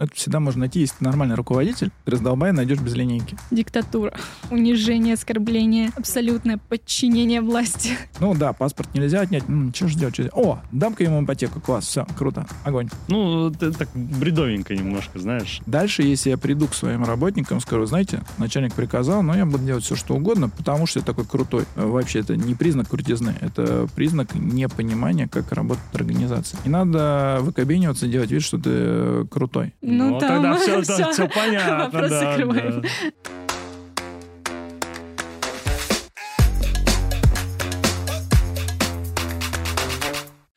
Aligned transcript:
Это 0.00 0.14
всегда 0.14 0.38
можно 0.38 0.60
найти, 0.60 0.78
если 0.78 0.96
ты 0.98 1.04
нормальный 1.04 1.34
руководитель, 1.34 1.90
ты 2.04 2.12
раздолбай 2.12 2.52
найдешь 2.52 2.78
без 2.78 2.94
линейки. 2.94 3.36
Диктатура, 3.50 4.14
унижение, 4.48 5.14
оскорбление, 5.14 5.90
абсолютное 5.96 6.58
подчинение 6.68 7.40
власти. 7.40 7.90
Ну 8.20 8.32
да, 8.32 8.52
паспорт 8.52 8.94
нельзя 8.94 9.22
отнять. 9.22 9.42
М, 9.48 9.74
что 9.74 9.88
ждет? 9.88 10.14
чё- 10.14 10.28
О, 10.32 10.60
дам-ка 10.70 11.02
ему 11.02 11.24
ипотеку, 11.24 11.60
класс, 11.60 11.84
все, 11.86 12.06
круто, 12.16 12.46
огонь. 12.62 12.88
Ну, 13.08 13.48
это 13.50 13.72
так 13.72 13.88
бредовенько 13.92 14.72
немножко, 14.76 15.18
знаешь. 15.18 15.60
Дальше, 15.66 16.02
если 16.04 16.30
я 16.30 16.38
приду 16.38 16.68
к 16.68 16.74
своим 16.74 17.02
работникам, 17.04 17.58
скажу, 17.60 17.84
знаете, 17.86 18.22
начальник 18.38 18.74
приказал, 18.74 19.24
но 19.24 19.36
я 19.36 19.46
буду 19.46 19.64
делать 19.64 19.82
все, 19.82 19.96
что 19.96 20.14
угодно, 20.14 20.48
потому 20.48 20.86
что 20.86 21.00
я 21.00 21.04
такой 21.04 21.24
крутой. 21.26 21.64
Э, 21.74 21.84
Вообще, 21.86 22.20
это 22.20 22.36
не 22.36 22.54
признак 22.54 22.88
крутизны, 22.88 23.34
это 23.40 23.88
признак 23.96 24.32
непонимания, 24.36 25.26
как 25.26 25.50
работает 25.50 25.84
организация. 25.92 26.60
Не 26.64 26.70
надо 26.70 27.38
выкобениваться, 27.40 28.06
делать 28.06 28.30
вид, 28.30 28.42
что 28.44 28.58
ты 28.58 28.70
э, 28.72 29.24
крутой. 29.28 29.74
Ну, 29.90 30.18
там 30.18 30.42
тогда 30.42 30.56
все, 30.58 30.82
всё, 30.82 31.10
все 31.12 31.28
понятно. 31.28 31.84
вопрос 31.84 32.10
да, 32.10 32.20
закрываем. 32.20 32.82
да. 32.82 32.88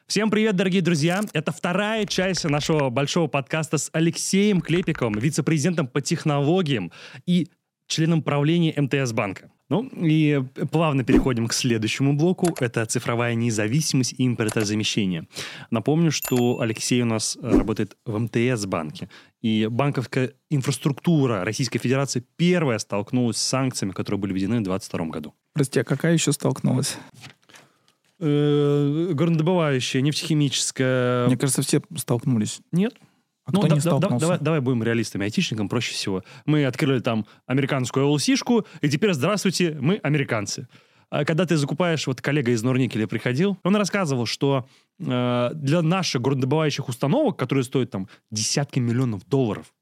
Всем 0.05 0.29
привет, 0.29 0.57
дорогие 0.57 0.81
друзья! 0.81 1.21
Это 1.31 1.53
вторая 1.53 2.05
часть 2.05 2.43
нашего 2.43 2.89
большого 2.89 3.27
подкаста 3.27 3.77
с 3.77 3.89
Алексеем 3.93 4.59
Клепиковым, 4.59 5.13
вице-президентом 5.13 5.87
по 5.87 6.01
технологиям 6.01 6.91
и 7.25 7.47
членом 7.87 8.21
правления 8.23 8.73
МТС 8.75 9.13
банка. 9.13 9.49
Ну 9.71 9.89
и 10.01 10.43
плавно 10.69 11.05
переходим 11.05 11.47
к 11.47 11.53
следующему 11.53 12.13
блоку. 12.13 12.53
Это 12.59 12.85
цифровая 12.85 13.35
независимость 13.35 14.13
и 14.17 14.27
импортозамещение. 14.27 15.29
Напомню, 15.69 16.11
что 16.11 16.59
Алексей 16.59 17.01
у 17.01 17.05
нас 17.05 17.37
э, 17.41 17.57
работает 17.57 17.95
в 18.05 18.19
МТС 18.19 18.65
банке. 18.65 19.07
И 19.41 19.67
банковская 19.71 20.33
инфраструктура 20.49 21.45
Российской 21.45 21.79
Федерации 21.79 22.21
первая 22.35 22.79
столкнулась 22.79 23.37
с 23.37 23.47
санкциями, 23.47 23.93
которые 23.93 24.19
были 24.19 24.33
введены 24.33 24.59
в 24.59 24.63
2022 24.63 25.05
году. 25.05 25.33
Прости, 25.53 25.79
а 25.79 25.85
какая 25.85 26.11
еще 26.11 26.33
столкнулась? 26.33 26.97
Э, 28.19 29.11
Горнодобывающая, 29.13 30.01
нефтехимическая. 30.01 31.27
Мне 31.27 31.37
кажется, 31.37 31.61
все 31.61 31.81
столкнулись. 31.95 32.59
Нет. 32.73 32.95
А 33.45 33.51
Ну, 33.51 33.59
кто 33.59 33.67
да- 33.69 33.75
не 33.75 33.81
да- 33.81 33.89
да- 33.91 33.97
столкнулся? 33.97 34.25
давай, 34.25 34.39
давай 34.39 34.59
будем 34.61 34.83
реалистами, 34.83 35.23
айтишникам 35.25 35.67
проще 35.69 35.93
всего. 35.93 36.23
Мы 36.45 36.65
открыли 36.65 36.99
там 36.99 37.25
американскую 37.47 38.05
LC-шку, 38.15 38.65
и 38.81 38.89
теперь 38.89 39.13
здравствуйте, 39.13 39.77
мы 39.81 39.95
американцы. 40.03 40.67
А 41.09 41.25
Когда 41.25 41.45
ты 41.45 41.57
закупаешь, 41.57 42.07
вот 42.07 42.21
коллега 42.21 42.51
из 42.51 42.63
Норникеля 42.63 43.05
приходил, 43.07 43.57
он 43.63 43.75
рассказывал, 43.75 44.25
что 44.25 44.65
э, 44.99 45.49
для 45.55 45.81
наших 45.81 46.21
горнодобывающих 46.21 46.87
установок, 46.87 47.37
которые 47.37 47.63
стоят 47.65 47.89
там 47.89 48.07
десятки 48.29 48.79
миллионов 48.79 49.27
долларов, 49.27 49.73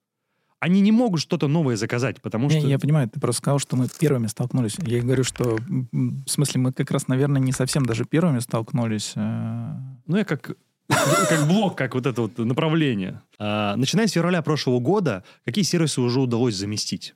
они 0.61 0.81
не 0.81 0.91
могут 0.91 1.21
что-то 1.21 1.47
новое 1.47 1.75
заказать, 1.77 2.21
потому 2.21 2.49
Не, 2.49 2.59
что... 2.59 2.67
я 2.67 2.79
понимаю, 2.79 3.07
ты 3.09 3.19
просто 3.19 3.41
сказал, 3.43 3.59
что 3.59 3.75
мы 3.77 3.87
первыми 3.99 4.27
столкнулись. 4.27 4.75
Я 4.81 5.01
говорю, 5.01 5.23
что 5.23 5.57
в 5.91 6.27
смысле 6.27 6.61
мы 6.61 6.73
как 6.73 6.89
раз, 6.91 7.07
наверное, 7.07 7.39
не 7.41 7.51
совсем 7.51 7.85
даже 7.85 8.05
первыми 8.05 8.39
столкнулись. 8.39 9.13
э, 9.15 9.71
Ну, 10.07 10.17
я 10.17 10.25
как, 10.25 10.53
как 10.89 11.47
блок, 11.47 11.77
как 11.77 11.93
вот 11.93 12.05
это 12.05 12.23
вот 12.23 12.37
направление. 12.37 13.21
А, 13.37 13.75
начиная 13.75 14.07
с 14.07 14.11
февраля 14.11 14.41
прошлого 14.41 14.79
года, 14.79 15.23
какие 15.45 15.63
сервисы 15.63 16.01
уже 16.01 16.19
удалось 16.19 16.55
заместить? 16.55 17.15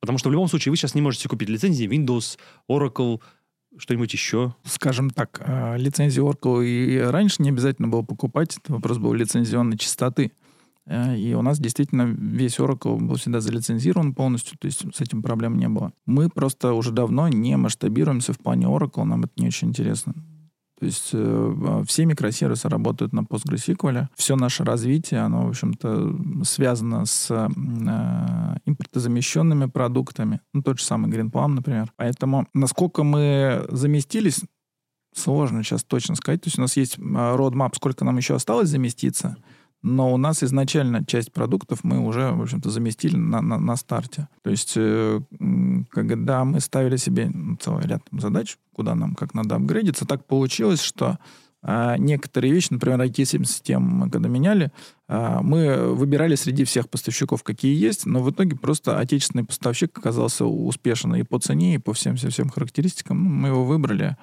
Потому 0.00 0.18
что 0.18 0.28
в 0.28 0.32
любом 0.32 0.48
случае 0.48 0.70
вы 0.70 0.76
сейчас 0.76 0.94
не 0.94 1.00
можете 1.00 1.28
купить 1.28 1.48
лицензии 1.48 1.88
Windows, 1.88 2.38
Oracle, 2.70 3.20
что-нибудь 3.76 4.12
еще. 4.12 4.54
Скажем 4.64 5.10
так, 5.10 5.42
э, 5.44 5.76
лицензию 5.78 6.26
Oracle 6.26 6.64
и 6.64 6.98
раньше 6.98 7.42
не 7.42 7.50
обязательно 7.50 7.88
было 7.88 8.02
покупать. 8.02 8.56
Это 8.56 8.72
вопрос 8.72 8.98
был 8.98 9.12
лицензионной 9.12 9.76
частоты. 9.76 10.32
Э, 10.86 11.16
И 11.16 11.34
у 11.34 11.42
нас 11.42 11.58
действительно 11.58 12.02
весь 12.02 12.58
Oracle 12.58 12.98
был 12.98 13.16
всегда 13.16 13.40
залицензирован 13.40 14.14
полностью, 14.14 14.56
то 14.58 14.66
есть 14.66 14.84
с 14.94 15.00
этим 15.00 15.22
проблем 15.22 15.58
не 15.58 15.68
было. 15.68 15.92
Мы 16.06 16.28
просто 16.28 16.72
уже 16.72 16.92
давно 16.92 17.28
не 17.28 17.56
масштабируемся 17.56 18.32
в 18.32 18.38
плане 18.38 18.66
Oracle, 18.66 19.04
нам 19.04 19.24
это 19.24 19.32
не 19.36 19.48
очень 19.48 19.68
интересно. 19.68 20.14
То 20.78 20.86
есть 20.86 21.10
э, 21.12 21.82
все 21.86 22.04
микросервисы 22.04 22.68
работают 22.68 23.12
на 23.12 23.20
PostgreSQL. 23.20 24.06
Все 24.14 24.36
наше 24.36 24.64
развитие, 24.64 25.20
оно, 25.20 25.46
в 25.46 25.48
общем-то, 25.48 26.44
связано 26.44 27.04
с 27.04 27.30
э, 27.30 27.48
импортозамещенными 28.64 29.66
продуктами. 29.66 30.40
Ну, 30.54 30.62
тот 30.62 30.78
же 30.78 30.84
самый 30.84 31.10
Greenplum, 31.10 31.48
например. 31.48 31.92
Поэтому 31.96 32.46
насколько 32.54 33.02
мы 33.02 33.66
заместились, 33.70 34.42
сложно 35.12 35.64
сейчас 35.64 35.82
точно 35.82 36.14
сказать. 36.14 36.42
То 36.42 36.46
есть 36.46 36.58
у 36.58 36.62
нас 36.62 36.76
есть 36.76 36.98
roadmap, 36.98 37.74
сколько 37.74 38.04
нам 38.04 38.16
еще 38.16 38.36
осталось 38.36 38.68
заместиться, 38.68 39.36
но 39.82 40.12
у 40.12 40.16
нас 40.16 40.42
изначально 40.42 41.04
часть 41.04 41.32
продуктов 41.32 41.84
мы 41.84 42.00
уже, 42.00 42.32
в 42.32 42.42
общем-то, 42.42 42.70
заместили 42.70 43.16
на, 43.16 43.40
на, 43.40 43.58
на 43.58 43.76
старте. 43.76 44.28
То 44.42 44.50
есть, 44.50 44.74
э, 44.76 45.20
когда 45.90 46.44
мы 46.44 46.60
ставили 46.60 46.96
себе 46.96 47.30
ну, 47.32 47.56
целый 47.56 47.86
ряд 47.86 48.02
задач, 48.12 48.58
куда 48.72 48.94
нам 48.94 49.14
как 49.14 49.34
надо 49.34 49.56
апгрейдиться, 49.56 50.06
так 50.06 50.24
получилось, 50.26 50.82
что 50.82 51.18
а, 51.60 51.96
некоторые 51.96 52.52
вещи, 52.52 52.68
например, 52.70 53.00
IT-систему 53.00 53.88
мы 53.88 54.10
когда 54.10 54.28
меняли, 54.28 54.70
а, 55.08 55.42
мы 55.42 55.92
выбирали 55.94 56.36
среди 56.36 56.64
всех 56.64 56.88
поставщиков, 56.88 57.42
какие 57.42 57.76
есть, 57.76 58.06
но 58.06 58.22
в 58.22 58.30
итоге 58.30 58.56
просто 58.56 58.98
отечественный 58.98 59.44
поставщик 59.44 59.96
оказался 59.98 60.44
успешен 60.44 61.14
и 61.16 61.24
по 61.24 61.38
цене, 61.40 61.74
и 61.74 61.78
по 61.78 61.92
всем-всем 61.92 62.48
характеристикам. 62.48 63.22
Ну, 63.22 63.30
мы 63.30 63.48
его 63.48 63.64
выбрали, 63.64 64.16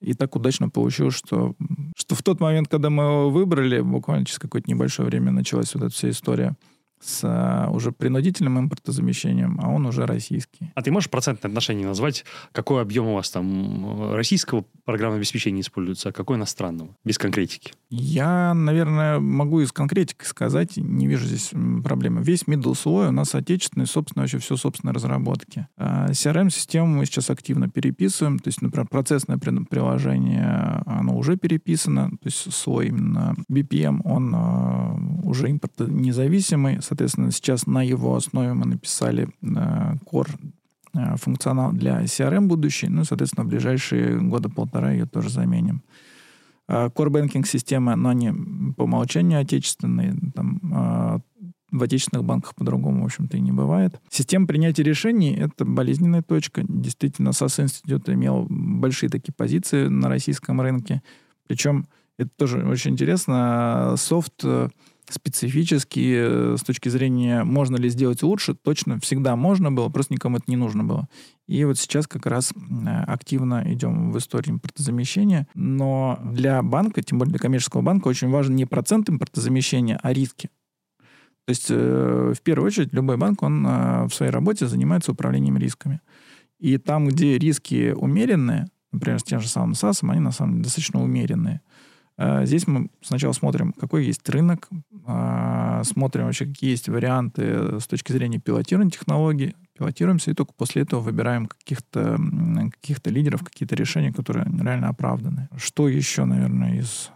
и 0.00 0.14
так 0.14 0.36
удачно 0.36 0.68
получилось, 0.68 1.14
что, 1.14 1.54
что 1.96 2.14
в 2.14 2.22
тот 2.22 2.40
момент, 2.40 2.68
когда 2.68 2.90
мы 2.90 3.02
его 3.04 3.30
выбрали, 3.30 3.80
буквально 3.80 4.24
через 4.24 4.38
какое-то 4.38 4.70
небольшое 4.70 5.08
время 5.08 5.32
началась 5.32 5.74
вот 5.74 5.84
эта 5.84 5.94
вся 5.94 6.10
история 6.10 6.56
с 7.00 7.20
а, 7.24 7.68
уже 7.70 7.92
принудительным 7.92 8.58
импортозамещением, 8.58 9.60
а 9.62 9.68
он 9.68 9.86
уже 9.86 10.06
российский. 10.06 10.70
А 10.74 10.82
ты 10.82 10.90
можешь 10.90 11.10
процентное 11.10 11.48
отношение 11.48 11.86
назвать, 11.86 12.24
какой 12.52 12.82
объем 12.82 13.06
у 13.08 13.14
вас 13.14 13.30
там 13.30 14.02
э, 14.02 14.14
российского 14.14 14.64
программного 14.84 15.18
обеспечения 15.18 15.60
используется, 15.60 16.08
а 16.08 16.12
какой 16.12 16.36
иностранного? 16.36 16.90
Без 17.04 17.18
конкретики. 17.18 17.72
Я, 17.90 18.52
наверное, 18.54 19.18
могу 19.18 19.60
из 19.60 19.72
конкретики 19.72 20.24
сказать, 20.24 20.76
не 20.76 21.06
вижу 21.06 21.26
здесь 21.26 21.52
проблемы. 21.82 22.22
Весь 22.22 22.42
middle 22.42 22.74
слой 22.74 23.08
у 23.08 23.12
нас 23.12 23.34
отечественный, 23.34 23.86
собственно, 23.86 24.22
вообще 24.22 24.38
все 24.38 24.56
собственные 24.56 24.94
разработки. 24.94 25.66
А 25.76 26.10
CRM-систему 26.10 26.86
мы 26.86 27.06
сейчас 27.06 27.30
активно 27.30 27.68
переписываем, 27.68 28.38
то 28.38 28.48
есть, 28.48 28.60
например, 28.60 28.86
процессное 28.88 29.38
при- 29.38 29.64
приложение, 29.64 30.82
оно 30.86 31.16
уже 31.16 31.36
переписано, 31.36 32.10
то 32.10 32.26
есть 32.26 32.52
слой 32.52 32.88
именно 32.88 33.34
BPM, 33.50 34.00
он 34.04 34.32
а, 34.34 34.96
уже 35.22 35.50
импортонезависимый, 35.50 36.82
соответственно, 36.88 37.30
сейчас 37.30 37.66
на 37.66 37.82
его 37.82 38.14
основе 38.14 38.54
мы 38.54 38.66
написали 38.66 39.28
core 39.42 40.30
а, 40.94 41.16
функционал 41.16 41.72
для 41.72 42.02
CRM 42.02 42.46
будущий, 42.46 42.88
ну, 42.88 43.04
соответственно, 43.04 43.44
в 43.44 43.48
ближайшие 43.48 44.20
года 44.20 44.48
полтора 44.48 44.92
ее 44.92 45.06
тоже 45.06 45.28
заменим. 45.28 45.82
А, 46.66 46.88
Core 46.88 47.10
banking 47.10 47.46
системы, 47.46 47.94
но 47.94 48.08
они 48.10 48.32
по 48.76 48.84
умолчанию 48.84 49.40
отечественные. 49.40 50.16
Там, 50.34 51.22
в 51.70 51.82
отечественных 51.82 52.24
банках 52.24 52.54
по-другому, 52.54 53.02
в 53.02 53.04
общем-то, 53.04 53.36
и 53.36 53.40
не 53.40 53.52
бывает. 53.52 54.00
Система 54.08 54.46
принятия 54.46 54.82
решений— 54.82 55.34
это 55.38 55.66
болезненная 55.66 56.22
точка. 56.22 56.64
Действительно, 56.66 57.28
SAS 57.28 57.62
Institute 57.62 58.14
имел 58.14 58.46
большие 58.48 59.10
такие 59.10 59.34
позиции 59.34 59.88
на 59.88 60.08
российском 60.08 60.62
рынке. 60.62 61.02
Причем 61.46 61.86
это 62.16 62.30
тоже 62.36 62.66
очень 62.66 62.92
интересно. 62.92 63.94
Софт 63.98 64.42
специфический 65.12 66.14
э, 66.16 66.56
с 66.58 66.62
точки 66.62 66.88
зрения, 66.88 67.44
можно 67.44 67.76
ли 67.76 67.88
сделать 67.88 68.22
лучше, 68.22 68.54
точно 68.54 69.00
всегда 69.00 69.36
можно 69.36 69.72
было, 69.72 69.88
просто 69.88 70.14
никому 70.14 70.36
это 70.36 70.44
не 70.48 70.56
нужно 70.56 70.84
было. 70.84 71.08
И 71.46 71.64
вот 71.64 71.78
сейчас 71.78 72.06
как 72.06 72.26
раз 72.26 72.52
э, 72.52 73.04
активно 73.06 73.62
идем 73.66 74.12
в 74.12 74.18
историю 74.18 74.56
импортозамещения. 74.56 75.46
Но 75.54 76.18
для 76.24 76.62
банка, 76.62 77.02
тем 77.02 77.18
более 77.18 77.32
для 77.32 77.38
коммерческого 77.38 77.82
банка, 77.82 78.08
очень 78.08 78.28
важен 78.28 78.56
не 78.56 78.66
процент 78.66 79.08
импортозамещения, 79.08 79.98
а 80.02 80.12
риски. 80.12 80.50
То 81.46 81.50
есть, 81.50 81.66
э, 81.70 82.34
в 82.36 82.40
первую 82.42 82.66
очередь, 82.66 82.92
любой 82.92 83.16
банк, 83.16 83.42
он 83.42 83.64
в 83.64 84.10
своей 84.10 84.32
работе 84.32 84.66
занимается 84.66 85.12
управлением 85.12 85.56
рисками. 85.56 86.00
И 86.58 86.76
там, 86.76 87.08
где 87.08 87.38
риски 87.38 87.92
умеренные, 87.96 88.66
например, 88.92 89.20
с 89.20 89.24
тем 89.24 89.40
же 89.40 89.48
самым 89.48 89.74
САСом, 89.74 90.10
они 90.10 90.20
на 90.20 90.32
самом 90.32 90.54
деле 90.54 90.64
достаточно 90.64 91.02
умеренные. 91.02 91.60
Э, 92.18 92.44
Здесь 92.44 92.66
мы 92.66 92.90
сначала 93.00 93.32
смотрим, 93.32 93.72
какой 93.72 94.04
есть 94.04 94.28
рынок, 94.28 94.68
а, 95.06 95.82
смотрим 95.84 96.26
вообще, 96.26 96.46
какие 96.46 96.70
есть 96.70 96.88
варианты 96.88 97.80
с 97.80 97.86
точки 97.86 98.12
зрения 98.12 98.38
пилотирования 98.38 98.90
технологий, 98.90 99.54
пилотируемся, 99.78 100.30
и 100.30 100.34
только 100.34 100.52
после 100.52 100.82
этого 100.82 101.00
выбираем 101.00 101.46
каких-то 101.46 102.18
каких 102.72 102.98
лидеров, 103.06 103.44
какие-то 103.44 103.76
решения, 103.76 104.12
которые 104.12 104.46
реально 104.60 104.88
оправданы. 104.88 105.48
Что 105.56 105.88
еще, 105.88 106.24
наверное, 106.24 106.78
из, 106.80 107.10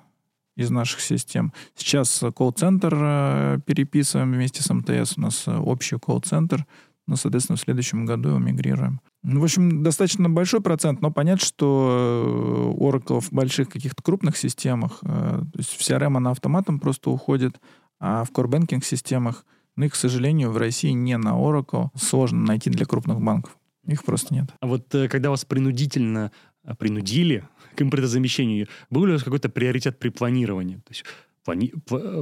из 0.57 0.71
наших 0.71 1.01
систем? 1.01 1.53
Сейчас 1.75 2.23
колл-центр 2.35 2.95
э, 2.95 3.59
переписываем 3.67 4.33
вместе 4.33 4.63
с 4.63 4.73
МТС, 4.73 5.19
у 5.19 5.21
нас 5.21 5.49
э, 5.49 5.57
общий 5.57 5.99
колл-центр, 5.99 6.65
но, 7.13 7.17
соответственно, 7.17 7.59
в 7.59 7.61
следующем 7.61 8.07
году 8.07 8.39
мигрируем. 8.39 9.03
Ну, 9.23 9.41
в 9.41 9.45
общем, 9.45 9.83
достаточно 9.83 10.31
большой 10.31 10.63
процент, 10.63 11.03
но 11.03 11.11
понятно, 11.11 11.45
что 11.45 12.75
э, 12.79 12.83
Oracle 12.83 13.21
в 13.21 13.31
больших 13.31 13.69
каких-то 13.69 14.03
крупных 14.03 14.39
системах, 14.39 15.01
э, 15.03 15.07
то 15.07 15.59
есть 15.59 15.77
вся 15.77 15.99
RAM, 15.99 16.17
она 16.17 16.31
автоматом 16.31 16.81
просто 16.81 17.11
уходит, 17.11 17.61
А 18.01 18.25
в 18.25 18.31
core 18.31 18.83
системах, 18.83 19.45
ну, 19.77 19.85
их, 19.85 19.93
к 19.93 19.97
сожалению, 19.97 20.53
в 20.53 20.57
России 20.57 20.93
не 20.93 21.19
на 21.19 21.35
Oracle 21.35 21.89
сложно 21.95 22.47
найти 22.47 22.71
для 22.71 22.87
крупных 22.87 23.21
банков. 23.21 23.59
Их 23.87 24.05
просто 24.05 24.33
нет. 24.33 24.47
А 24.61 24.67
вот 24.67 24.95
э, 24.95 25.07
когда 25.09 25.29
вас 25.29 25.45
принудительно 25.45 26.33
принудили 26.79 27.47
к 27.77 27.83
импортозамещению, 27.83 28.69
был 28.89 29.05
ли 29.05 29.11
у 29.11 29.15
вас 29.17 29.23
какой-то 29.23 29.51
приоритет 29.51 29.99
при 29.99 30.09
планировании? 30.09 30.77
То 30.77 30.89
есть 30.89 31.05
плани... 31.45 31.73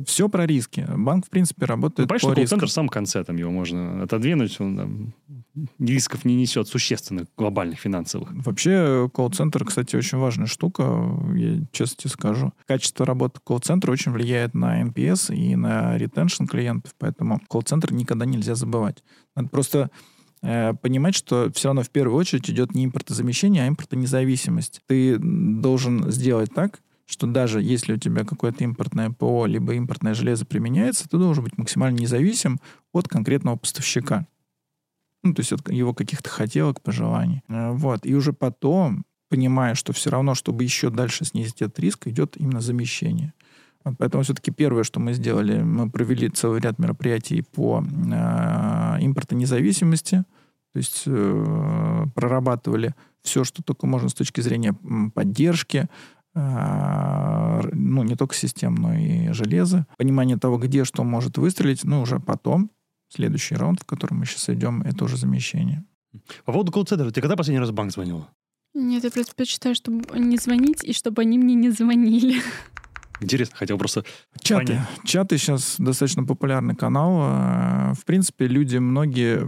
Все 0.06 0.28
про 0.28 0.46
риски. 0.46 0.87
Банк, 0.96 1.26
в 1.26 1.31
принципе, 1.31 1.62
Ну, 1.62 1.67
работает 1.67 2.08
понятно, 2.08 2.28
по 2.28 2.32
что 2.34 2.40
рискам. 2.40 2.58
колл-центр 2.58 2.67
в 2.67 2.72
самом 2.72 2.88
конце 2.88 3.25
там 3.25 3.37
его 3.37 3.50
можно 3.50 4.02
отодвинуть, 4.02 4.61
он 4.61 4.76
там 4.76 5.14
рисков 5.78 6.25
не 6.25 6.34
несет 6.37 6.69
существенных 6.69 7.26
глобальных 7.37 7.78
финансовых. 7.81 8.31
Вообще, 8.32 9.11
колл-центр, 9.12 9.64
кстати, 9.64 9.96
очень 9.96 10.19
важная 10.19 10.46
штука, 10.46 10.82
я 11.34 11.61
честно 11.72 11.96
тебе 11.96 12.11
скажу. 12.11 12.52
Качество 12.67 13.05
работы 13.05 13.40
колл-центра 13.44 13.93
очень 13.93 14.12
влияет 14.12 14.55
на 14.55 14.82
NPS 14.82 15.34
и 15.34 15.56
на 15.56 15.96
ретеншн 15.99 16.44
клиентов, 16.44 16.94
поэтому 16.99 17.40
колл-центр 17.49 17.93
никогда 17.93 18.25
нельзя 18.26 18.55
забывать. 18.55 19.02
Надо 19.37 19.49
просто 19.49 19.90
э, 20.43 20.72
понимать, 20.75 21.14
что 21.14 21.50
все 21.55 21.69
равно 21.69 21.82
в 21.82 21.90
первую 21.90 22.17
очередь 22.19 22.49
идет 22.50 22.75
не 22.75 22.84
импортозамещение, 22.84 23.64
а 23.64 23.69
импортонезависимость. 23.69 24.81
Ты 24.87 25.19
должен 25.19 26.11
сделать 26.11 26.52
так, 26.55 26.81
что 27.11 27.27
даже 27.27 27.61
если 27.61 27.95
у 27.95 27.97
тебя 27.97 28.25
какое-то 28.25 28.62
импортное 28.62 29.11
ПО, 29.11 29.47
либо 29.47 29.75
импортное 29.75 30.15
железо 30.15 30.47
применяется, 30.47 31.09
ты 31.09 31.19
должен 31.19 31.43
быть 31.43 31.59
максимально 31.59 31.99
независим 31.99 32.61
от 32.93 33.09
конкретного 33.09 33.57
поставщика. 33.57 34.27
Ну, 35.25 35.35
то 35.35 35.41
есть 35.41 35.53
от 35.53 35.69
его 35.71 35.93
каких-то 35.93 36.31
хотелок, 36.31 36.81
пожеланий. 36.81 37.43
Э, 37.49 37.73
Вот. 37.73 38.07
И 38.07 38.15
уже 38.15 38.33
потом, 38.33 39.05
понимая, 39.29 39.75
что 39.75 39.93
все 39.93 40.11
равно, 40.11 40.35
чтобы 40.35 40.62
еще 40.62 40.89
дальше 40.89 41.25
снизить 41.25 41.62
этот 41.62 41.79
риск, 41.81 42.07
идет 42.07 42.37
именно 42.37 42.61
замещение. 42.61 43.35
Поэтому 43.99 44.23
все-таки 44.23 44.53
первое, 44.53 44.85
что 44.85 45.01
мы 45.01 45.13
сделали, 45.15 45.63
мы 45.63 45.91
провели 45.91 46.29
целый 46.29 46.61
ряд 46.61 46.79
мероприятий 46.79 47.43
по 47.43 47.83
э, 47.83 48.97
импортонезависимости, 49.01 50.25
то 50.73 50.77
есть 50.77 51.03
э, 51.06 52.06
прорабатывали 52.15 52.95
все, 53.23 53.43
что 53.43 53.63
только 53.63 53.87
можно 53.87 54.09
с 54.09 54.15
точки 54.15 54.41
зрения 54.43 54.75
поддержки, 55.15 55.89
ну, 56.35 58.03
не 58.03 58.17
только 58.17 58.35
систем, 58.35 58.75
но 58.77 58.94
и 58.94 59.32
железа, 59.32 59.87
понимание 59.97 60.37
того, 60.37 60.59
где 60.59 60.85
что 60.85 61.05
может 61.05 61.38
выстрелить, 61.38 61.85
ну, 61.85 62.03
уже 62.03 62.21
потом, 62.21 62.71
следующий 63.09 63.56
раунд, 63.56 63.81
в 63.81 63.85
который 63.85 64.15
мы 64.15 64.27
сейчас 64.27 64.49
идем, 64.50 64.82
это 64.82 65.05
уже 65.05 65.17
замещение. 65.17 65.85
По 66.44 66.53
поводу 66.53 66.73
колл-центра, 66.73 67.11
ты 67.11 67.21
когда 67.21 67.37
последний 67.37 67.61
раз 67.61 67.71
в 67.71 67.75
банк 67.75 67.93
звонила? 67.93 68.29
Нет, 68.75 69.03
я 69.05 69.11
предпочитаю, 69.11 69.75
чтобы 69.75 70.19
не 70.19 70.37
звонить, 70.37 70.85
и 70.85 70.93
чтобы 70.93 71.23
они 71.23 71.38
мне 71.38 71.55
не 71.55 71.71
звонили. 71.71 72.41
Интересно, 73.21 73.56
хотел 73.56 73.77
просто... 73.77 74.05
Чаты. 74.41 74.67
Понятно. 74.67 74.88
Чаты 75.05 75.38
сейчас 75.38 75.77
достаточно 75.79 76.25
популярный 76.25 76.75
канал. 76.75 77.21
Э, 77.23 77.93
В 77.94 78.05
принципе, 78.06 78.47
люди 78.47 78.79
многие 78.79 79.41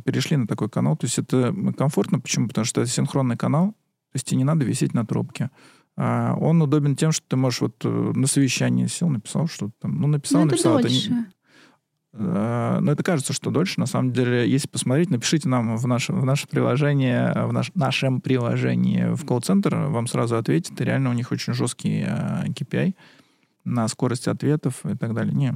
перешли 0.00 0.36
на 0.36 0.48
такой 0.48 0.68
канал. 0.68 0.96
То 0.96 1.06
есть 1.06 1.18
это 1.18 1.54
комфортно. 1.76 2.18
Почему? 2.18 2.48
Потому 2.48 2.64
что 2.64 2.80
это 2.80 2.90
синхронный 2.90 3.36
канал. 3.36 3.68
То 3.68 4.16
есть 4.16 4.26
тебе 4.26 4.38
не 4.38 4.44
надо 4.44 4.64
висеть 4.64 4.94
на 4.94 5.06
трубке. 5.06 5.50
А 6.00 6.36
Он 6.40 6.62
удобен 6.62 6.94
тем, 6.94 7.10
что 7.10 7.26
ты 7.26 7.34
можешь 7.36 7.60
вот 7.60 7.74
э, 7.84 7.88
на 7.88 8.28
совещании 8.28 8.86
сел, 8.86 9.08
написал 9.08 9.48
что-то 9.48 9.72
там. 9.80 10.00
Ну, 10.00 10.06
написал, 10.06 10.42
Но 10.42 10.46
это 10.46 10.52
написал. 10.54 10.78
это 10.78 10.88
не- 10.88 10.94
дольше. 10.94 11.26
Э, 12.12 12.78
Но 12.80 12.92
это 12.92 13.02
кажется, 13.02 13.32
что 13.32 13.50
дольше. 13.50 13.80
На 13.80 13.86
самом 13.86 14.12
деле, 14.12 14.48
если 14.48 14.68
посмотреть, 14.68 15.10
напишите 15.10 15.48
нам 15.48 15.76
в 15.76 15.86
наше, 15.88 16.12
в 16.12 16.24
наше 16.24 16.46
приложение, 16.46 17.32
в 17.46 17.52
наш, 17.52 17.72
нашем 17.74 18.20
приложении 18.20 19.12
в 19.14 19.24
колл-центр, 19.26 19.74
вам 19.74 20.06
сразу 20.06 20.36
ответят. 20.36 20.80
И 20.80 20.84
реально 20.84 21.10
у 21.10 21.14
них 21.14 21.32
очень 21.32 21.52
жесткий 21.52 22.04
э, 22.06 22.44
KPI 22.46 22.94
на 23.64 23.88
скорость 23.88 24.28
ответов 24.28 24.86
и 24.86 24.94
так 24.96 25.14
далее. 25.14 25.34
Не, 25.34 25.52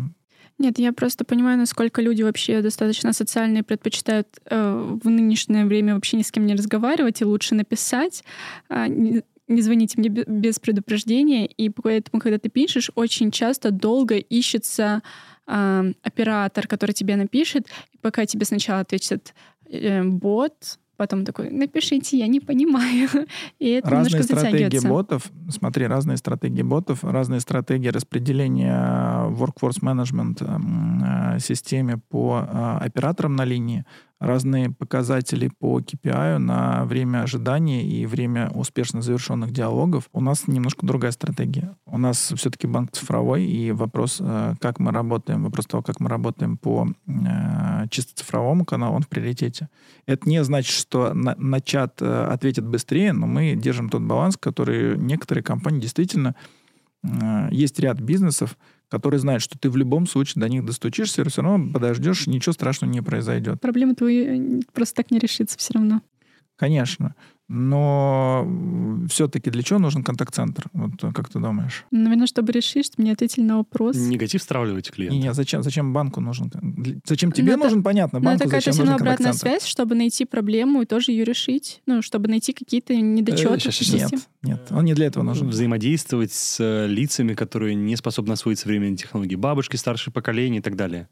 Нет, 0.58 0.78
я 0.78 0.92
просто 0.92 1.24
понимаю, 1.24 1.56
насколько 1.58 2.02
люди 2.02 2.22
вообще 2.22 2.62
достаточно 2.62 3.12
социальные, 3.12 3.62
предпочитают 3.62 4.26
э, 4.44 4.98
в 5.02 5.08
нынешнее 5.08 5.64
время 5.66 5.94
вообще 5.94 6.16
ни 6.16 6.22
с 6.22 6.30
кем 6.32 6.46
не 6.46 6.54
разговаривать 6.54 7.20
и 7.22 7.24
лучше 7.24 7.54
написать. 7.54 8.24
а, 8.68 8.86
не, 9.52 9.62
звоните 9.62 9.98
мне 9.98 10.08
бе- 10.08 10.24
без 10.26 10.58
предупреждения. 10.58 11.46
И 11.46 11.68
поэтому, 11.70 12.20
когда 12.20 12.38
ты 12.38 12.48
пишешь, 12.48 12.90
очень 12.94 13.30
часто 13.30 13.70
долго 13.70 14.16
ищется 14.16 15.02
а, 15.46 15.84
оператор, 16.02 16.66
который 16.66 16.92
тебе 16.92 17.16
напишет. 17.16 17.66
И 17.92 17.98
пока 17.98 18.26
тебе 18.26 18.44
сначала 18.44 18.80
ответит 18.80 19.34
э, 19.68 20.02
бот, 20.04 20.78
потом 20.96 21.24
такой, 21.24 21.50
напишите, 21.50 22.16
я 22.16 22.28
не 22.28 22.38
понимаю. 22.40 23.08
И 23.58 23.70
это 23.70 23.90
разные 23.90 24.20
немножко 24.20 24.22
стратегии 24.22 24.88
ботов. 24.88 25.32
Смотри, 25.50 25.86
разные 25.86 26.16
стратегии 26.16 26.62
ботов, 26.62 27.02
разные 27.02 27.40
стратегии 27.40 27.88
распределения 27.88 29.28
workforce 29.30 29.80
management 29.82 30.44
м, 30.44 31.02
э, 31.04 31.40
системе 31.40 31.98
по 32.08 32.46
э, 32.46 32.78
операторам 32.86 33.34
на 33.34 33.44
линии, 33.44 33.84
разные 34.22 34.70
показатели 34.70 35.48
по 35.48 35.80
KPI 35.80 36.38
на 36.38 36.84
время 36.84 37.22
ожидания 37.22 37.84
и 37.84 38.06
время 38.06 38.50
успешно 38.50 39.02
завершенных 39.02 39.50
диалогов. 39.50 40.08
У 40.12 40.20
нас 40.20 40.46
немножко 40.46 40.86
другая 40.86 41.10
стратегия. 41.10 41.76
У 41.86 41.98
нас 41.98 42.32
все-таки 42.36 42.68
банк 42.68 42.92
цифровой, 42.92 43.44
и 43.44 43.72
вопрос, 43.72 44.18
э, 44.20 44.54
как 44.60 44.78
мы 44.78 44.92
работаем, 44.92 45.42
вопрос 45.42 45.66
того, 45.66 45.82
как 45.82 45.98
мы 45.98 46.08
работаем 46.08 46.56
по 46.56 46.86
э, 47.06 47.88
чисто 47.90 48.14
цифровому 48.14 48.64
каналу, 48.64 48.94
он 48.94 49.02
в 49.02 49.08
приоритете. 49.08 49.68
Это 50.06 50.28
не 50.28 50.44
значит, 50.44 50.72
что 50.72 51.12
на, 51.14 51.34
на 51.36 51.60
чат 51.60 52.00
э, 52.00 52.24
ответят 52.30 52.64
быстрее, 52.64 53.12
но 53.12 53.26
мы 53.26 53.56
держим 53.56 53.88
тот 53.88 54.02
баланс, 54.02 54.36
который 54.38 54.96
некоторые 54.98 55.42
компании 55.42 55.80
действительно... 55.80 56.34
есть 57.50 57.80
ряд 57.80 58.00
бизнесов, 58.00 58.56
которые 58.92 59.20
знают, 59.20 59.42
что 59.42 59.58
ты 59.58 59.70
в 59.70 59.76
любом 59.78 60.06
случае 60.06 60.42
до 60.42 60.50
них 60.50 60.66
достучишься, 60.66 61.24
все 61.24 61.40
равно 61.40 61.72
подождешь, 61.72 62.26
ничего 62.26 62.52
страшного 62.52 62.92
не 62.92 63.00
произойдет. 63.00 63.58
Проблема 63.58 63.94
твоя 63.94 64.36
э, 64.36 64.60
просто 64.74 64.96
так 64.96 65.10
не 65.10 65.18
решится 65.18 65.56
все 65.56 65.72
равно. 65.72 66.02
Конечно. 66.56 67.14
Но 67.54 68.48
все-таки 69.10 69.50
для 69.50 69.62
чего 69.62 69.78
нужен 69.78 70.02
контакт-центр? 70.02 70.64
Вот 70.72 70.92
как 71.14 71.28
ты 71.28 71.38
думаешь? 71.38 71.84
Наверное, 71.90 72.26
чтобы 72.26 72.50
решить, 72.50 72.86
чтобы 72.86 73.02
мне 73.02 73.12
ответили 73.12 73.44
на 73.44 73.58
вопрос. 73.58 73.94
Негатив 73.96 74.42
стравливаете 74.42 74.90
клиента. 74.90 75.16
не, 75.18 75.34
зачем, 75.34 75.62
зачем 75.62 75.92
банку 75.92 76.22
нужен? 76.22 76.50
Зачем 77.04 77.30
тебе 77.30 77.48
Ну, 77.48 77.52
это- 77.52 77.64
нужен, 77.64 77.82
понятно, 77.82 78.20
Но 78.20 78.24
банку 78.24 78.44
это 78.44 78.44
какая-то 78.44 78.72
зачем 78.72 78.86
нужен 78.86 79.00
обратная 79.02 79.34
связь, 79.34 79.66
чтобы 79.66 79.94
найти 79.94 80.24
проблему 80.24 80.80
и 80.80 80.86
тоже 80.86 81.12
ее 81.12 81.24
решить. 81.24 81.82
Ну, 81.84 82.00
чтобы 82.00 82.30
найти 82.30 82.54
какие-то 82.54 82.96
недочеты. 82.96 83.68
Э. 83.68 83.92
Нет, 83.92 84.28
нет, 84.42 84.60
он 84.70 84.86
не 84.86 84.94
для 84.94 85.06
этого 85.06 85.22
нужен. 85.22 85.50
Взаимодействовать 85.50 86.32
с 86.32 86.58
э, 86.58 86.86
лицами, 86.86 87.34
которые 87.34 87.74
не 87.74 87.96
способны 87.96 88.32
освоить 88.32 88.60
современные 88.60 88.96
технологии. 88.96 89.36
Бабушки, 89.36 89.76
старшее 89.76 90.14
поколение 90.14 90.60
и 90.60 90.62
так 90.62 90.74
далее. 90.74 91.06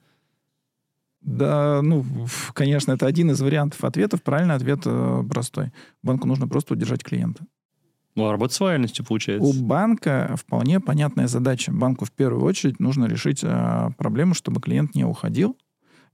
Да, 1.21 1.81
ну, 1.83 2.05
конечно, 2.55 2.93
это 2.93 3.07
один 3.07 3.31
из 3.31 3.41
вариантов 3.41 3.85
ответов. 3.85 4.23
Правильный 4.23 4.55
ответ 4.55 4.81
э, 4.87 5.23
простой. 5.29 5.73
Банку 6.03 6.27
нужно 6.27 6.49
просто 6.49 6.75
удержать 6.75 7.05
клиента. 7.05 7.45
Ну, 8.17 8.27
а 8.27 8.33
работа 8.33 8.55
с 8.55 8.61
лояльностью 8.61 9.05
получается. 9.05 9.47
У 9.47 9.53
банка 9.53 10.35
вполне 10.37 10.81
понятная 10.81 11.29
задача. 11.29 11.73
Банку 11.73 12.05
в 12.05 12.13
первую 12.13 12.45
очередь 12.45 12.81
нужно 12.81 13.05
решить 13.05 13.41
э, 13.43 13.91
проблему, 13.99 14.35
чтобы 14.35 14.61
клиент 14.61 14.95
не 14.95 15.05
уходил, 15.05 15.57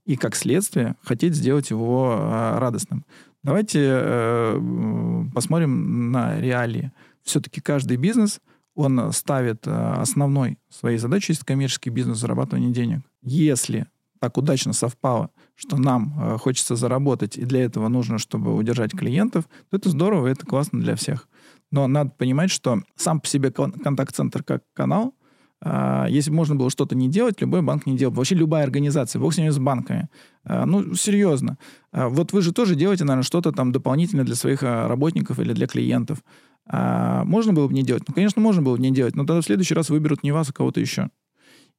и 0.05 0.15
как 0.15 0.35
следствие 0.35 0.95
хотеть 1.01 1.35
сделать 1.35 1.69
его 1.69 2.15
э, 2.17 2.59
радостным. 2.59 3.05
Давайте 3.43 3.79
э, 3.81 5.25
посмотрим 5.33 6.11
на 6.11 6.39
реалии. 6.39 6.91
Все-таки 7.23 7.61
каждый 7.61 7.97
бизнес, 7.97 8.41
он 8.75 9.11
ставит 9.11 9.65
э, 9.67 9.71
основной 9.71 10.59
своей 10.69 10.97
задачей, 10.97 11.31
есть 11.31 11.43
коммерческий 11.43 11.89
бизнес, 11.89 12.19
зарабатывание 12.19 12.71
денег. 12.71 13.01
Если 13.21 13.87
так 14.19 14.37
удачно 14.37 14.73
совпало, 14.73 15.29
что 15.55 15.77
нам 15.77 16.13
э, 16.19 16.37
хочется 16.37 16.75
заработать, 16.75 17.37
и 17.37 17.45
для 17.45 17.63
этого 17.63 17.87
нужно, 17.87 18.17
чтобы 18.17 18.55
удержать 18.55 18.91
клиентов, 18.91 19.45
то 19.69 19.77
это 19.77 19.89
здорово, 19.89 20.27
это 20.27 20.45
классно 20.45 20.79
для 20.79 20.95
всех. 20.95 21.27
Но 21.71 21.87
надо 21.87 22.11
понимать, 22.17 22.51
что 22.51 22.81
сам 22.95 23.19
по 23.19 23.27
себе 23.27 23.51
кон- 23.51 23.71
контакт-центр 23.73 24.43
как 24.43 24.63
канал, 24.73 25.13
а, 25.59 26.05
если 26.07 26.31
можно 26.31 26.55
было 26.55 26.69
что-то 26.69 26.95
не 26.95 27.09
делать, 27.09 27.41
любой 27.41 27.61
банк 27.61 27.85
не 27.85 27.97
делал. 27.97 28.13
Вообще 28.13 28.35
любая 28.35 28.63
организация, 28.63 29.19
бог 29.19 29.33
с 29.33 29.37
ними 29.37 29.49
с 29.49 29.57
банками. 29.57 30.07
А, 30.43 30.65
Ну, 30.65 30.93
серьезно. 30.95 31.57
А, 31.91 32.09
Вот 32.09 32.31
вы 32.31 32.41
же 32.41 32.51
тоже 32.53 32.75
делаете, 32.75 33.05
наверное, 33.05 33.23
что-то 33.23 33.51
там 33.51 33.71
дополнительно 33.71 34.23
для 34.23 34.35
своих 34.35 34.61
а, 34.63 34.87
работников 34.87 35.39
или 35.39 35.53
для 35.53 35.67
клиентов. 35.67 36.19
А 36.69 37.23
Можно 37.25 37.53
было 37.53 37.67
бы 37.67 37.73
не 37.73 37.83
делать? 37.83 38.03
Ну, 38.07 38.13
конечно, 38.13 38.41
можно 38.41 38.61
было 38.61 38.75
бы 38.75 38.81
не 38.81 38.91
делать, 38.91 39.15
но 39.15 39.25
тогда 39.25 39.41
в 39.41 39.45
следующий 39.45 39.73
раз 39.73 39.89
выберут 39.89 40.23
не 40.23 40.31
вас, 40.31 40.49
а 40.49 40.53
кого-то 40.53 40.79
еще. 40.79 41.09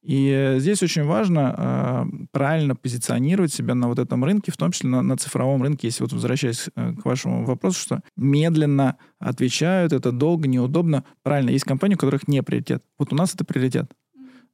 И 0.09 0.55
здесь 0.57 0.83
очень 0.83 1.05
важно 1.05 1.55
э, 1.55 2.27
правильно 2.33 2.75
позиционировать 2.75 3.53
себя 3.53 3.75
на 3.75 3.88
вот 3.88 3.99
этом 3.99 4.25
рынке, 4.25 4.50
в 4.50 4.57
том 4.57 4.73
числе 4.73 4.88
на, 4.88 5.03
на 5.03 5.19
цифровом 5.19 5.62
рынке, 5.62 5.88
если 5.88 6.03
вот 6.03 6.15
возвращаясь 6.15 6.71
э, 6.75 6.95
к 6.95 7.05
вашему 7.05 7.45
вопросу, 7.45 7.79
что 7.79 8.00
медленно 8.17 8.97
отвечают, 9.19 9.93
это 9.93 10.11
долго, 10.11 10.49
неудобно. 10.49 11.05
Правильно, 11.23 11.50
есть 11.50 11.67
компании, 11.67 11.97
у 11.97 11.99
которых 11.99 12.27
не 12.27 12.43
приоритет. 12.43 12.83
Вот 12.99 13.12
у 13.12 13.17
нас 13.17 13.35
это 13.35 13.45
приоритет. 13.45 13.93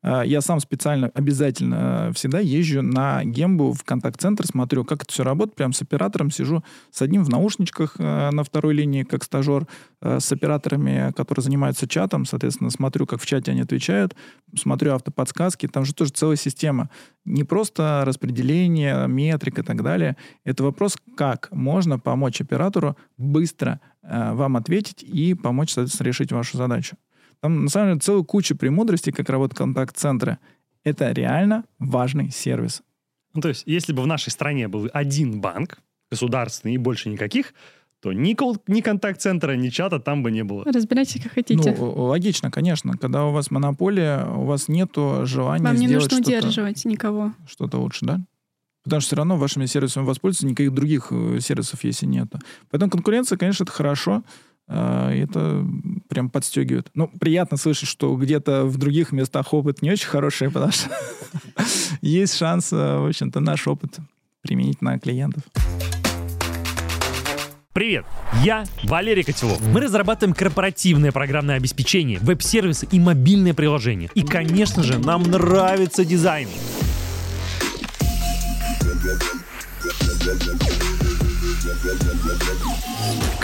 А, 0.04 0.22
я 0.22 0.42
сам 0.42 0.60
специально 0.60 1.10
обязательно 1.14 2.12
всегда 2.14 2.38
езжу 2.38 2.82
на 2.82 3.24
Гембу 3.24 3.72
в 3.72 3.84
контакт-центр, 3.84 4.46
смотрю, 4.46 4.84
как 4.84 5.02
это 5.02 5.12
все 5.12 5.24
работает, 5.24 5.56
прям 5.56 5.72
с 5.72 5.80
оператором 5.80 6.30
сижу 6.30 6.62
с 6.90 7.00
одним 7.00 7.24
в 7.24 7.30
наушничках 7.30 7.96
э, 7.98 8.30
на 8.30 8.44
второй 8.44 8.74
линии, 8.74 9.02
как 9.02 9.24
стажер, 9.24 9.66
э, 10.02 10.20
с 10.20 10.30
операторами, 10.30 11.10
которые 11.16 11.42
занимаются 11.42 11.88
чатом, 11.88 12.26
соответственно, 12.26 12.68
смотрю, 12.68 13.06
как 13.06 13.22
в 13.22 13.26
чате 13.26 13.52
они 13.52 13.62
отвечают, 13.62 14.14
смотрю 14.54 14.92
автоподсказки, 14.92 15.68
там 15.68 15.86
же 15.86 15.94
тоже 15.94 16.10
целая 16.12 16.36
система. 16.36 16.90
Не 17.24 17.44
просто 17.44 18.02
распределение, 18.04 19.08
метрик 19.08 19.58
и 19.58 19.62
так 19.62 19.82
далее. 19.82 20.18
Это 20.44 20.64
вопрос, 20.64 20.98
как 21.16 21.48
можно 21.50 21.98
помочь 21.98 22.42
оператору 22.42 22.98
быстро 23.16 23.80
э, 24.02 24.34
вам 24.34 24.58
ответить 24.58 25.02
и 25.02 25.32
помочь, 25.32 25.72
соответственно, 25.72 26.08
решить 26.08 26.30
вашу 26.30 26.58
задачу. 26.58 26.96
Там, 27.44 27.64
на 27.64 27.68
самом 27.68 27.88
деле, 27.88 28.00
целая 28.00 28.22
куча 28.22 28.54
премудростей, 28.54 29.12
как 29.12 29.28
работает 29.28 29.58
контакт-центры. 29.58 30.38
Это 30.82 31.12
реально 31.12 31.64
важный 31.78 32.30
сервис. 32.30 32.80
Ну, 33.34 33.42
то 33.42 33.50
есть, 33.50 33.64
если 33.66 33.92
бы 33.92 34.00
в 34.00 34.06
нашей 34.06 34.30
стране 34.30 34.66
был 34.66 34.88
один 34.94 35.42
банк, 35.42 35.76
государственный 36.10 36.76
и 36.76 36.78
больше 36.78 37.10
никаких, 37.10 37.52
то 38.00 38.14
ни, 38.14 38.32
кол- 38.32 38.56
ни 38.66 38.80
контакт-центра, 38.80 39.52
ни 39.56 39.68
чата 39.68 40.00
там 40.00 40.22
бы 40.22 40.30
не 40.30 40.42
было. 40.42 40.64
Разбирайтесь, 40.64 41.22
как 41.22 41.32
хотите. 41.32 41.76
Ну, 41.78 42.04
логично, 42.06 42.50
конечно. 42.50 42.96
Когда 42.96 43.26
у 43.26 43.32
вас 43.32 43.50
монополия, 43.50 44.24
у 44.24 44.46
вас 44.46 44.68
нету 44.68 45.26
желания 45.26 45.64
Вам 45.64 45.76
не 45.76 45.86
сделать 45.86 46.04
нужно 46.10 46.22
что-то, 46.22 46.38
удерживать 46.38 46.84
никого. 46.86 47.34
что-то 47.46 47.76
лучше, 47.76 48.06
да? 48.06 48.20
Потому 48.84 49.02
что 49.02 49.08
все 49.08 49.16
равно 49.16 49.36
вашими 49.36 49.66
сервисами 49.66 50.06
воспользуются, 50.06 50.46
никаких 50.46 50.72
других 50.72 51.08
э, 51.10 51.40
сервисов, 51.40 51.84
если 51.84 52.06
нету. 52.06 52.38
Поэтому 52.70 52.90
конкуренция, 52.90 53.36
конечно, 53.36 53.64
это 53.64 53.72
хорошо. 53.72 54.22
А, 54.66 55.10
Это 55.12 55.66
прям 56.08 56.30
подстегивает. 56.30 56.88
Ну, 56.94 57.08
приятно 57.08 57.56
слышать, 57.56 57.88
что 57.88 58.14
где-то 58.16 58.64
в 58.64 58.76
других 58.78 59.12
местах 59.12 59.52
опыт 59.52 59.82
не 59.82 59.90
очень 59.90 60.08
хороший, 60.08 60.50
потому 60.50 60.72
что 60.72 60.90
есть 62.00 62.36
шанс, 62.36 62.72
э, 62.72 62.76
в 62.98 63.06
общем-то, 63.06 63.40
наш 63.40 63.66
опыт 63.66 63.98
применить 64.42 64.80
на 64.82 64.98
клиентов. 64.98 65.42
Привет, 67.72 68.04
я 68.44 68.64
Валерий 68.84 69.24
Котелов. 69.24 69.60
Мы 69.60 69.80
разрабатываем 69.80 70.32
корпоративное 70.32 71.10
программное 71.10 71.56
обеспечение, 71.56 72.20
веб-сервисы 72.20 72.86
и 72.88 73.00
мобильные 73.00 73.52
приложения. 73.52 74.10
И, 74.14 74.22
конечно 74.22 74.84
же, 74.84 74.98
нам 74.98 75.24
нравится 75.24 76.04
дизайн. 76.04 76.48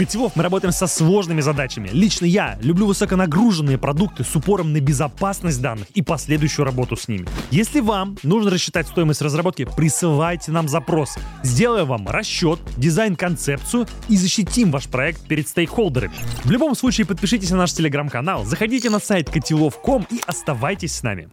Котелов 0.01 0.35
мы 0.35 0.43
работаем 0.43 0.73
со 0.73 0.87
сложными 0.87 1.43
задачами. 1.43 1.91
Лично 1.93 2.25
я 2.25 2.59
люблю 2.63 2.87
высоконагруженные 2.87 3.77
продукты 3.77 4.25
с 4.25 4.35
упором 4.35 4.73
на 4.73 4.81
безопасность 4.81 5.61
данных 5.61 5.89
и 5.93 6.01
последующую 6.01 6.65
работу 6.65 6.97
с 6.97 7.07
ними. 7.07 7.29
Если 7.51 7.81
вам 7.81 8.17
нужно 8.23 8.51
рассчитать 8.51 8.89
стоимость 8.89 9.21
разработки, 9.21 9.69
присылайте 9.77 10.53
нам 10.53 10.69
запрос. 10.69 11.19
Сделаем 11.43 11.87
вам 11.87 12.09
расчет, 12.09 12.59
дизайн-концепцию 12.79 13.87
и 14.09 14.17
защитим 14.17 14.71
ваш 14.71 14.89
проект 14.89 15.21
перед 15.29 15.47
стейкхолдерами. 15.47 16.15
В 16.45 16.51
любом 16.51 16.75
случае 16.75 17.07
подпишитесь 17.07 17.51
на 17.51 17.59
наш 17.59 17.75
телеграм-канал, 17.75 18.47
заходите 18.47 18.89
на 18.89 19.01
сайт 19.01 19.29
котелов.ком 19.29 20.07
и 20.11 20.19
оставайтесь 20.27 20.95
с 20.95 21.03
нами. 21.03 21.29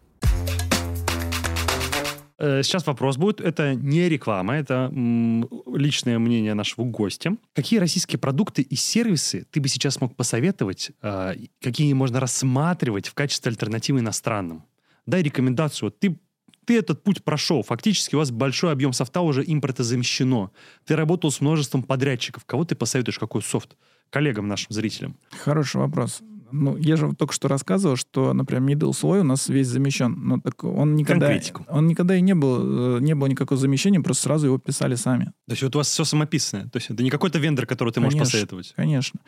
Э, 2.39 2.61
Сейчас 2.63 2.85
вопрос 2.87 3.17
будет. 3.17 3.41
Это 3.41 3.75
не 3.75 4.09
реклама, 4.09 4.55
это 4.55 4.91
личное 4.93 6.19
мнение 6.19 6.53
нашего 6.53 6.85
гостя. 6.85 7.35
Какие 7.53 7.79
российские 7.79 8.19
продукты 8.19 8.61
и 8.61 8.75
сервисы 8.75 9.45
ты 9.51 9.59
бы 9.59 9.67
сейчас 9.67 9.99
мог 10.01 10.15
посоветовать, 10.15 10.91
и 11.03 11.49
какие 11.61 11.93
можно 11.93 12.19
рассматривать 12.19 13.07
в 13.07 13.13
качестве 13.13 13.49
альтернативы 13.49 13.99
иностранным? 13.99 14.63
Дай 15.05 15.23
рекомендацию. 15.23 15.91
Ты, 15.91 16.19
ты 16.65 16.77
этот 16.77 17.03
путь 17.03 17.23
прошел. 17.23 17.63
Фактически 17.63 18.15
у 18.15 18.19
вас 18.19 18.29
большой 18.29 18.71
объем 18.73 18.93
софта 18.93 19.21
уже 19.21 19.43
импортозамещено. 19.45 20.51
Ты 20.85 20.95
работал 20.95 21.31
с 21.31 21.41
множеством 21.41 21.81
подрядчиков. 21.81 22.45
Кого 22.45 22.65
ты 22.65 22.75
посоветуешь, 22.75 23.17
какой 23.17 23.41
софт? 23.41 23.77
Коллегам 24.09 24.47
нашим 24.47 24.67
зрителям. 24.69 25.15
Хороший 25.43 25.77
вопрос. 25.77 26.21
Ну, 26.51 26.77
я 26.77 26.95
же 26.95 27.13
только 27.15 27.33
что 27.33 27.47
рассказывал, 27.47 27.95
что, 27.95 28.33
например, 28.33 28.77
middle 28.77 28.93
слой 28.93 29.19
у 29.19 29.23
нас 29.23 29.49
весь 29.49 29.67
замещен. 29.67 30.13
Но 30.17 30.39
так 30.39 30.63
он 30.63 30.95
никогда, 30.95 31.27
Конкретику. 31.27 31.65
он 31.67 31.87
никогда 31.87 32.15
и 32.15 32.21
не 32.21 32.35
был, 32.35 32.97
э, 32.97 32.99
не 33.01 33.15
было 33.15 33.27
никакого 33.27 33.59
замещения, 33.59 34.01
просто 34.01 34.23
сразу 34.23 34.47
его 34.47 34.57
писали 34.57 34.95
сами. 34.95 35.25
То 35.47 35.51
есть 35.51 35.63
вот 35.63 35.75
у 35.75 35.79
вас 35.79 35.87
все 35.87 36.03
самописное. 36.03 36.63
То 36.69 36.77
есть 36.77 36.89
это 36.89 37.03
не 37.03 37.09
какой-то 37.09 37.39
вендор, 37.39 37.65
который 37.65 37.93
ты 37.93 37.99
можешь 37.99 38.13
Конечно. 38.13 38.31
посоветовать. 38.31 38.73
Конечно. 38.75 39.19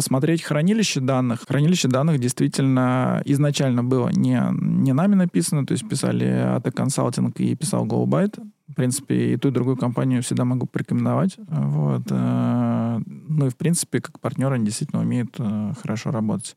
Посмотреть 0.00 0.42
хранилище 0.42 1.00
данных. 1.00 1.44
Хранилище 1.46 1.86
данных 1.86 2.18
действительно 2.20 3.20
изначально 3.26 3.84
было 3.84 4.08
не, 4.08 4.42
не 4.50 4.94
нами 4.94 5.14
написано, 5.14 5.66
то 5.66 5.72
есть 5.72 5.86
писали 5.86 6.26
AT 6.26 6.70
Консалтинг 6.72 7.38
и 7.38 7.54
писал 7.54 7.84
GoByte. 7.86 8.42
В 8.68 8.74
принципе, 8.76 9.34
и 9.34 9.36
ту, 9.36 9.48
и 9.48 9.50
другую 9.50 9.76
компанию 9.76 10.22
всегда 10.22 10.46
могу 10.46 10.64
порекомендовать. 10.64 11.36
Вот. 11.36 12.04
э, 12.08 13.00
Ну 13.28 13.46
и, 13.46 13.50
в 13.50 13.56
принципе, 13.58 14.00
как 14.00 14.20
партнеры 14.20 14.54
они 14.54 14.64
действительно 14.64 15.02
умеют 15.02 15.34
э, 15.38 15.74
хорошо 15.78 16.10
работать. 16.12 16.56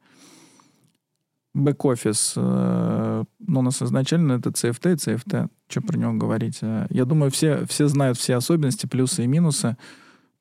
Бэк-офис, 1.54 2.36
э, 2.38 3.24
ну, 3.40 3.60
у 3.60 3.62
нас 3.62 3.82
изначально 3.82 4.34
это 4.34 4.52
CFT 4.52 4.94
и 4.94 4.96
CFT. 4.96 5.50
Что 5.68 5.82
про 5.82 5.98
него 5.98 6.14
говорить? 6.14 6.62
Я 6.62 7.04
думаю, 7.04 7.30
все, 7.30 7.66
все 7.66 7.90
знают 7.90 8.18
все 8.18 8.36
особенности, 8.36 8.86
плюсы 8.86 9.26
и 9.26 9.28
минусы. 9.28 9.76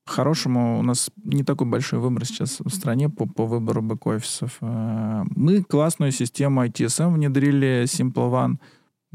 По-хорошему, 0.04 0.80
у 0.80 0.82
нас 0.82 1.10
не 1.22 1.44
такой 1.44 1.66
большой 1.66 2.00
выбор 2.00 2.24
сейчас 2.24 2.58
в 2.58 2.68
стране 2.70 3.08
по, 3.08 3.26
по 3.26 3.46
выбору 3.46 3.82
бэк-офисов. 3.82 4.58
Э, 4.60 5.22
Мы 5.36 5.62
классную 5.62 6.10
систему 6.10 6.64
ITSM 6.64 7.12
внедрили, 7.14 7.84
Simple 7.84 8.30
One. 8.30 8.56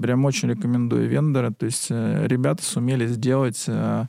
Прям 0.02 0.24
очень 0.24 0.50
рекомендую 0.50 1.10
вендора. 1.10 1.52
То 1.52 1.66
есть 1.66 1.88
э, 1.90 2.26
ребята 2.28 2.64
сумели 2.64 3.06
сделать 3.08 3.66
э, 3.68 4.06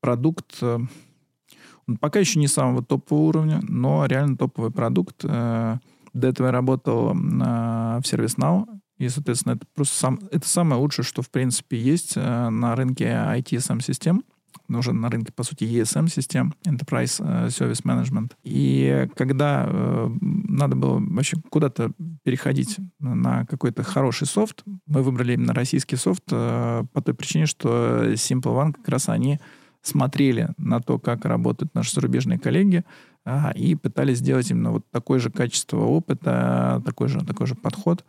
продукт, 0.00 0.62
он 0.62 1.96
пока 2.00 2.20
еще 2.20 2.38
не 2.38 2.46
самого 2.46 2.84
топового 2.84 3.28
уровня, 3.28 3.60
но 3.62 4.06
реально 4.06 4.36
топовый 4.36 4.70
продукт. 4.70 5.24
До 5.24 5.80
этого 6.14 6.46
я 6.46 6.52
работал 6.52 7.12
в 7.12 8.02
ServiceNow, 8.04 8.66
и, 8.98 9.08
соответственно, 9.08 9.54
это 9.54 9.66
просто 9.74 9.96
сам, 9.96 10.20
это 10.30 10.48
самое 10.48 10.80
лучшее, 10.80 11.04
что, 11.04 11.22
в 11.22 11.30
принципе, 11.30 11.76
есть 11.76 12.14
на 12.14 12.76
рынке 12.76 13.06
ITSM-систем 13.06 14.16
ну, 14.16 14.31
уже 14.68 14.92
на 14.92 15.08
рынке, 15.08 15.32
по 15.32 15.42
сути, 15.42 15.64
ESM-систем, 15.64 16.54
Enterprise 16.66 17.20
э, 17.20 17.48
Service 17.48 17.82
Management. 17.84 18.32
И 18.44 19.08
когда 19.14 19.66
э, 19.66 20.10
надо 20.20 20.76
было 20.76 20.98
вообще 20.98 21.36
куда-то 21.50 21.92
переходить 22.22 22.78
на 22.98 23.46
какой-то 23.46 23.82
хороший 23.82 24.26
софт, 24.26 24.62
мы 24.86 25.02
выбрали 25.02 25.34
именно 25.34 25.54
российский 25.54 25.96
софт 25.96 26.24
э, 26.30 26.84
по 26.92 27.02
той 27.02 27.14
причине, 27.14 27.46
что 27.46 28.12
Simple 28.12 28.42
One 28.42 28.72
как 28.72 28.88
раз 28.88 29.08
они 29.08 29.38
смотрели 29.82 30.50
на 30.58 30.80
то, 30.80 30.98
как 30.98 31.24
работают 31.24 31.74
наши 31.74 31.92
зарубежные 31.92 32.38
коллеги, 32.38 32.84
а, 33.24 33.52
и 33.54 33.74
пытались 33.74 34.18
сделать 34.18 34.50
именно 34.50 34.72
вот 34.72 34.90
такое 34.90 35.18
же 35.18 35.30
качество 35.30 35.78
опыта, 35.78 36.82
такой 36.84 37.08
же, 37.08 37.20
такой 37.24 37.46
же 37.46 37.54
подход. 37.54 38.04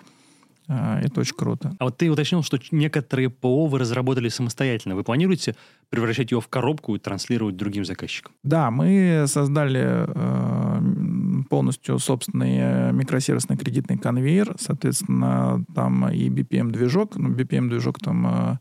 А, 0.68 1.00
Это 1.02 1.20
очень 1.20 1.36
круто. 1.36 1.76
А 1.80 1.86
вот 1.86 1.98
ты 1.98 2.10
уточнил, 2.10 2.42
что 2.44 2.58
некоторые 2.72 3.30
ПО 3.30 3.68
вы 3.68 3.80
разработали 3.80 4.30
самостоятельно. 4.30 4.96
Вы 4.96 5.04
планируете 5.04 5.56
превращать 5.90 6.32
его 6.32 6.42
в 6.42 6.48
коробку 6.48 6.96
и 6.96 7.00
транслировать 7.00 7.58
другим 7.58 7.86
заказчикам? 7.86 8.32
Да, 8.44 8.72
мы 8.72 9.26
создали 9.28 10.06
э, 10.08 11.44
полностью 11.50 12.00
собственный 12.00 12.58
э, 12.60 12.92
микросервисный 12.94 13.58
кредитный 13.58 13.98
конвейер. 13.98 14.56
Соответственно, 14.60 15.66
там 15.76 16.08
и 16.10 16.30
BPM-движок. 16.30 17.16
Ну, 17.18 17.30
BPM-движок 17.30 18.00
там 18.00 18.28
э, 18.28 18.58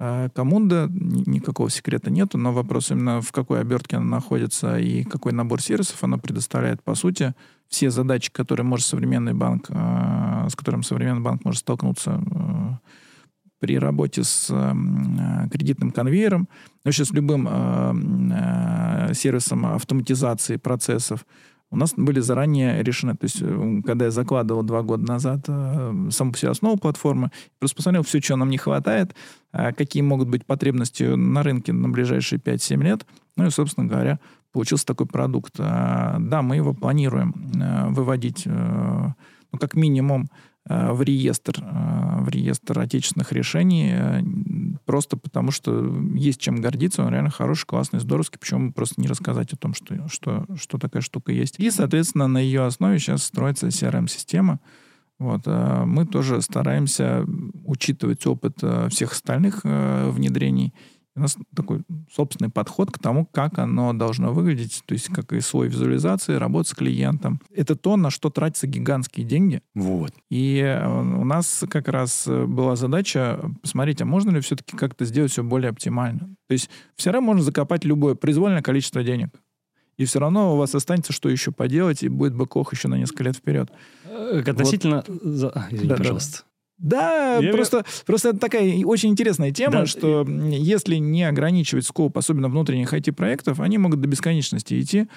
э, 0.00 0.28
Коммунда, 0.34 0.86
ни- 0.90 1.28
никакого 1.28 1.70
секрета 1.70 2.10
нету, 2.10 2.38
но 2.38 2.52
вопрос 2.52 2.90
именно 2.90 3.20
в 3.20 3.32
какой 3.32 3.60
обертке 3.60 3.96
она 3.96 4.06
находится 4.06 4.78
и 4.78 5.02
какой 5.04 5.32
набор 5.32 5.60
сервисов 5.62 6.04
она 6.04 6.18
предоставляет. 6.18 6.82
По 6.82 6.94
сути, 6.94 7.34
все 7.68 7.90
задачи, 7.90 8.30
которые 8.32 8.64
может 8.64 8.86
современный 8.86 9.34
банк, 9.34 9.66
э, 9.68 10.46
с 10.48 10.56
которым 10.56 10.82
современный 10.82 11.20
банк 11.20 11.44
может 11.44 11.60
столкнуться 11.60 12.22
э, 12.24 12.70
при 13.60 13.78
работе 13.78 14.24
с 14.24 14.48
э, 14.50 15.48
кредитным 15.50 15.90
конвейером, 15.90 16.48
вообще 16.84 17.04
с 17.04 17.10
любым 17.12 17.46
сервисом 19.14 19.66
автоматизации 19.66 20.56
процессов, 20.56 21.26
у 21.70 21.76
нас 21.76 21.92
были 21.94 22.20
заранее 22.20 22.82
решены. 22.82 23.14
То 23.14 23.24
есть, 23.24 23.42
когда 23.84 24.06
я 24.06 24.10
закладывал 24.10 24.62
два 24.62 24.82
года 24.82 25.04
назад 25.04 25.44
саму 25.44 26.32
всю 26.32 26.48
основу 26.48 26.78
платформы, 26.78 27.30
просто 27.58 27.76
посмотрел 27.76 28.04
все, 28.04 28.20
чего 28.22 28.38
нам 28.38 28.48
не 28.48 28.56
хватает, 28.56 29.14
какие 29.52 30.02
могут 30.02 30.28
быть 30.28 30.46
потребности 30.46 31.02
на 31.02 31.42
рынке 31.42 31.74
на 31.74 31.90
ближайшие 31.90 32.38
5-7 32.38 32.82
лет. 32.82 33.06
Ну 33.36 33.46
и, 33.46 33.50
собственно 33.50 33.86
говоря, 33.86 34.18
получился 34.52 34.86
такой 34.86 35.06
продукт. 35.06 35.54
А, 35.58 36.16
Да, 36.18 36.42
мы 36.42 36.56
его 36.56 36.74
планируем 36.74 37.34
э, 37.60 37.88
выводить, 37.88 38.42
э, 38.46 38.50
ну, 39.52 39.58
как 39.58 39.74
минимум, 39.74 40.30
э, 40.68 40.92
в 40.92 41.02
реестр, 41.02 41.62
в 41.62 42.28
реестр 42.28 42.78
отечественных 42.80 43.32
решений, 43.32 43.94
просто 44.84 45.16
потому 45.16 45.50
что 45.50 45.94
есть 46.14 46.40
чем 46.40 46.56
гордиться, 46.60 47.02
он 47.02 47.12
реально 47.12 47.30
хороший, 47.30 47.66
классный, 47.66 48.00
здоровский, 48.00 48.38
почему 48.38 48.72
просто 48.72 49.00
не 49.00 49.08
рассказать 49.08 49.52
о 49.52 49.56
том, 49.56 49.74
что, 49.74 50.08
что, 50.08 50.44
что 50.56 50.78
такая 50.78 51.02
штука 51.02 51.32
есть. 51.32 51.58
И, 51.58 51.70
соответственно, 51.70 52.28
на 52.28 52.38
ее 52.38 52.64
основе 52.64 52.98
сейчас 52.98 53.22
строится 53.22 53.68
CRM-система, 53.68 54.60
Вот, 55.18 55.46
мы 55.46 56.06
тоже 56.06 56.42
стараемся 56.42 57.24
учитывать 57.64 58.26
опыт 58.26 58.62
всех 58.90 59.12
остальных 59.12 59.64
внедрений 59.64 60.72
у 61.18 61.22
нас 61.22 61.36
такой 61.54 61.82
собственный 62.12 62.50
подход 62.50 62.90
к 62.90 62.98
тому, 62.98 63.26
как 63.26 63.58
оно 63.58 63.92
должно 63.92 64.32
выглядеть, 64.32 64.82
то 64.86 64.94
есть 64.94 65.08
как 65.08 65.32
и 65.32 65.40
свой 65.40 65.68
визуализации, 65.68 66.34
работа 66.34 66.70
с 66.70 66.74
клиентом. 66.74 67.40
Это 67.54 67.76
то, 67.76 67.96
на 67.96 68.10
что 68.10 68.30
тратятся 68.30 68.66
гигантские 68.66 69.26
деньги. 69.26 69.62
Вот. 69.74 70.12
И 70.30 70.58
э, 70.58 70.86
у 70.86 71.24
нас 71.24 71.64
как 71.68 71.88
раз 71.88 72.26
э, 72.26 72.46
была 72.46 72.76
задача 72.76 73.40
посмотреть, 73.62 74.00
а 74.02 74.04
можно 74.04 74.30
ли 74.30 74.40
все-таки 74.40 74.76
как-то 74.76 75.04
сделать 75.04 75.32
все 75.32 75.42
более 75.42 75.70
оптимально. 75.70 76.30
То 76.46 76.52
есть 76.52 76.70
все 76.96 77.10
равно 77.10 77.26
можно 77.26 77.42
закопать 77.42 77.84
любое 77.84 78.14
произвольное 78.14 78.62
количество 78.62 79.02
денег. 79.02 79.30
И 79.98 80.04
все 80.04 80.20
равно 80.20 80.54
у 80.54 80.56
вас 80.56 80.74
останется 80.74 81.12
что 81.12 81.28
еще 81.28 81.50
поделать, 81.50 82.04
и 82.04 82.08
будет 82.08 82.34
бэкох 82.34 82.72
еще 82.72 82.88
на 82.88 82.94
несколько 82.94 83.24
лет 83.24 83.36
вперед. 83.36 83.70
Э, 84.04 84.42
относительно... 84.46 85.04
Вот. 85.06 85.56
Извини, 85.70 85.88
да, 85.88 85.96
пожалуйста. 85.96 86.38
Да. 86.42 86.47
Да, 86.78 87.38
я 87.38 87.52
просто, 87.52 87.84
просто 88.06 88.30
это 88.30 88.38
такая 88.38 88.84
очень 88.84 89.10
интересная 89.10 89.50
тема, 89.50 89.80
да. 89.80 89.86
что 89.86 90.24
если 90.26 90.96
не 90.96 91.24
ограничивать 91.24 91.84
скоп, 91.84 92.16
особенно 92.16 92.48
внутренних 92.48 92.94
IT-проектов, 92.94 93.60
они 93.60 93.78
могут 93.78 94.00
до 94.00 94.08
бесконечности 94.08 94.80
идти. 94.80 95.08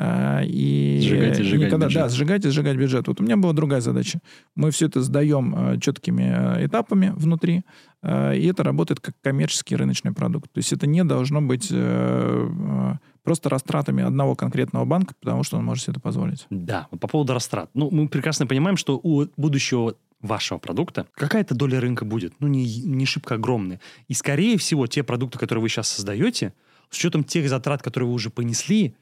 А, 0.00 0.42
и 0.44 1.00
сжигать 1.02 1.40
и 1.40 1.42
сжигать 1.42 1.66
никогда, 1.66 1.86
бюджет. 1.86 2.02
Да, 2.02 2.08
сжигать 2.08 2.44
и 2.44 2.50
сжигать 2.50 2.76
бюджет. 2.76 3.08
Вот 3.08 3.20
у 3.20 3.24
меня 3.24 3.36
была 3.36 3.52
другая 3.52 3.80
задача. 3.80 4.20
Мы 4.54 4.70
все 4.70 4.86
это 4.86 5.02
сдаем 5.02 5.54
а, 5.56 5.76
четкими 5.80 6.30
а, 6.32 6.64
этапами 6.64 7.12
внутри, 7.16 7.64
и 8.04 8.48
это 8.48 8.62
работает 8.62 9.00
как 9.00 9.16
коммерческий 9.22 9.74
рыночный 9.74 10.12
продукт. 10.12 10.52
То 10.52 10.58
есть 10.58 10.72
это 10.72 10.86
не 10.86 11.02
должно 11.02 11.42
быть 11.42 11.66
э, 11.72 12.94
просто 13.24 13.48
растратами 13.48 14.04
одного 14.04 14.36
конкретного 14.36 14.84
банка, 14.84 15.14
потому 15.20 15.42
что 15.42 15.56
он 15.56 15.64
может 15.64 15.82
себе 15.82 15.94
это 15.94 16.00
позволить. 16.00 16.46
Да, 16.48 16.86
по 17.00 17.08
поводу 17.08 17.34
растрат. 17.34 17.70
Ну, 17.74 17.90
мы 17.90 18.08
прекрасно 18.08 18.46
понимаем, 18.46 18.76
что 18.76 19.00
у 19.02 19.26
будущего 19.36 19.96
вашего 20.20 20.58
продукта, 20.58 21.06
какая-то 21.14 21.54
доля 21.54 21.80
рынка 21.80 22.04
будет, 22.04 22.34
ну, 22.40 22.48
не, 22.48 22.80
не 22.82 23.06
шибко 23.06 23.34
огромная. 23.34 23.80
И, 24.08 24.14
скорее 24.14 24.58
всего, 24.58 24.86
те 24.86 25.02
продукты, 25.02 25.38
которые 25.38 25.62
вы 25.62 25.68
сейчас 25.68 25.88
создаете, 25.88 26.52
с 26.90 26.96
учетом 26.96 27.24
тех 27.24 27.48
затрат, 27.48 27.82
которые 27.82 28.08
вы 28.08 28.14
уже 28.14 28.30
понесли, 28.30 28.96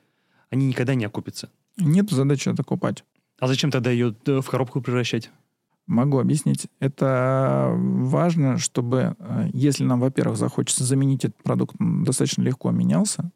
они 0.50 0.66
никогда 0.66 0.94
не 0.94 1.04
окупятся. 1.04 1.50
Нет 1.76 2.10
задачи 2.10 2.48
это 2.48 2.62
купать. 2.62 3.04
А 3.38 3.46
зачем 3.46 3.70
тогда 3.70 3.90
ее 3.90 4.14
э, 4.26 4.40
в 4.40 4.48
коробку 4.48 4.80
превращать? 4.80 5.30
Могу 5.86 6.18
объяснить. 6.18 6.66
Это 6.80 7.72
важно, 7.76 8.58
чтобы, 8.58 9.14
э, 9.18 9.48
если 9.52 9.84
нам, 9.84 10.00
во-первых, 10.00 10.38
захочется 10.38 10.84
заменить 10.84 11.24
этот 11.24 11.42
продукт, 11.42 11.76
достаточно 11.78 12.42
легко 12.42 12.70
менялся. 12.70 13.30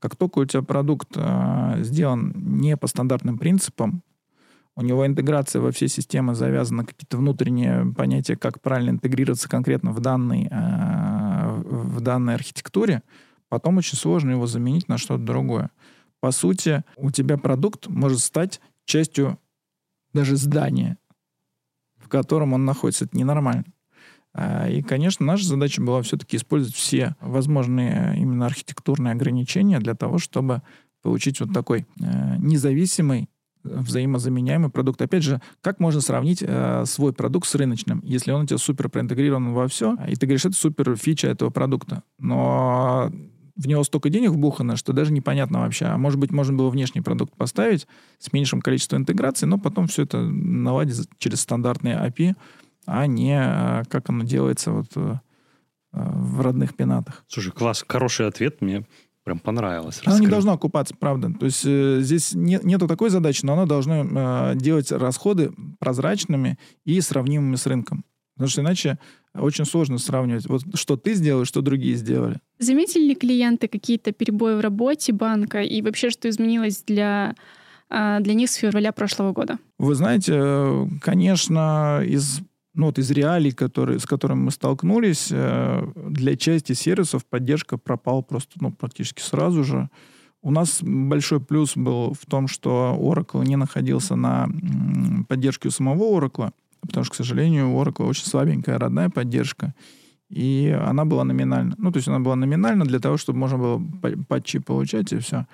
Как 0.00 0.16
только 0.16 0.40
у 0.40 0.44
тебя 0.44 0.62
продукт 0.62 1.08
э, 1.14 1.76
сделан 1.78 2.32
не 2.36 2.76
по 2.76 2.88
стандартным 2.88 3.38
принципам, 3.38 4.02
у 4.76 4.82
него 4.82 5.06
интеграция 5.06 5.60
во 5.62 5.70
все 5.70 5.88
системы 5.88 6.34
завязана, 6.34 6.84
какие-то 6.84 7.16
внутренние 7.16 7.92
понятия, 7.94 8.36
как 8.36 8.60
правильно 8.60 8.90
интегрироваться 8.90 9.48
конкретно 9.48 9.92
в 9.92 10.00
данной, 10.00 10.48
э, 10.50 11.62
в 11.64 12.00
данной 12.00 12.34
архитектуре, 12.34 13.02
потом 13.48 13.76
очень 13.78 13.96
сложно 13.96 14.32
его 14.32 14.46
заменить 14.46 14.88
на 14.88 14.98
что-то 14.98 15.22
другое. 15.22 15.70
По 16.20 16.32
сути, 16.32 16.82
у 16.96 17.10
тебя 17.10 17.38
продукт 17.38 17.86
может 17.86 18.20
стать 18.20 18.60
частью 18.84 19.38
даже 20.12 20.36
здания, 20.36 20.98
в 21.98 22.08
котором 22.08 22.52
он 22.52 22.64
находится. 22.64 23.04
Это 23.04 23.16
ненормально. 23.16 23.64
А, 24.32 24.68
и, 24.68 24.82
конечно, 24.82 25.24
наша 25.24 25.46
задача 25.46 25.80
была 25.80 26.02
все-таки 26.02 26.36
использовать 26.36 26.74
все 26.74 27.14
возможные 27.20 28.18
именно 28.18 28.46
архитектурные 28.46 29.12
ограничения 29.12 29.78
для 29.78 29.94
того, 29.94 30.18
чтобы 30.18 30.62
получить 31.02 31.40
вот 31.40 31.52
такой 31.52 31.86
э, 32.00 32.36
независимый 32.38 33.28
взаимозаменяемый 33.64 34.70
продукт. 34.70 35.00
Опять 35.02 35.22
же, 35.22 35.40
как 35.60 35.80
можно 35.80 36.00
сравнить 36.00 36.44
э, 36.46 36.84
свой 36.86 37.12
продукт 37.12 37.48
с 37.48 37.54
рыночным, 37.54 38.00
если 38.04 38.30
он 38.30 38.42
у 38.42 38.46
тебя 38.46 38.58
супер 38.58 38.88
проинтегрирован 38.88 39.52
во 39.52 39.66
все, 39.68 39.96
и 40.08 40.14
ты 40.16 40.26
говоришь, 40.26 40.44
это 40.44 40.54
супер 40.54 40.96
фича 40.96 41.28
этого 41.28 41.50
продукта. 41.50 42.02
Но 42.18 43.10
в 43.56 43.66
него 43.66 43.84
столько 43.84 44.10
денег 44.10 44.30
вбухано, 44.30 44.76
что 44.76 44.92
даже 44.92 45.12
непонятно 45.12 45.60
вообще. 45.60 45.86
А 45.86 45.96
может 45.96 46.18
быть, 46.18 46.30
можно 46.30 46.56
было 46.56 46.70
внешний 46.70 47.00
продукт 47.00 47.36
поставить 47.36 47.86
с 48.18 48.32
меньшим 48.32 48.60
количеством 48.60 49.00
интеграции, 49.00 49.46
но 49.46 49.58
потом 49.58 49.86
все 49.86 50.02
это 50.02 50.20
наладить 50.20 51.08
через 51.18 51.40
стандартные 51.40 51.96
API, 51.96 52.34
а 52.86 53.06
не 53.06 53.34
э, 53.34 53.84
как 53.88 54.10
оно 54.10 54.24
делается 54.24 54.72
вот 54.72 54.88
э, 54.96 55.18
в 55.92 56.40
родных 56.40 56.74
пенатах. 56.74 57.24
Слушай, 57.28 57.52
класс, 57.52 57.84
хороший 57.86 58.26
ответ. 58.26 58.60
Мне 58.60 58.84
прям 59.24 59.38
понравилось. 59.38 60.00
Она 60.04 60.18
не 60.18 60.26
должна 60.26 60.52
окупаться, 60.52 60.94
правда. 60.98 61.32
То 61.32 61.46
есть 61.46 61.62
э, 61.64 61.98
здесь 62.00 62.34
не, 62.34 62.60
нету 62.62 62.86
такой 62.86 63.10
задачи, 63.10 63.44
но 63.44 63.54
она 63.54 63.66
должна 63.66 64.52
э, 64.52 64.56
делать 64.56 64.92
расходы 64.92 65.52
прозрачными 65.80 66.58
и 66.84 67.00
сравнимыми 67.00 67.56
с 67.56 67.66
рынком. 67.66 68.04
Потому 68.34 68.48
что 68.48 68.60
иначе 68.62 68.98
очень 69.34 69.64
сложно 69.64 69.98
сравнивать, 69.98 70.46
вот 70.46 70.62
что 70.74 70.96
ты 70.96 71.14
сделал, 71.14 71.44
что 71.44 71.62
другие 71.62 71.94
сделали. 71.94 72.40
Заметили 72.58 73.04
ли 73.08 73.14
клиенты 73.14 73.68
какие-то 73.68 74.12
перебои 74.12 74.56
в 74.56 74.60
работе 74.60 75.12
банка 75.12 75.62
и 75.62 75.80
вообще 75.82 76.10
что 76.10 76.28
изменилось 76.28 76.82
для, 76.84 77.34
э, 77.90 78.18
для 78.20 78.34
них 78.34 78.50
с 78.50 78.54
февраля 78.54 78.92
прошлого 78.92 79.32
года? 79.32 79.58
Вы 79.78 79.94
знаете, 79.94 80.32
э, 80.36 80.86
конечно, 81.00 82.02
из 82.04 82.40
ну, 82.74 82.86
вот 82.86 82.98
из 82.98 83.10
реалий, 83.10 83.52
которые, 83.52 84.00
с 84.00 84.06
которыми 84.06 84.40
мы 84.40 84.50
столкнулись, 84.50 85.28
э, 85.30 85.86
для 86.08 86.36
части 86.36 86.72
сервисов 86.72 87.24
поддержка 87.24 87.78
пропала 87.78 88.20
просто 88.20 88.50
ну, 88.60 88.72
практически 88.72 89.20
сразу 89.22 89.62
же. 89.62 89.88
У 90.42 90.50
нас 90.50 90.82
большой 90.82 91.40
плюс 91.40 91.76
был 91.76 92.14
в 92.14 92.26
том, 92.26 92.48
что 92.48 92.98
Oracle 93.00 93.46
не 93.46 93.56
находился 93.56 94.16
на 94.16 94.48
поддержке 95.28 95.68
у 95.68 95.70
самого 95.70 96.18
Oracle, 96.18 96.50
потому 96.80 97.04
что, 97.04 97.14
к 97.14 97.16
сожалению, 97.16 97.70
у 97.70 97.82
Oracle 97.82 98.06
очень 98.06 98.26
слабенькая 98.26 98.78
родная 98.78 99.08
поддержка, 99.08 99.72
и 100.28 100.76
она 100.86 101.04
была 101.04 101.24
номинальна. 101.24 101.74
Ну, 101.78 101.92
то 101.92 101.98
есть 101.98 102.08
она 102.08 102.18
была 102.18 102.34
номинальна 102.34 102.84
для 102.84 102.98
того, 102.98 103.16
чтобы 103.16 103.38
можно 103.38 103.56
было 103.56 103.82
патчи 104.28 104.58
получать, 104.58 105.12
и 105.12 105.18
все. 105.18 105.46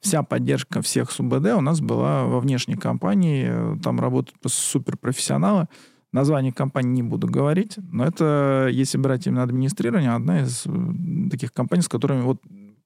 Вся 0.00 0.22
поддержка 0.22 0.80
всех 0.82 1.10
СУБД 1.10 1.46
у 1.56 1.60
нас 1.60 1.80
была 1.80 2.24
во 2.24 2.38
внешней 2.38 2.76
компании, 2.76 3.78
там 3.82 3.98
работают 3.98 4.38
суперпрофессионалы, 4.46 5.66
профессионалы 5.66 5.68
Название 6.16 6.50
компании 6.50 6.92
не 6.92 7.02
буду 7.02 7.26
говорить, 7.26 7.74
но 7.92 8.06
это, 8.06 8.70
если 8.72 8.96
брать 8.96 9.26
именно 9.26 9.42
администрирование, 9.42 10.12
одна 10.12 10.44
из 10.44 10.64
э, 10.64 10.70
таких 11.30 11.52
компаний, 11.52 11.82
с 11.82 11.88
которыми 11.88 12.22
вот 12.22 12.40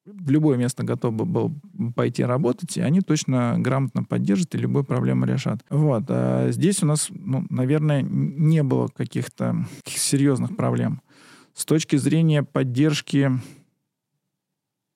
в 0.05 0.31
любое 0.31 0.59
место 0.59 0.83
готов 0.83 1.15
был 1.15 1.55
пойти 1.95 2.25
работать, 2.25 2.77
и 2.77 2.81
они 2.81 3.03
точно 3.03 3.55
грамотно 3.57 4.03
поддержат 4.03 4.57
и 4.57 4.59
любую 4.59 4.83
проблему 4.83 5.27
решат. 5.27 5.65
Вот. 5.71 6.07
А 6.09 6.51
здесь 6.51 6.83
у 6.83 6.87
нас, 6.87 7.07
ну, 7.11 7.47
наверное, 7.51 8.03
не 8.03 8.65
было 8.65 8.89
каких-то 8.89 9.65
каких 9.85 10.01
серьезных 10.01 10.57
проблем. 10.57 11.01
С 11.55 11.65
точки 11.65 11.95
зрения 11.95 12.43
поддержки 12.43 13.31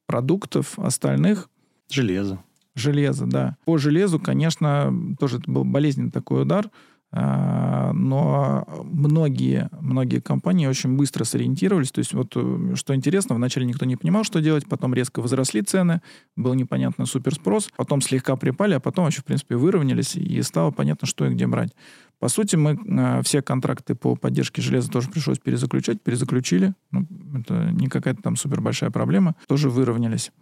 продуктов 0.09 0.77
остальных... 0.81 1.49
Железо. 1.89 2.41
Железо, 2.75 3.27
да. 3.27 3.57
По 3.65 3.79
железу, 3.79 4.19
конечно, 4.19 4.93
тоже 5.21 5.39
это 5.39 5.49
был 5.49 5.63
болезненный 5.63 6.11
такой 6.11 6.43
удар— 6.43 6.69
но 7.17 8.67
многие, 8.85 9.69
многие 9.81 10.21
компании 10.21 10.67
очень 10.67 10.97
быстро 10.97 11.23
сориентировались. 11.25 11.93
То 11.93 12.01
есть 12.01 12.13
вот 12.13 12.33
э, 12.35 12.75
что 12.75 12.95
интересно, 12.95 13.37
вначале 13.37 13.67
никто 13.67 13.85
не 13.85 13.97
понимал, 13.97 14.25
что 14.25 14.41
делать, 14.41 14.67
потом 14.69 14.95
резко 14.95 15.21
возросли 15.21 15.63
цены, 15.63 16.03
был 16.35 16.55
непонятный 16.55 17.07
суперспрос, 17.07 17.71
потом 17.77 18.01
слегка 18.01 18.35
припали, 18.35 18.75
а 18.75 18.81
потом 18.81 19.05
вообще, 19.05 19.21
в 19.21 19.25
принципе, 19.25 19.55
выровнялись, 19.57 20.17
и 20.17 20.43
стало 20.43 20.73
понятно, 20.73 21.07
что 21.07 21.27
и 21.27 21.31
где 21.31 21.47
брать. 21.47 21.73
По 22.19 22.29
сути, 22.29 22.57
мы 22.57 22.73
э, 22.85 23.23
все 23.23 23.43
контракты 23.43 23.95
по 23.95 24.17
поддержке 24.17 24.61
железа 24.61 24.91
тоже 24.91 25.09
пришлось 25.09 25.39
перезаключать, 25.39 26.03
перезаключили. 26.03 26.75
Ну, 26.91 27.07
это 27.39 27.71
не 27.71 27.87
какая-то 27.87 28.23
там 28.23 28.35
супер 28.35 28.61
большая 28.61 28.91
проблема. 28.91 29.37
Тоже 29.47 29.71
выровнялись. 29.71 30.33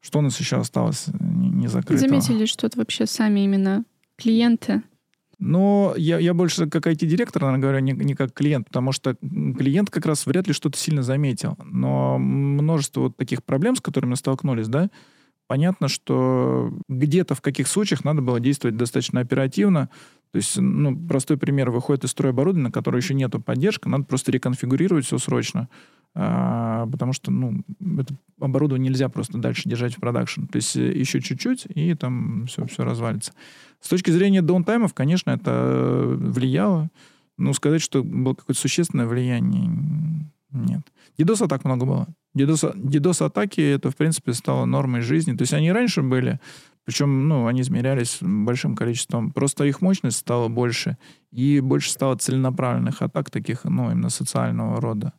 Что 0.00 0.20
у 0.20 0.22
нас 0.22 0.38
еще 0.40 0.56
осталось 0.56 1.08
не, 1.18 1.50
не 1.50 1.66
закрыто? 1.66 2.06
Заметили 2.06 2.46
что-то 2.46 2.78
вообще 2.78 3.06
сами 3.06 3.40
именно 3.40 3.84
клиенты 4.16 4.82
но 5.44 5.92
я, 5.96 6.18
я 6.18 6.32
больше 6.32 6.68
как 6.70 6.86
IT-директор, 6.86 7.42
наверное, 7.42 7.60
говорю, 7.60 7.78
не, 7.80 7.92
не 7.92 8.14
как 8.14 8.32
клиент, 8.32 8.68
потому 8.68 8.92
что 8.92 9.14
клиент 9.14 9.90
как 9.90 10.06
раз 10.06 10.24
вряд 10.24 10.46
ли 10.46 10.54
что-то 10.54 10.78
сильно 10.78 11.02
заметил. 11.02 11.58
Но 11.62 12.18
множество 12.18 13.02
вот 13.02 13.16
таких 13.18 13.44
проблем, 13.44 13.76
с 13.76 13.82
которыми 13.82 14.10
мы 14.10 14.16
столкнулись, 14.16 14.68
да, 14.68 14.88
понятно, 15.46 15.88
что 15.88 16.72
где-то 16.88 17.34
в 17.34 17.42
каких 17.42 17.68
случаях 17.68 18.04
надо 18.04 18.22
было 18.22 18.40
действовать 18.40 18.78
достаточно 18.78 19.20
оперативно. 19.20 19.90
То 20.32 20.38
есть, 20.38 20.56
ну, 20.56 20.96
простой 21.06 21.36
пример, 21.36 21.70
выходит 21.70 22.04
из 22.04 22.10
строя 22.10 22.32
оборудование, 22.32 22.68
на 22.68 22.72
которое 22.72 22.98
еще 22.98 23.12
нету 23.12 23.38
поддержки, 23.38 23.86
надо 23.86 24.04
просто 24.04 24.32
реконфигурировать 24.32 25.04
все 25.04 25.18
срочно, 25.18 25.68
а, 26.14 26.86
потому 26.86 27.12
что, 27.12 27.30
ну, 27.30 27.62
это 27.98 28.14
оборудование 28.40 28.90
нельзя 28.90 29.08
просто 29.08 29.38
дальше 29.38 29.68
держать 29.68 29.96
в 29.96 30.00
продакшн. 30.00 30.46
То 30.46 30.56
есть 30.56 30.76
еще 30.76 31.20
чуть-чуть, 31.20 31.66
и 31.74 31.94
там 31.94 32.46
все, 32.46 32.66
все 32.66 32.84
развалится. 32.84 33.32
С 33.80 33.88
точки 33.88 34.10
зрения 34.10 34.42
даунтаймов, 34.42 34.94
конечно, 34.94 35.30
это 35.30 36.16
влияло. 36.16 36.90
Но 37.36 37.52
сказать, 37.52 37.82
что 37.82 38.04
было 38.04 38.34
какое-то 38.34 38.60
существенное 38.60 39.06
влияние, 39.06 39.68
нет. 40.52 40.82
Дидоса 41.18 41.48
так 41.48 41.64
много 41.64 41.84
было. 41.84 42.08
DDoS-атаки, 42.36 43.60
это, 43.60 43.90
в 43.90 43.96
принципе, 43.96 44.32
стало 44.32 44.64
нормой 44.64 45.00
жизни. 45.00 45.36
То 45.36 45.42
есть 45.42 45.52
они 45.52 45.72
раньше 45.72 46.02
были, 46.02 46.40
причем, 46.84 47.28
ну, 47.28 47.46
они 47.46 47.62
измерялись 47.62 48.18
большим 48.20 48.76
количеством. 48.76 49.32
Просто 49.32 49.64
их 49.64 49.80
мощность 49.80 50.18
стала 50.18 50.48
больше, 50.48 50.96
и 51.32 51.60
больше 51.60 51.90
стало 51.90 52.16
целенаправленных 52.16 53.02
атак, 53.02 53.30
таких, 53.30 53.64
ну, 53.64 53.90
именно 53.90 54.10
социального 54.10 54.80
рода. 54.80 55.12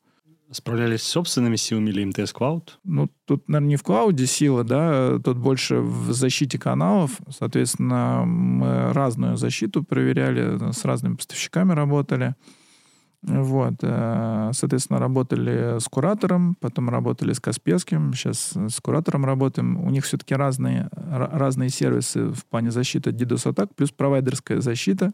Справлялись 0.56 1.04
собственными 1.04 1.58
силами 1.58 1.90
или 1.90 2.06
МТС 2.06 2.32
Клауд? 2.32 2.80
Ну, 2.86 3.10
тут, 3.26 3.50
наверное, 3.50 3.72
не 3.72 3.76
в 3.76 3.84
клауде 3.84 4.26
сила, 4.26 4.64
да, 4.64 5.20
тут 5.20 5.38
больше 5.38 5.82
в 5.82 6.14
защите 6.14 6.58
каналов. 6.58 7.20
Соответственно, 7.30 8.24
мы 8.26 8.94
разную 8.94 9.36
защиту 9.36 9.84
проверяли, 9.84 10.72
с 10.72 10.86
разными 10.86 11.16
поставщиками 11.16 11.74
работали. 11.74 12.36
Вот, 13.22 13.74
э, 13.82 14.52
соответственно, 14.54 15.00
работали 15.00 15.78
с 15.78 15.90
куратором, 15.90 16.56
потом 16.62 16.90
работали 16.90 17.34
с 17.34 17.42
Касперским, 17.42 18.14
сейчас 18.14 18.54
с 18.56 18.80
куратором 18.80 19.26
работаем. 19.26 19.84
У 19.84 19.90
них 19.90 20.06
все-таки 20.06 20.36
разные, 20.36 20.90
разные 20.94 21.68
сервисы 21.68 22.28
в 22.28 22.46
плане 22.46 22.72
защиты 22.72 23.10
от 23.10 23.18
DDoS-атак, 23.18 23.76
плюс 23.76 23.92
провайдерская 23.92 24.62
защита. 24.62 25.12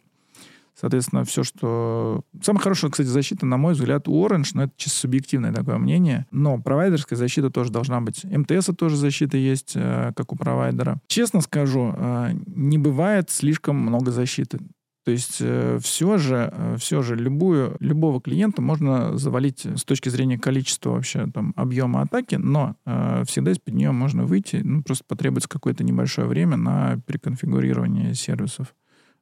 Соответственно, 0.80 1.24
все, 1.24 1.44
что... 1.44 2.24
Самая 2.42 2.62
хорошая, 2.62 2.92
кстати, 2.92 3.08
защита, 3.08 3.46
на 3.46 3.58
мой 3.58 3.74
взгляд, 3.74 4.08
Orange, 4.08 4.52
но 4.54 4.64
это 4.64 4.74
чисто 4.78 5.00
субъективное 5.00 5.54
такое 5.54 5.78
мнение. 5.78 6.26
Но 6.32 6.60
провайдерская 6.60 7.18
защита 7.18 7.50
тоже 7.50 7.72
должна 7.72 8.02
быть. 8.02 8.24
МТС 8.24 8.70
тоже 8.78 8.98
защита 8.98 9.38
есть, 9.38 9.74
э, 9.76 10.12
как 10.16 10.32
у 10.32 10.36
провайдера. 10.36 11.00
Честно 11.08 11.42
скажу, 11.42 11.94
э, 11.96 12.32
не 12.48 12.78
бывает 12.78 13.30
слишком 13.30 13.76
много 13.78 14.12
защиты. 14.12 14.60
То 15.04 15.12
есть 15.12 15.38
э, 15.40 15.80
все 15.82 16.18
же, 16.18 16.54
все 16.78 17.02
же 17.02 17.16
любую, 17.16 17.76
любого 17.80 18.22
клиента 18.22 18.62
можно 18.62 19.18
завалить 19.18 19.66
с 19.66 19.84
точки 19.84 20.10
зрения 20.10 20.38
количества 20.38 20.92
вообще 20.92 21.28
там 21.34 21.54
объема 21.56 22.02
атаки, 22.02 22.36
но 22.36 22.76
э, 22.86 23.24
всегда 23.28 23.52
из-под 23.52 23.74
нее 23.74 23.92
можно 23.92 24.26
выйти, 24.26 24.58
ну, 24.64 24.84
просто 24.84 25.04
потребуется 25.08 25.50
какое-то 25.50 25.84
небольшое 25.84 26.28
время 26.28 26.56
на 26.56 27.00
переконфигурирование 27.08 28.14
сервисов. 28.14 28.76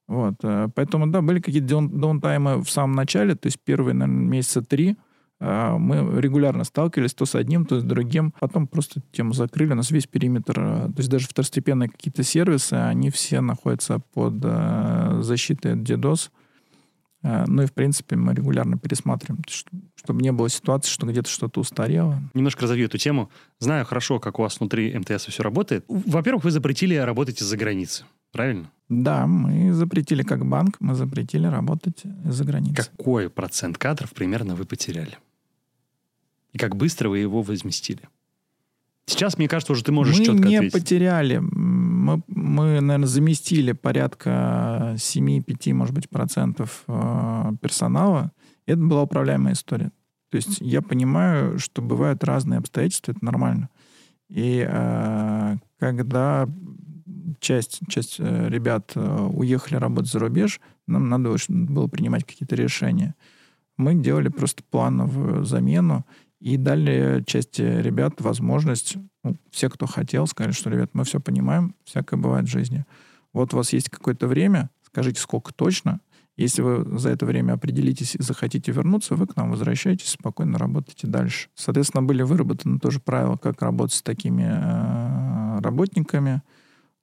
Вот, 0.09 0.35
э, 0.41 0.69
поэтому, 0.73 1.05
да, 1.05 1.21
были 1.21 1.39
какие-то 1.39 1.81
даунтаймы 1.81 2.63
в 2.63 2.69
самом 2.69 2.95
начале, 2.95 3.35
то 3.35 3.45
есть 3.45 3.59
первые, 3.63 3.93
наверное, 3.93 4.25
месяца 4.25 4.63
три, 4.63 4.97
а, 5.39 5.77
мы 5.77 6.19
регулярно 6.19 6.63
сталкивались 6.63 7.13
то 7.13 7.25
с 7.25 7.35
одним, 7.35 7.65
то 7.65 7.79
с 7.79 7.83
другим. 7.83 8.33
Потом 8.39 8.67
просто 8.67 9.01
тему 9.11 9.33
закрыли. 9.33 9.71
У 9.71 9.75
нас 9.75 9.91
весь 9.91 10.07
периметр, 10.07 10.59
э, 10.59 10.87
то 10.87 10.95
есть 10.97 11.09
даже 11.09 11.27
второстепенные 11.27 11.89
какие-то 11.89 12.23
сервисы, 12.23 12.73
они 12.73 13.11
все 13.11 13.39
находятся 13.39 14.01
под 14.13 14.33
э, 14.43 15.19
защитой 15.21 15.73
от 15.73 15.79
DDoS. 15.79 16.31
Э, 17.21 17.45
ну 17.47 17.63
и, 17.63 17.65
в 17.65 17.73
принципе, 17.73 18.15
мы 18.15 18.33
регулярно 18.33 18.77
пересматриваем, 18.77 19.43
чтобы 19.95 20.21
не 20.21 20.31
было 20.31 20.49
ситуации, 20.49 20.89
что 20.89 21.05
где-то 21.05 21.29
что-то 21.29 21.59
устарело. 21.59 22.21
Немножко 22.33 22.63
разовью 22.63 22.85
эту 22.85 22.97
тему. 22.97 23.29
Знаю 23.59 23.85
хорошо, 23.85 24.19
как 24.19 24.39
у 24.39 24.41
вас 24.41 24.59
внутри 24.59 24.97
МТС 24.97 25.25
все 25.25 25.43
работает. 25.43 25.85
Во-первых, 25.87 26.43
вы 26.43 26.51
запретили 26.51 26.95
работать 26.95 27.41
из-за 27.41 27.57
границы, 27.57 28.05
правильно? 28.31 28.71
Да, 28.87 29.27
мы 29.27 29.73
запретили 29.73 30.23
как 30.23 30.45
банк, 30.45 30.77
мы 30.79 30.95
запретили 30.95 31.45
работать 31.45 32.03
из-за 32.25 32.43
границы. 32.43 32.89
Какой 32.97 33.29
процент 33.29 33.77
кадров 33.77 34.11
примерно 34.13 34.55
вы 34.55 34.65
потеряли? 34.65 35.17
И 36.53 36.57
как 36.57 36.75
быстро 36.75 37.09
вы 37.09 37.19
его 37.19 37.43
возместили? 37.43 38.09
Сейчас, 39.05 39.37
мне 39.37 39.47
кажется, 39.47 39.73
уже 39.73 39.83
ты 39.83 39.91
можешь 39.91 40.19
мы 40.19 40.25
четко 40.25 40.47
не 40.47 40.55
ответить. 40.57 40.73
потеряли. 40.73 41.41
Мы, 41.99 42.23
мы, 42.27 42.79
наверное, 42.79 43.07
заместили 43.07 43.73
порядка 43.73 44.93
7-5, 44.95 45.73
может 45.73 45.93
быть, 45.93 46.09
процентов 46.09 46.83
э, 46.87 47.51
персонала. 47.61 48.31
Это 48.65 48.77
была 48.77 49.03
управляемая 49.03 49.53
история. 49.53 49.91
То 50.29 50.37
есть 50.37 50.61
я 50.61 50.81
понимаю, 50.81 51.59
что 51.59 51.81
бывают 51.81 52.23
разные 52.23 52.59
обстоятельства, 52.59 53.11
это 53.11 53.25
нормально. 53.25 53.69
И 54.29 54.65
э, 54.65 55.55
когда 55.77 56.47
часть, 57.41 57.81
часть 57.89 58.15
э, 58.19 58.47
ребят 58.47 58.93
э, 58.95 59.29
уехали 59.33 59.75
работать 59.75 60.09
за 60.09 60.19
рубеж, 60.19 60.61
нам 60.87 61.09
надо 61.09 61.35
было 61.49 61.87
принимать 61.87 62.25
какие-то 62.25 62.55
решения. 62.55 63.15
Мы 63.75 63.95
делали 63.95 64.29
просто 64.29 64.63
плановую 64.63 65.43
замену 65.43 66.05
и 66.39 66.57
дали 66.57 67.23
части 67.25 67.61
ребят 67.61 68.21
возможность, 68.21 68.95
ну, 69.23 69.35
все, 69.51 69.69
кто 69.69 69.85
хотел, 69.85 70.25
сказали, 70.25 70.53
что, 70.53 70.69
ребят, 70.69 70.91
мы 70.93 71.03
все 71.03 71.19
понимаем, 71.19 71.75
всякое 71.83 72.17
бывает 72.17 72.45
в 72.45 72.51
жизни. 72.51 72.85
Вот 73.33 73.53
у 73.53 73.57
вас 73.57 73.73
есть 73.73 73.89
какое-то 73.89 74.27
время, 74.27 74.69
скажите, 74.83 75.19
сколько 75.19 75.53
точно. 75.53 75.99
Если 76.37 76.61
вы 76.61 76.97
за 76.97 77.09
это 77.09 77.25
время 77.25 77.53
определитесь 77.53 78.15
и 78.15 78.23
захотите 78.23 78.71
вернуться, 78.71 79.15
вы 79.15 79.27
к 79.27 79.35
нам 79.35 79.51
возвращаетесь, 79.51 80.07
спокойно 80.07 80.57
работаете 80.57 81.05
дальше. 81.05 81.49
Соответственно, 81.53 82.01
были 82.01 82.21
выработаны 82.23 82.79
тоже 82.79 83.01
правила, 83.01 83.35
как 83.35 83.61
работать 83.61 83.97
с 83.97 84.01
такими 84.01 84.43
э, 84.49 85.59
работниками. 85.59 86.41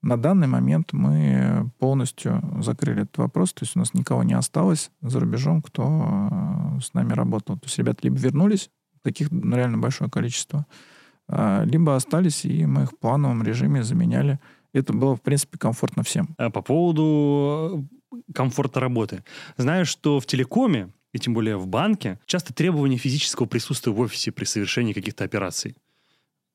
На 0.03 0.17
данный 0.17 0.47
момент 0.47 0.95
мы 0.95 1.71
полностью 1.79 2.43
закрыли 2.63 3.03
этот 3.03 3.19
вопрос, 3.19 3.53
то 3.53 3.65
есть 3.65 3.77
у 3.77 3.79
нас 3.79 3.93
никого 3.93 4.23
не 4.23 4.33
осталось 4.33 4.91
за 5.03 5.21
рубежом, 5.21 5.61
кто 5.61 5.85
э, 5.87 6.81
с 6.81 6.95
нами 6.95 7.13
работал. 7.13 7.59
То 7.59 7.67
есть 7.67 7.77
ребята 7.77 7.99
либо 8.05 8.17
вернулись 8.17 8.71
таких 9.07 9.31
реально 9.31 9.79
большое 9.79 10.11
количество. 10.11 10.67
А, 11.29 11.65
либо 11.65 11.95
остались, 11.95 12.45
и 12.45 12.67
мы 12.67 12.83
их 12.83 12.93
в 12.93 12.99
плановом 12.99 13.43
режиме 13.43 13.83
заменяли. 13.83 14.39
Это 14.73 14.93
было, 14.93 15.17
в 15.17 15.23
принципе, 15.23 15.59
комфортно 15.59 16.03
всем. 16.03 16.35
А 16.39 16.51
по 16.51 16.61
поводу 16.61 17.89
э, 18.13 18.33
комфорта 18.35 18.81
работы. 18.81 19.25
Знаю, 19.57 19.87
что 19.87 20.21
в 20.21 20.27
телекоме, 20.27 20.91
и 21.13 21.19
тем 21.19 21.35
более 21.35 21.57
в 21.57 21.67
банке, 21.67 22.19
часто 22.27 22.53
требования 22.53 22.99
физического 22.99 23.47
присутствия 23.47 23.93
в 23.93 24.01
офисе 24.01 24.33
при 24.33 24.45
совершении 24.45 24.93
каких-то 24.93 25.25
операций. 25.25 25.77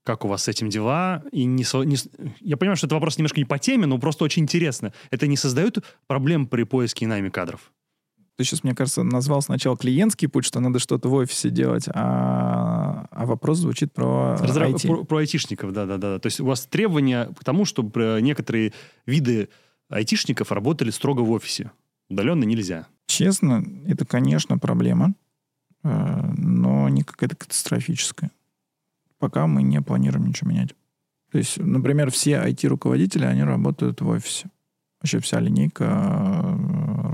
Как 0.03 0.25
у 0.25 0.27
вас 0.27 0.43
с 0.43 0.47
этим 0.47 0.69
дела? 0.69 1.23
И 1.31 1.45
не, 1.45 1.65
не, 1.85 1.97
я 2.41 2.57
понимаю, 2.57 2.75
что 2.75 2.87
это 2.87 2.95
вопрос 2.95 3.17
немножко 3.17 3.39
не 3.39 3.45
по 3.45 3.59
теме, 3.59 3.85
но 3.85 3.97
просто 3.97 4.23
очень 4.23 4.43
интересно. 4.43 4.93
Это 5.09 5.27
не 5.27 5.37
создает 5.37 5.77
проблем 6.07 6.47
при 6.47 6.63
поиске 6.63 7.05
и 7.05 7.07
найме 7.07 7.31
кадров? 7.31 7.71
Ты 8.41 8.45
сейчас, 8.45 8.63
мне 8.63 8.73
кажется, 8.73 9.03
назвал 9.03 9.43
сначала 9.43 9.77
клиентский 9.77 10.27
путь, 10.27 10.45
что 10.45 10.59
надо 10.59 10.79
что-то 10.79 11.07
в 11.09 11.13
офисе 11.13 11.51
делать, 11.51 11.85
а, 11.93 13.05
а 13.11 13.25
вопрос 13.27 13.59
звучит 13.59 13.93
про 13.93 14.35
Разра... 14.35 14.67
IT. 14.67 14.87
Про, 14.87 15.03
про 15.03 15.17
айтишников, 15.17 15.71
да-да-да. 15.71 16.17
То 16.17 16.25
есть 16.25 16.39
у 16.39 16.45
вас 16.45 16.65
требования 16.65 17.25
к 17.37 17.43
тому, 17.43 17.65
чтобы 17.65 18.17
некоторые 18.23 18.73
виды 19.05 19.49
айтишников 19.89 20.51
работали 20.51 20.89
строго 20.89 21.21
в 21.21 21.29
офисе. 21.29 21.69
Удаленно 22.09 22.43
нельзя. 22.43 22.87
Честно, 23.05 23.63
это, 23.85 24.07
конечно, 24.07 24.57
проблема, 24.57 25.13
э, 25.83 26.33
но 26.35 26.89
не 26.89 27.03
какая-то 27.03 27.35
катастрофическая. 27.35 28.31
Пока 29.19 29.45
мы 29.45 29.61
не 29.61 29.79
планируем 29.83 30.25
ничего 30.25 30.49
менять. 30.49 30.73
То 31.31 31.37
есть, 31.37 31.59
например, 31.59 32.09
все 32.09 32.43
IT-руководители, 32.43 33.23
они 33.23 33.43
работают 33.43 34.01
в 34.01 34.07
офисе. 34.07 34.49
Вообще 34.99 35.19
вся 35.19 35.39
линейка 35.39 35.85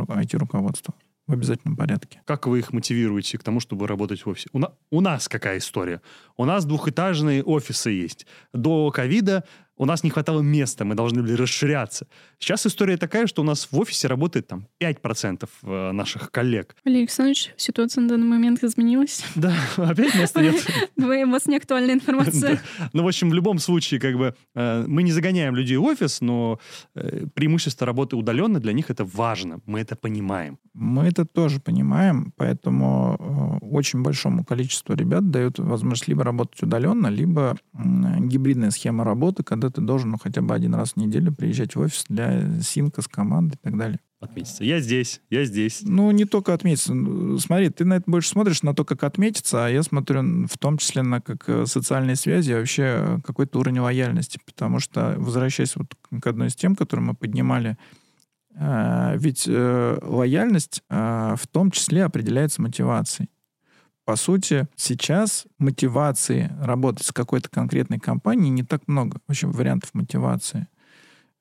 IT-руководства. 0.07 0.93
В 1.27 1.33
обязательном 1.33 1.75
порядке. 1.75 2.21
Как 2.25 2.47
вы 2.47 2.59
их 2.59 2.71
мотивируете 2.71 3.37
к 3.37 3.43
тому, 3.43 3.59
чтобы 3.59 3.85
работать 3.85 4.25
в 4.25 4.29
офисе? 4.29 4.47
У, 4.53 4.59
на, 4.59 4.71
у 4.89 5.01
нас 5.01 5.27
какая 5.27 5.57
история? 5.57 6.01
У 6.37 6.45
нас 6.45 6.63
двухэтажные 6.63 7.43
офисы 7.43 7.89
есть. 7.89 8.25
До 8.53 8.89
ковида 8.91 9.43
у 9.77 9.85
нас 9.85 10.03
не 10.03 10.09
хватало 10.09 10.41
места, 10.41 10.85
мы 10.85 10.95
должны 10.95 11.21
были 11.21 11.33
расширяться. 11.33 12.07
Сейчас 12.39 12.65
история 12.65 12.97
такая, 12.97 13.27
что 13.27 13.41
у 13.41 13.45
нас 13.45 13.67
в 13.71 13.79
офисе 13.79 14.07
работает 14.07 14.47
там 14.47 14.67
5% 14.81 15.47
э, 15.63 15.91
наших 15.91 16.31
коллег. 16.31 16.75
Валерий 16.83 17.03
Александрович, 17.03 17.53
ситуация 17.57 18.01
на 18.01 18.09
данный 18.09 18.27
момент 18.27 18.63
изменилась. 18.63 19.23
Да, 19.35 19.53
опять 19.77 20.15
места 20.15 20.41
нет. 20.41 20.55
У 20.97 21.29
вас 21.31 21.45
не 21.45 21.57
актуальная 21.57 21.93
информация. 21.93 22.59
Ну, 22.93 23.03
в 23.03 23.07
общем, 23.07 23.29
в 23.29 23.33
любом 23.33 23.59
случае, 23.59 23.99
как 23.99 24.17
бы, 24.17 24.35
э, 24.55 24.85
мы 24.87 25.03
не 25.03 25.11
загоняем 25.11 25.55
людей 25.55 25.77
в 25.77 25.83
офис, 25.83 26.21
но 26.21 26.59
э, 26.95 27.25
преимущество 27.33 27.85
работы 27.85 28.15
удаленно 28.15 28.59
для 28.59 28.73
них 28.73 28.89
это 28.89 29.05
важно. 29.05 29.59
Мы 29.65 29.79
это 29.79 29.95
понимаем. 29.95 30.57
Мы 30.73 31.05
это 31.05 31.25
тоже 31.25 31.59
понимаем, 31.59 32.33
поэтому 32.35 33.59
очень 33.61 34.01
большому 34.01 34.43
количеству 34.43 34.95
ребят 34.95 35.29
дают 35.29 35.59
возможность 35.59 36.07
либо 36.07 36.23
работать 36.23 36.61
удаленно, 36.63 37.07
либо 37.07 37.57
гибридная 37.73 38.71
схема 38.71 39.03
работы, 39.03 39.43
когда 39.43 39.66
когда 39.67 39.81
ты 39.81 39.81
должен 39.81 40.11
ну, 40.11 40.17
хотя 40.17 40.41
бы 40.41 40.53
один 40.53 40.75
раз 40.75 40.93
в 40.93 40.97
неделю 40.97 41.33
приезжать 41.33 41.75
в 41.75 41.79
офис 41.79 42.05
для 42.07 42.61
синка 42.61 43.01
с 43.01 43.07
командой 43.07 43.55
и 43.55 43.59
так 43.61 43.77
далее. 43.77 43.99
Отметиться. 44.19 44.63
Я 44.63 44.79
здесь, 44.79 45.21
я 45.29 45.45
здесь. 45.45 45.81
Ну, 45.83 46.09
не 46.11 46.25
только 46.25 46.53
отметиться. 46.53 46.93
Ну, 46.93 47.37
смотри, 47.37 47.69
ты 47.69 47.85
на 47.85 47.95
это 47.95 48.09
больше 48.09 48.29
смотришь 48.29 48.63
на 48.63 48.73
то, 48.73 48.83
как 48.83 49.03
отметиться, 49.03 49.65
а 49.65 49.69
я 49.69 49.83
смотрю 49.83 50.47
в 50.47 50.57
том 50.57 50.77
числе 50.77 51.03
на 51.03 51.21
как 51.21 51.47
э, 51.47 51.65
социальные 51.67 52.15
связи, 52.15 52.51
а 52.51 52.57
вообще 52.57 52.83
э, 52.83 53.19
какой-то 53.23 53.59
уровень 53.59 53.79
лояльности. 53.79 54.39
Потому 54.43 54.79
что, 54.79 55.15
возвращаясь 55.19 55.75
вот 55.75 55.93
к 56.19 56.25
одной 56.25 56.47
из 56.47 56.55
тем, 56.55 56.75
которую 56.75 57.07
мы 57.07 57.13
поднимали, 57.13 57.77
э, 58.55 59.17
ведь 59.17 59.47
лояльность 59.47 60.81
в 60.89 61.47
том 61.51 61.69
числе 61.71 62.05
определяется 62.05 62.61
мотивацией. 62.61 63.29
По 64.07 64.15
сути, 64.15 64.69
сейчас 64.77 65.47
мотивации 65.59 66.49
работать 66.61 67.05
с 67.05 67.11
какой-то 67.11 67.49
конкретной 67.49 67.99
компанией 67.99 68.51
не 68.51 68.63
так 68.63 68.87
много, 68.87 69.19
вообще 69.27 69.47
вариантов 69.47 69.89
мотивации. 69.93 70.67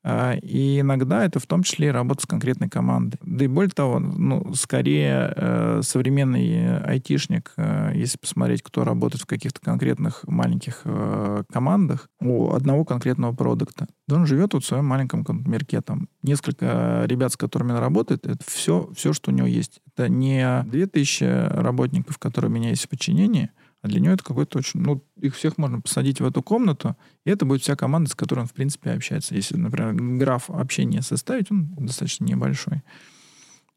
А, 0.08 0.34
и 0.40 0.78
иногда 0.78 1.24
это 1.24 1.40
в 1.40 1.46
том 1.48 1.64
числе 1.64 1.88
и 1.88 1.90
работа 1.90 2.22
с 2.22 2.26
конкретной 2.26 2.68
командой. 2.68 3.18
Да 3.24 3.44
и 3.44 3.48
более 3.48 3.72
того, 3.72 3.98
ну, 3.98 4.54
скорее 4.54 5.32
э, 5.34 5.80
современный 5.82 6.78
айтишник, 6.78 7.52
э, 7.56 7.90
если 7.92 8.16
посмотреть, 8.16 8.62
кто 8.62 8.84
работает 8.84 9.24
в 9.24 9.26
каких-то 9.26 9.60
конкретных 9.60 10.22
маленьких 10.28 10.82
э, 10.84 11.42
командах 11.52 12.08
у 12.20 12.52
одного 12.52 12.84
конкретного 12.84 13.34
продукта, 13.34 13.88
да 14.06 14.14
он 14.14 14.26
живет 14.26 14.54
вот 14.54 14.62
в 14.62 14.66
своем 14.68 14.86
маленьком 14.86 15.26
мирке. 15.44 15.80
Там 15.80 16.08
несколько 16.22 17.02
ребят, 17.06 17.32
с 17.32 17.36
которыми 17.36 17.72
он 17.72 17.78
работает, 17.78 18.26
это 18.26 18.44
все, 18.46 18.88
все, 18.94 19.12
что 19.12 19.32
у 19.32 19.34
него 19.34 19.48
есть. 19.48 19.80
Это 19.92 20.08
не 20.08 20.62
2000 20.68 21.58
работников, 21.62 22.18
которые 22.18 22.48
у 22.48 22.54
меня 22.54 22.68
есть 22.68 22.84
в 22.84 22.88
подчинении, 22.88 23.50
а 23.86 23.88
для 23.88 24.00
него 24.00 24.14
это 24.14 24.24
какой-то 24.24 24.58
очень... 24.58 24.80
Ну, 24.80 25.00
их 25.20 25.36
всех 25.36 25.58
можно 25.58 25.80
посадить 25.80 26.20
в 26.20 26.26
эту 26.26 26.42
комнату, 26.42 26.96
и 27.24 27.30
это 27.30 27.46
будет 27.46 27.62
вся 27.62 27.76
команда, 27.76 28.10
с 28.10 28.16
которой 28.16 28.40
он, 28.40 28.46
в 28.46 28.52
принципе, 28.52 28.90
общается. 28.90 29.36
Если, 29.36 29.56
например, 29.56 29.94
граф 30.18 30.50
общения 30.50 31.02
составить, 31.02 31.52
он 31.52 31.68
достаточно 31.76 32.24
небольшой. 32.24 32.82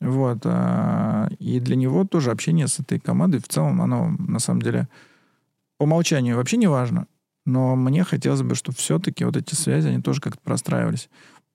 Вот. 0.02 0.39
А, 0.45 1.30
и 1.38 1.60
для 1.60 1.76
него 1.76 2.06
тоже 2.06 2.32
общение 2.32 2.67
с 2.67 2.80
этой 2.80 3.00
командой 3.00 3.39
в 3.39 3.48
целом, 3.48 3.82
оно, 3.84 4.10
на 4.17 4.39
самом 4.39 4.63
деле, 4.63 4.88
по 5.78 5.84
умолчанию 5.84 6.38
вообще 6.38 6.58
не 6.58 6.67
важно. 6.67 7.06
Но 7.45 7.76
мне 7.76 8.04
хотелось 8.04 8.41
бы, 8.41 8.56
чтобы 8.56 8.78
все-таки 8.78 9.26
вот 9.26 9.38
эти 9.38 9.54
связи, 9.54 9.89
они 9.89 10.02
тоже 10.02 10.22
как-то 10.22 10.41
простраивались. 10.41 11.10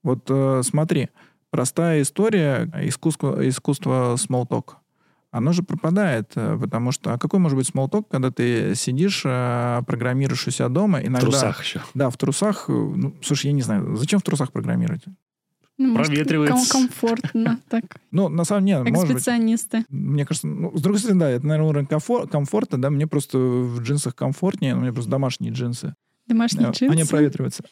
Вот 0.05 0.27
э, 0.29 0.62
смотри, 0.64 1.09
простая 1.51 2.03
история 2.03 2.71
искусства, 2.83 3.49
искусства 3.49 4.14
small 4.14 4.47
talk 4.47 4.75
оно 5.35 5.53
же 5.53 5.64
пропадает, 5.64 6.31
э, 6.37 6.57
потому 6.61 6.92
что... 6.92 7.12
А 7.12 7.18
какой 7.18 7.40
может 7.40 7.59
быть 7.59 7.66
смолток, 7.66 8.09
когда 8.09 8.31
ты 8.31 8.77
сидишь, 8.77 9.23
э, 9.25 9.83
программируешь 9.85 10.47
у 10.47 10.51
себя 10.53 10.68
дома, 10.68 11.01
иногда... 11.01 11.27
В 11.27 11.31
трусах 11.31 11.64
еще. 11.64 11.83
Да, 11.92 12.09
в 12.09 12.16
трусах. 12.16 12.66
Э, 12.68 12.73
ну, 12.73 13.16
слушай, 13.20 13.47
я 13.47 13.53
не 13.53 13.62
знаю, 13.62 13.97
зачем 13.97 14.20
в 14.20 14.23
трусах 14.23 14.53
программировать? 14.53 15.03
Ну, 15.77 15.97
Проветривается. 15.97 16.55
Может, 16.55 16.73
комфортно 16.73 17.59
так. 17.68 17.83
Ну, 18.12 18.29
на 18.29 18.44
самом 18.44 18.66
деле, 18.66 18.85
как 18.85 18.94
может 18.94 19.16
специалисты. 19.16 19.79
быть. 19.79 19.87
Мне 19.90 20.25
кажется, 20.25 20.47
ну, 20.47 20.70
с 20.73 20.81
другой 20.81 21.01
стороны, 21.01 21.20
да, 21.20 21.31
это, 21.31 21.44
наверное, 21.44 21.68
уровень 21.68 21.87
комфор- 21.87 22.29
комфорта, 22.29 22.77
да, 22.77 22.90
мне 22.90 23.09
просто 23.09 23.37
в 23.37 23.83
джинсах 23.83 24.14
комфортнее, 24.14 24.77
но 24.77 24.83
мне 24.83 24.92
просто 24.92 25.11
домашние 25.11 25.53
джинсы. 25.53 25.94
Домашние 26.29 26.70
джинсы. 26.70 26.92
Они 26.92 27.03
проветриваются. 27.03 27.64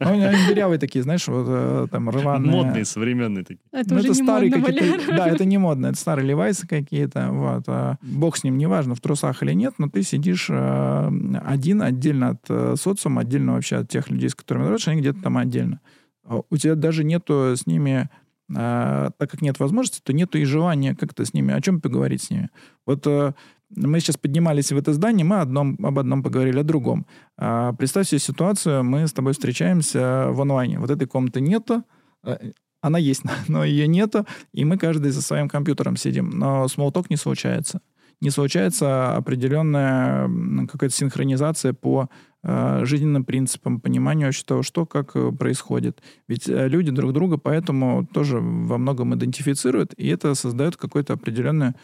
Ну, 0.00 0.10
они 0.10 0.46
дырявые 0.48 0.78
такие, 0.78 1.02
знаешь, 1.02 1.26
вот 1.28 1.46
э, 1.48 1.86
там 1.90 2.10
рваные. 2.10 2.50
Модные, 2.50 2.84
современные 2.84 3.44
такие. 3.44 3.62
Это 3.70 3.94
Ну, 3.94 4.00
уже 4.00 4.08
это 4.08 4.18
не 4.18 4.24
старые 4.24 4.50
модно, 4.50 4.66
какие-то... 4.66 5.16
Да, 5.16 5.28
это 5.28 5.44
не 5.44 5.58
модно. 5.58 5.86
Это 5.86 5.98
старые 5.98 6.26
левайсы 6.26 6.66
какие-то. 6.66 7.30
Вот. 7.30 7.64
а 7.68 7.98
Бог 8.02 8.36
с 8.36 8.42
ним, 8.42 8.58
неважно, 8.58 8.96
в 8.96 9.00
трусах 9.00 9.42
или 9.44 9.52
нет, 9.52 9.74
но 9.78 9.88
ты 9.88 10.02
сидишь 10.02 10.48
э, 10.50 11.10
один, 11.44 11.82
отдельно 11.82 12.30
от 12.30 12.44
э, 12.48 12.74
социума, 12.76 13.22
отдельно 13.22 13.52
вообще 13.52 13.76
от 13.76 13.88
тех 13.88 14.10
людей, 14.10 14.28
с 14.28 14.34
которыми 14.34 14.64
работаешь, 14.64 14.88
они 14.88 15.00
где-то 15.00 15.22
там 15.22 15.38
отдельно. 15.38 15.80
А 16.24 16.40
У 16.50 16.56
тебя 16.56 16.74
даже 16.74 17.04
нету 17.04 17.54
с 17.56 17.66
ними 17.66 18.08
э, 18.50 19.10
так 19.16 19.30
как 19.30 19.42
нет 19.42 19.60
возможности, 19.60 20.00
то 20.02 20.12
нету 20.12 20.38
и 20.38 20.44
желания 20.44 20.94
как-то 20.94 21.24
с 21.24 21.34
ними, 21.34 21.54
о 21.54 21.60
чем 21.60 21.80
поговорить 21.80 22.22
с 22.22 22.30
ними. 22.30 22.50
Вот 22.86 23.06
э, 23.06 23.32
мы 23.70 24.00
сейчас 24.00 24.16
поднимались 24.16 24.72
в 24.72 24.76
это 24.76 24.92
здание, 24.92 25.24
мы 25.24 25.40
одном, 25.40 25.76
об 25.82 25.98
одном 25.98 26.22
поговорили, 26.22 26.60
о 26.60 26.62
другом. 26.62 27.06
А, 27.36 27.72
представь 27.72 28.08
себе 28.08 28.18
ситуацию, 28.18 28.84
мы 28.84 29.06
с 29.06 29.12
тобой 29.12 29.32
встречаемся 29.32 30.28
в 30.30 30.40
онлайне. 30.40 30.78
Вот 30.78 30.90
этой 30.90 31.06
комнаты 31.06 31.40
нету, 31.40 31.82
э, 32.24 32.52
она 32.80 32.98
есть, 32.98 33.22
но 33.48 33.64
ее 33.64 33.88
нету, 33.88 34.26
и 34.52 34.64
мы 34.64 34.78
каждый 34.78 35.10
за 35.10 35.22
своим 35.22 35.48
компьютером 35.48 35.96
сидим. 35.96 36.30
Но 36.30 36.68
смолток 36.68 37.10
не 37.10 37.16
случается. 37.16 37.80
Не 38.20 38.30
случается 38.30 39.16
определенная 39.16 40.28
какая-то 40.66 40.94
синхронизация 40.94 41.72
по 41.72 42.08
э, 42.42 42.80
жизненным 42.84 43.24
принципам, 43.24 43.80
пониманию 43.80 44.28
вообще 44.28 44.44
того, 44.44 44.62
что 44.62 44.86
как 44.86 45.16
э, 45.16 45.32
происходит. 45.32 46.00
Ведь 46.28 46.48
э, 46.48 46.68
люди 46.68 46.90
друг 46.90 47.12
друга 47.12 47.38
поэтому 47.38 48.06
тоже 48.06 48.38
во 48.38 48.78
многом 48.78 49.14
идентифицируют, 49.14 49.94
и 49.96 50.08
это 50.08 50.34
создает 50.34 50.76
какое-то 50.76 51.14
определенное 51.14 51.74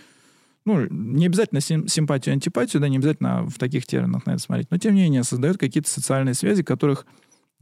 ну, 0.64 0.86
не 0.90 1.26
обязательно 1.26 1.60
сим- 1.60 1.88
симпатию, 1.88 2.32
антипатию, 2.34 2.80
да, 2.80 2.88
не 2.88 2.96
обязательно 2.98 3.44
в 3.46 3.58
таких 3.58 3.86
терминах 3.86 4.26
на 4.26 4.32
это 4.32 4.40
смотреть, 4.40 4.70
но 4.70 4.78
тем 4.78 4.94
не 4.94 5.02
менее 5.02 5.22
создает 5.24 5.58
какие-то 5.58 5.88
социальные 5.90 6.34
связи, 6.34 6.62
которых 6.62 7.06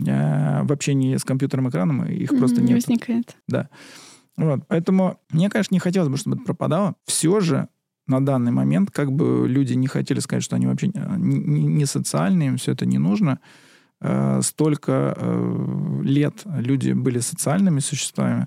э, 0.00 0.62
в 0.64 0.72
общении 0.72 1.16
с 1.16 1.24
компьютерным 1.24 1.68
экраном 1.70 2.04
их 2.06 2.30
просто 2.30 2.60
Мгм, 2.60 2.66
нет. 2.66 2.74
возникает. 2.76 3.36
Вот, 4.36 4.60
поэтому 4.68 5.20
мне, 5.30 5.50
конечно, 5.50 5.74
не 5.74 5.80
хотелось 5.80 6.08
бы, 6.08 6.16
чтобы 6.16 6.36
это 6.36 6.44
пропадало. 6.44 6.94
Все 7.06 7.40
же 7.40 7.68
на 8.06 8.24
данный 8.24 8.52
момент, 8.52 8.90
как 8.92 9.10
бы 9.12 9.46
люди 9.48 9.74
не 9.74 9.88
хотели 9.88 10.20
сказать, 10.20 10.44
что 10.44 10.54
они 10.56 10.66
вообще 10.66 10.88
не, 10.88 11.38
не- 11.38 11.64
не 11.66 11.86
социальные, 11.86 12.48
им 12.50 12.56
все 12.56 12.72
это 12.72 12.86
не 12.86 12.98
нужно, 12.98 13.40
э, 14.00 14.40
столько 14.42 15.14
э, 15.16 16.00
лет 16.04 16.42
люди 16.46 16.92
были 16.92 17.18
социальными 17.18 17.80
существами, 17.80 18.46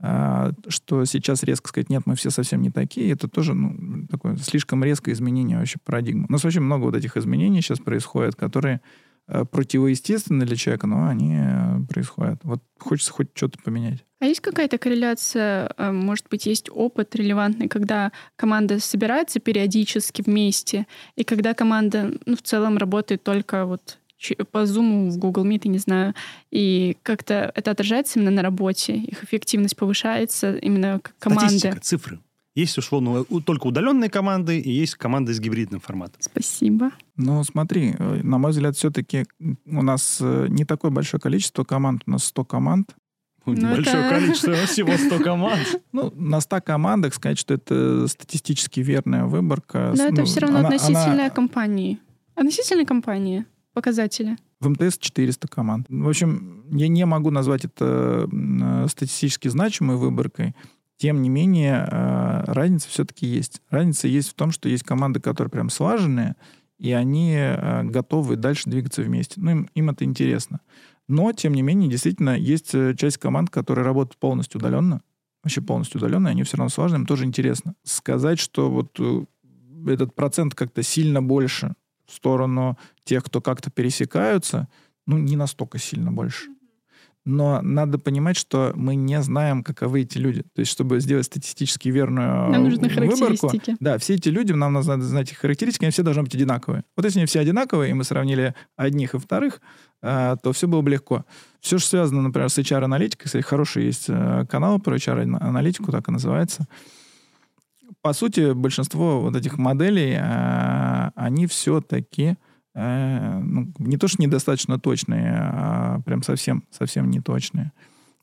э, 0.00 0.52
что 0.68 1.04
сейчас 1.04 1.42
резко 1.42 1.68
сказать, 1.68 1.90
нет, 1.90 2.02
мы 2.06 2.14
все 2.14 2.30
совсем 2.30 2.62
не 2.62 2.70
такие, 2.70 3.12
это 3.12 3.28
тоже 3.28 3.54
ну, 3.54 4.06
такое 4.08 4.36
слишком 4.36 4.84
резкое 4.84 5.12
изменение 5.12 5.58
вообще 5.58 5.78
парадигмы. 5.84 6.26
У 6.28 6.32
нас 6.32 6.44
очень 6.44 6.62
много 6.62 6.84
вот 6.84 6.94
этих 6.94 7.16
изменений 7.16 7.60
сейчас 7.60 7.78
происходит, 7.78 8.36
которые 8.36 8.80
э, 9.28 9.44
противоестественны 9.44 10.44
для 10.46 10.56
человека, 10.56 10.86
но 10.86 11.06
они 11.06 11.36
э, 11.38 11.80
происходят. 11.88 12.40
Вот 12.42 12.62
хочется 12.78 13.12
хоть 13.12 13.28
что-то 13.34 13.58
поменять. 13.62 14.04
А 14.20 14.26
есть 14.26 14.40
какая-то 14.40 14.76
корреляция, 14.76 15.72
э, 15.78 15.90
может 15.90 16.26
быть, 16.28 16.44
есть 16.44 16.68
опыт 16.70 17.16
релевантный, 17.16 17.68
когда 17.68 18.12
команда 18.36 18.78
собирается 18.78 19.40
периодически 19.40 20.20
вместе, 20.20 20.86
и 21.16 21.24
когда 21.24 21.54
команда, 21.54 22.12
ну, 22.26 22.36
в 22.36 22.42
целом 22.42 22.76
работает 22.76 23.22
только 23.22 23.64
вот 23.64 23.98
по 24.52 24.58
Zoom, 24.64 25.10
в 25.10 25.18
Google 25.18 25.46
Meet, 25.46 25.62
я 25.64 25.70
не 25.70 25.78
знаю, 25.78 26.14
и 26.50 26.96
как-то 27.02 27.50
это 27.54 27.70
отражается 27.70 28.18
именно 28.18 28.30
на 28.30 28.42
работе, 28.42 28.94
их 28.94 29.24
эффективность 29.24 29.76
повышается 29.76 30.56
именно 30.56 31.00
как 31.02 31.14
команды. 31.18 31.46
Статистика, 31.58 31.80
цифры. 31.80 32.20
Есть, 32.56 32.76
условно, 32.78 33.24
только 33.46 33.68
удаленные 33.68 34.10
команды 34.10 34.58
и 34.58 34.70
есть 34.70 34.96
команды 34.96 35.32
с 35.32 35.38
гибридным 35.40 35.80
форматом. 35.80 36.16
Спасибо. 36.20 36.90
Ну, 37.16 37.42
смотри, 37.44 37.94
э, 37.96 38.20
на 38.24 38.38
мой 38.38 38.50
взгляд, 38.50 38.76
все-таки 38.76 39.24
у 39.66 39.82
нас 39.82 40.18
э, 40.20 40.46
не 40.48 40.64
такое 40.64 40.90
большое 40.90 41.20
количество 41.20 41.62
команд, 41.64 42.02
у 42.06 42.10
нас 42.10 42.24
100 42.24 42.44
команд. 42.44 42.90
Ну, 43.46 43.54
Большое 43.54 44.04
это- 44.04 44.10
количество, 44.10 44.54
всего 44.66 44.96
100 44.96 45.18
команд. 45.24 45.60
Ну, 45.92 46.12
на 46.16 46.40
100 46.40 46.60
командах 46.60 47.14
сказать, 47.14 47.38
что 47.38 47.54
это 47.54 48.06
статистически 48.08 48.80
верная 48.80 49.24
выборка. 49.24 49.90
Но 49.90 49.96
с- 49.96 50.00
это 50.00 50.14
ну, 50.20 50.24
все 50.26 50.40
равно 50.40 50.58
она- 50.58 50.68
относительно 50.68 51.12
она- 51.12 51.30
компании. 51.30 51.98
Относительно 52.34 52.84
компании 52.84 53.46
показатели. 53.80 54.36
В 54.60 54.68
МТС 54.68 54.98
400 54.98 55.48
команд. 55.48 55.86
В 55.88 56.08
общем, 56.08 56.64
я 56.70 56.88
не 56.88 57.06
могу 57.06 57.30
назвать 57.30 57.64
это 57.64 58.28
э, 58.30 58.86
статистически 58.88 59.48
значимой 59.48 59.96
выборкой. 59.96 60.54
Тем 60.98 61.22
не 61.22 61.30
менее, 61.30 61.88
э, 61.90 62.44
разница 62.46 62.88
все-таки 62.90 63.26
есть. 63.26 63.62
Разница 63.70 64.06
есть 64.06 64.28
в 64.28 64.34
том, 64.34 64.50
что 64.50 64.68
есть 64.68 64.84
команды, 64.84 65.18
которые 65.18 65.50
прям 65.50 65.70
слаженные, 65.70 66.36
и 66.78 66.92
они 66.92 67.34
э, 67.34 67.84
готовы 67.84 68.36
дальше 68.36 68.68
двигаться 68.68 69.00
вместе. 69.00 69.40
Ну, 69.40 69.50
им, 69.50 69.70
им 69.74 69.88
это 69.88 70.04
интересно. 70.04 70.60
Но, 71.08 71.32
тем 71.32 71.54
не 71.54 71.62
менее, 71.62 71.88
действительно, 71.88 72.36
есть 72.36 72.72
часть 72.98 73.16
команд, 73.16 73.48
которые 73.48 73.86
работают 73.86 74.18
полностью 74.18 74.60
удаленно, 74.60 75.00
вообще 75.42 75.62
полностью 75.62 75.98
удаленно, 75.98 76.28
и 76.28 76.32
они 76.32 76.42
все 76.42 76.58
равно 76.58 76.68
слаженные, 76.68 77.00
им 77.00 77.06
тоже 77.06 77.24
интересно. 77.24 77.74
Сказать, 77.82 78.38
что 78.38 78.70
вот 78.70 79.00
этот 79.88 80.14
процент 80.14 80.54
как-то 80.54 80.82
сильно 80.82 81.22
больше 81.22 81.74
в 82.10 82.14
сторону 82.14 82.76
тех, 83.04 83.24
кто 83.24 83.40
как-то 83.40 83.70
пересекаются, 83.70 84.68
ну, 85.06 85.18
не 85.18 85.36
настолько 85.36 85.78
сильно 85.78 86.12
больше. 86.12 86.50
Но 87.26 87.60
надо 87.60 87.98
понимать, 87.98 88.36
что 88.36 88.72
мы 88.74 88.94
не 88.94 89.20
знаем, 89.20 89.62
каковы 89.62 90.02
эти 90.02 90.16
люди. 90.16 90.42
То 90.54 90.60
есть, 90.60 90.72
чтобы 90.72 91.00
сделать 91.00 91.26
статистически 91.26 91.88
верную 91.88 92.50
Нам 92.50 92.64
нужны 92.64 92.88
выборку, 92.88 93.52
да, 93.78 93.98
все 93.98 94.14
эти 94.14 94.30
люди, 94.30 94.52
нам 94.52 94.72
надо 94.72 95.02
знать 95.02 95.30
их 95.30 95.38
характеристики, 95.38 95.84
они 95.84 95.92
все 95.92 96.02
должны 96.02 96.22
быть 96.22 96.34
одинаковые. 96.34 96.84
Вот 96.96 97.04
если 97.04 97.18
они 97.18 97.26
все 97.26 97.40
одинаковые, 97.40 97.90
и 97.90 97.94
мы 97.94 98.04
сравнили 98.04 98.54
одних 98.76 99.14
и 99.14 99.18
вторых, 99.18 99.60
а, 100.02 100.36
то 100.36 100.52
все 100.52 100.66
было 100.66 100.80
бы 100.80 100.90
легко. 100.90 101.26
Все, 101.60 101.78
что 101.78 101.90
связано, 101.90 102.22
например, 102.22 102.48
с 102.48 102.58
HR-аналитикой, 102.58 103.26
кстати, 103.26 103.44
хороший 103.44 103.84
есть 103.84 104.06
э, 104.08 104.46
канал 104.48 104.78
про 104.78 104.96
HR-аналитику, 104.96 105.92
так 105.92 106.08
и 106.08 106.12
называется. 106.12 106.66
По 108.00 108.14
сути, 108.14 108.54
большинство 108.54 109.20
вот 109.20 109.36
этих 109.36 109.58
моделей, 109.58 110.16
они 111.20 111.46
все-таки 111.46 112.36
э, 112.74 113.38
ну, 113.40 113.72
не 113.78 113.98
то, 113.98 114.08
что 114.08 114.22
недостаточно 114.22 114.80
точные, 114.80 115.34
а 115.34 116.00
прям 116.06 116.22
совсем, 116.22 116.64
совсем 116.70 117.10
не 117.10 117.20
точные. 117.20 117.72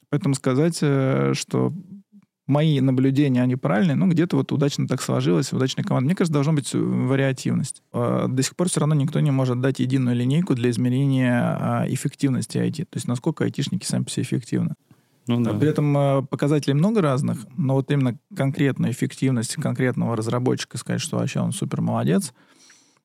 Поэтому 0.10 0.34
сказать, 0.34 0.80
э, 0.82 1.34
что 1.36 1.74
мои 2.48 2.80
наблюдения, 2.80 3.44
они 3.44 3.56
правильные, 3.56 3.96
ну, 3.96 4.08
где-то 4.08 4.38
вот 4.38 4.52
удачно 4.52 4.88
так 4.88 5.02
сложилось, 5.02 5.54
удачная 5.54 5.84
команда. 5.84 6.06
Мне 6.08 6.16
кажется, 6.16 6.34
должна 6.34 6.54
быть 6.54 6.74
э, 6.74 6.80
вариативность. 6.80 7.84
Э, 7.94 8.26
До 8.28 8.42
сих 8.42 8.56
пор 8.56 8.70
все 8.70 8.80
равно 8.80 8.96
никто 8.96 9.20
не 9.20 9.32
может 9.32 9.62
дать 9.62 9.80
единую 9.80 10.16
линейку 10.16 10.56
для 10.56 10.72
измерения 10.72 11.40
а, 11.40 11.86
эффективности 11.88 12.58
IT. 12.58 12.86
То 12.86 12.98
есть 12.98 13.08
насколько 13.08 13.44
айтишники 13.44 13.86
сами 13.86 14.06
по 14.06 14.10
себе 14.10 14.24
эффективны. 14.24 14.74
Ну 15.28 15.42
да. 15.42 15.54
При 15.54 15.70
этом 15.70 15.96
э, 15.98 16.22
показателей 16.24 16.74
много 16.74 17.02
разных, 17.02 17.46
но 17.58 17.76
вот 17.76 17.92
именно 17.92 18.18
конкретная 18.36 18.92
эффективность 18.92 19.56
конкретного 19.56 20.16
разработчика, 20.16 20.78
сказать, 20.78 21.02
что 21.02 21.18
вообще 21.18 21.42
он 21.42 21.52
супер 21.52 21.82
молодец, 21.82 22.34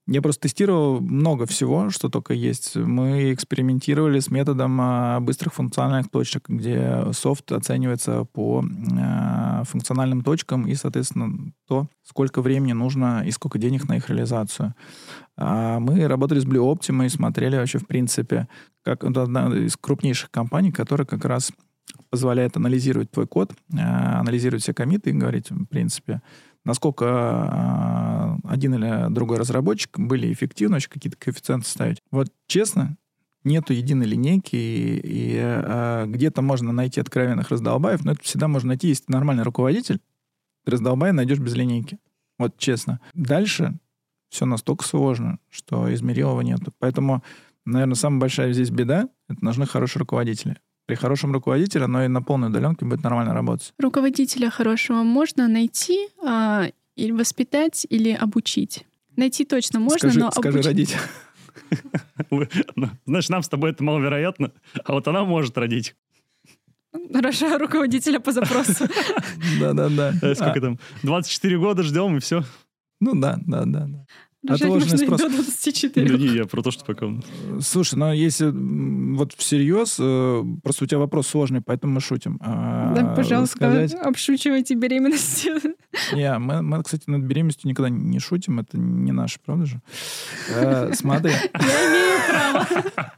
Я 0.08 0.20
просто 0.20 0.42
тестировал 0.42 1.00
много 1.00 1.46
всего, 1.46 1.90
что 1.90 2.08
только 2.08 2.34
есть. 2.34 2.74
Мы 2.74 3.32
экспериментировали 3.32 4.18
с 4.18 4.32
методом 4.32 4.80
а, 4.80 5.20
быстрых 5.20 5.54
функциональных 5.54 6.10
точек, 6.10 6.48
где 6.48 7.12
софт 7.12 7.52
оценивается 7.52 8.24
по 8.24 8.64
а, 9.00 9.62
функциональным 9.64 10.24
точкам 10.24 10.66
и, 10.66 10.74
соответственно, 10.74 11.52
то, 11.68 11.86
сколько 12.02 12.42
времени 12.42 12.72
нужно 12.72 13.22
и 13.24 13.30
сколько 13.30 13.60
денег 13.60 13.88
на 13.88 13.96
их 13.96 14.08
реализацию. 14.08 14.74
А 15.36 15.78
мы 15.78 16.08
работали 16.08 16.40
с 16.40 16.46
Blue 16.46 16.74
Optima 16.74 17.06
и 17.06 17.08
смотрели 17.08 17.56
вообще, 17.56 17.78
в 17.78 17.86
принципе, 17.86 18.48
как 18.82 19.04
одна 19.04 19.56
из 19.56 19.76
крупнейших 19.76 20.32
компаний, 20.32 20.72
которая 20.72 21.06
как 21.06 21.24
раз 21.24 21.52
позволяет 22.10 22.56
анализировать 22.56 23.10
твой 23.10 23.28
код, 23.28 23.52
анализировать 23.72 24.62
все 24.62 24.74
комиты 24.74 25.10
и 25.10 25.14
говорить, 25.14 25.50
в 25.50 25.66
принципе, 25.66 26.22
насколько 26.64 27.06
а, 27.08 28.38
один 28.44 28.74
или 28.74 29.12
другой 29.12 29.38
разработчик 29.38 29.98
были 29.98 30.32
эффективны, 30.32 30.74
вообще 30.74 30.88
какие-то 30.88 31.18
коэффициенты 31.18 31.68
ставить. 31.68 31.98
Вот 32.10 32.28
честно, 32.46 32.96
нету 33.44 33.72
единой 33.72 34.06
линейки, 34.06 34.56
и, 34.56 35.00
и 35.04 35.38
а, 35.40 36.06
где-то 36.06 36.42
можно 36.42 36.72
найти 36.72 37.00
откровенных 37.00 37.50
раздолбаев, 37.50 38.04
но 38.04 38.12
это 38.12 38.22
всегда 38.22 38.48
можно 38.48 38.68
найти, 38.68 38.88
если 38.88 39.04
ты 39.04 39.12
нормальный 39.12 39.42
руководитель, 39.42 40.00
ты 40.64 40.70
раздолбая 40.70 41.12
найдешь 41.12 41.40
без 41.40 41.54
линейки. 41.54 41.98
Вот 42.38 42.56
честно. 42.56 43.00
Дальше 43.14 43.78
все 44.28 44.46
настолько 44.46 44.84
сложно, 44.84 45.38
что 45.50 45.92
измеримого 45.92 46.40
нету. 46.40 46.72
Поэтому, 46.78 47.22
наверное, 47.64 47.94
самая 47.94 48.20
большая 48.20 48.52
здесь 48.52 48.70
беда— 48.70 49.08
это 49.28 49.44
нужны 49.44 49.66
хорошие 49.66 50.00
руководители 50.00 50.56
при 50.92 50.96
хорошем 50.96 51.32
руководителе, 51.32 51.86
но 51.86 52.04
и 52.04 52.08
на 52.08 52.20
полной 52.20 52.48
удаленке 52.48 52.84
будет 52.84 53.02
нормально 53.02 53.32
работать. 53.32 53.72
Руководителя 53.78 54.50
хорошего 54.50 55.02
можно 55.02 55.48
найти, 55.48 56.08
а, 56.22 56.66
или 56.96 57.12
воспитать, 57.12 57.86
или 57.88 58.10
обучить. 58.10 58.84
Найти 59.16 59.46
точно 59.46 59.80
можно, 59.80 59.98
скажи, 59.98 60.20
но 60.20 60.30
скажи 60.30 60.58
обучить... 60.58 60.66
родить. 60.66 60.96
Ну, 62.76 62.88
знаешь, 63.06 63.28
нам 63.28 63.42
с 63.42 63.48
тобой 63.48 63.70
это 63.70 63.84
маловероятно, 63.84 64.52
а 64.84 64.92
вот 64.92 65.08
она 65.08 65.24
может 65.24 65.56
родить. 65.58 65.94
Хорошо, 67.12 67.58
руководителя 67.58 68.20
по 68.20 68.32
запросу. 68.32 68.86
Да-да-да. 69.60 70.12
Сколько 70.34 70.60
там? 70.60 70.78
24 71.02 71.58
года 71.58 71.82
ждем, 71.82 72.16
и 72.16 72.20
все. 72.20 72.42
Ну 73.00 73.14
да, 73.14 73.38
да, 73.46 73.64
да. 73.64 73.88
Отложенный 74.48 74.94
и 74.94 74.98
спрос. 74.98 75.20
до 75.20 75.28
24. 75.28 76.08
Да 76.08 76.16
не, 76.16 76.26
я 76.26 76.44
про 76.46 76.62
то, 76.62 76.72
что 76.72 76.84
пока... 76.84 77.06
Слушай, 77.60 77.94
ну 77.94 78.12
если 78.12 78.50
вот 79.16 79.34
всерьез, 79.34 79.96
э, 80.00 80.42
просто 80.64 80.84
у 80.84 80.86
тебя 80.88 80.98
вопрос 80.98 81.28
сложный, 81.28 81.60
поэтому 81.60 81.94
мы 81.94 82.00
шутим. 82.00 82.38
А, 82.40 82.92
Да, 82.92 83.14
пожалуйста, 83.14 83.56
сказать- 83.56 83.94
обшучивайте 83.94 84.74
беременность. 84.74 85.46
Не, 86.12 86.38
мы, 86.38 86.60
мы, 86.62 86.82
кстати, 86.82 87.04
над 87.06 87.22
беременностью 87.22 87.68
никогда 87.68 87.88
не 87.88 88.18
шутим, 88.18 88.58
это 88.58 88.76
не 88.78 89.12
наше, 89.12 89.38
правда 89.44 89.64
же? 89.66 89.80
Э, 90.50 90.92
Смотри, 90.92 91.30
Я 91.60 91.88
имею 91.88 92.20
право. 92.28 93.12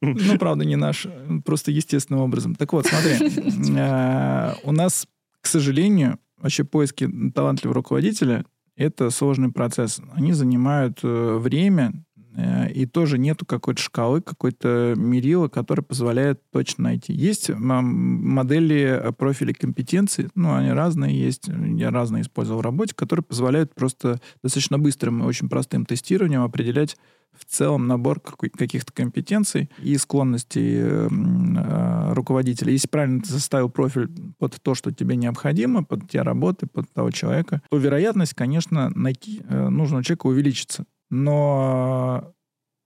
ну, 0.00 0.38
правда, 0.38 0.64
не 0.64 0.76
наш, 0.76 1.06
просто 1.44 1.70
естественным 1.70 2.22
образом. 2.22 2.56
Так 2.56 2.72
вот, 2.72 2.86
смотри, 2.86 3.12
э, 3.76 4.54
у 4.64 4.72
нас, 4.72 5.06
к 5.40 5.46
сожалению, 5.46 6.18
вообще 6.38 6.64
поиски 6.64 7.08
талантливого 7.34 7.74
руководителя— 7.76 8.44
это 8.78 9.10
сложный 9.10 9.50
процесс. 9.50 10.00
Они 10.12 10.32
занимают 10.32 11.00
э, 11.02 11.36
время, 11.38 11.92
э, 12.36 12.70
и 12.70 12.86
тоже 12.86 13.18
нету 13.18 13.44
какой-то 13.44 13.82
шкалы, 13.82 14.22
какой-то 14.22 14.94
мерила, 14.96 15.48
который 15.48 15.82
позволяет 15.82 16.40
точно 16.52 16.84
найти. 16.84 17.12
Есть 17.12 17.50
м, 17.50 17.58
модели 17.58 18.80
э, 18.80 19.12
профилей 19.12 19.52
компетенций, 19.52 20.28
ну, 20.36 20.54
они 20.54 20.70
разные 20.70 21.20
есть, 21.20 21.48
я 21.48 21.90
разные 21.90 22.22
использовал 22.22 22.60
в 22.60 22.64
работе, 22.64 22.94
которые 22.94 23.24
позволяют 23.24 23.74
просто 23.74 24.20
достаточно 24.42 24.78
быстрым 24.78 25.22
и 25.22 25.26
очень 25.26 25.48
простым 25.48 25.84
тестированием 25.84 26.42
определять 26.42 26.96
в 27.36 27.44
целом 27.44 27.86
набор 27.86 28.20
каких-то 28.20 28.92
компетенций 28.92 29.70
и 29.82 29.96
склонностей 29.96 30.76
э, 30.76 31.06
м, 31.06 31.56
э, 31.56 32.12
руководителя. 32.14 32.72
Если 32.72 32.88
правильно 32.88 33.20
ты 33.20 33.28
составил 33.28 33.70
профиль 33.70 34.08
под 34.38 34.60
то, 34.60 34.74
что 34.74 34.92
тебе 34.92 35.16
необходимо, 35.16 35.84
под 35.84 36.10
те 36.10 36.22
работы, 36.22 36.66
под 36.66 36.92
того 36.92 37.10
человека, 37.10 37.62
то 37.70 37.76
вероятность, 37.76 38.34
конечно, 38.34 38.90
найти 38.94 39.42
э, 39.48 39.68
нужного 39.68 40.02
человека 40.02 40.26
увеличится. 40.26 40.84
Но 41.10 42.32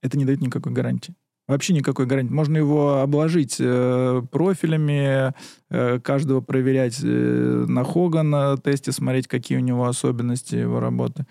это 0.01 0.17
не 0.17 0.25
дает 0.25 0.41
никакой 0.41 0.71
гарантии. 0.71 1.15
Вообще 1.47 1.73
никакой 1.73 2.05
гарантии. 2.05 2.33
Можно 2.33 2.57
его 2.57 3.01
обложить 3.01 3.57
э, 3.59 4.21
профилями, 4.31 5.33
э, 5.69 5.99
каждого 5.99 6.39
проверять 6.39 6.99
э, 7.03 7.65
на 7.67 7.83
Хога 7.83 8.23
на 8.23 8.55
тесте, 8.57 8.93
смотреть, 8.93 9.27
какие 9.27 9.57
у 9.57 9.61
него 9.61 9.85
особенности 9.85 10.55
его 10.55 10.79
работы. 10.79 11.25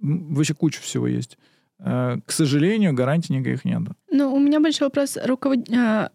Вообще 0.00 0.54
куча 0.54 0.80
всего 0.80 1.06
есть. 1.06 1.38
Э, 1.84 2.18
К 2.24 2.30
сожалению, 2.32 2.92
гарантий 2.94 3.32
никаких 3.34 3.64
нет. 3.64 3.82
Ну, 4.10 4.32
у 4.34 4.38
меня 4.38 4.60
большой 4.60 4.86
вопрос. 4.86 5.16
Руковод- 5.16 5.68
а, 5.74 6.10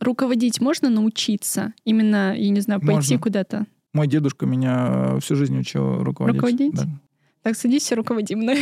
Руководить 0.00 0.60
можно 0.60 0.90
научиться? 0.90 1.72
Именно, 1.84 2.34
я 2.36 2.50
не 2.50 2.60
знаю, 2.60 2.80
пойти 2.80 2.94
Можно. 2.94 3.18
куда-то? 3.18 3.66
Мой 3.92 4.06
дедушка 4.08 4.44
меня 4.44 4.88
э, 5.16 5.20
всю 5.20 5.36
жизнь 5.36 5.56
учил 5.58 6.02
руководить. 6.02 6.36
Руководить? 6.40 6.74
Да. 6.74 6.84
Так, 7.42 7.56
садись 7.56 7.90
и 7.92 7.94
руководи 7.94 8.34
мной. 8.34 8.58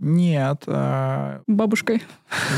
Нет, 0.00 0.62
а, 0.66 1.42
Бабушкой. 1.48 2.02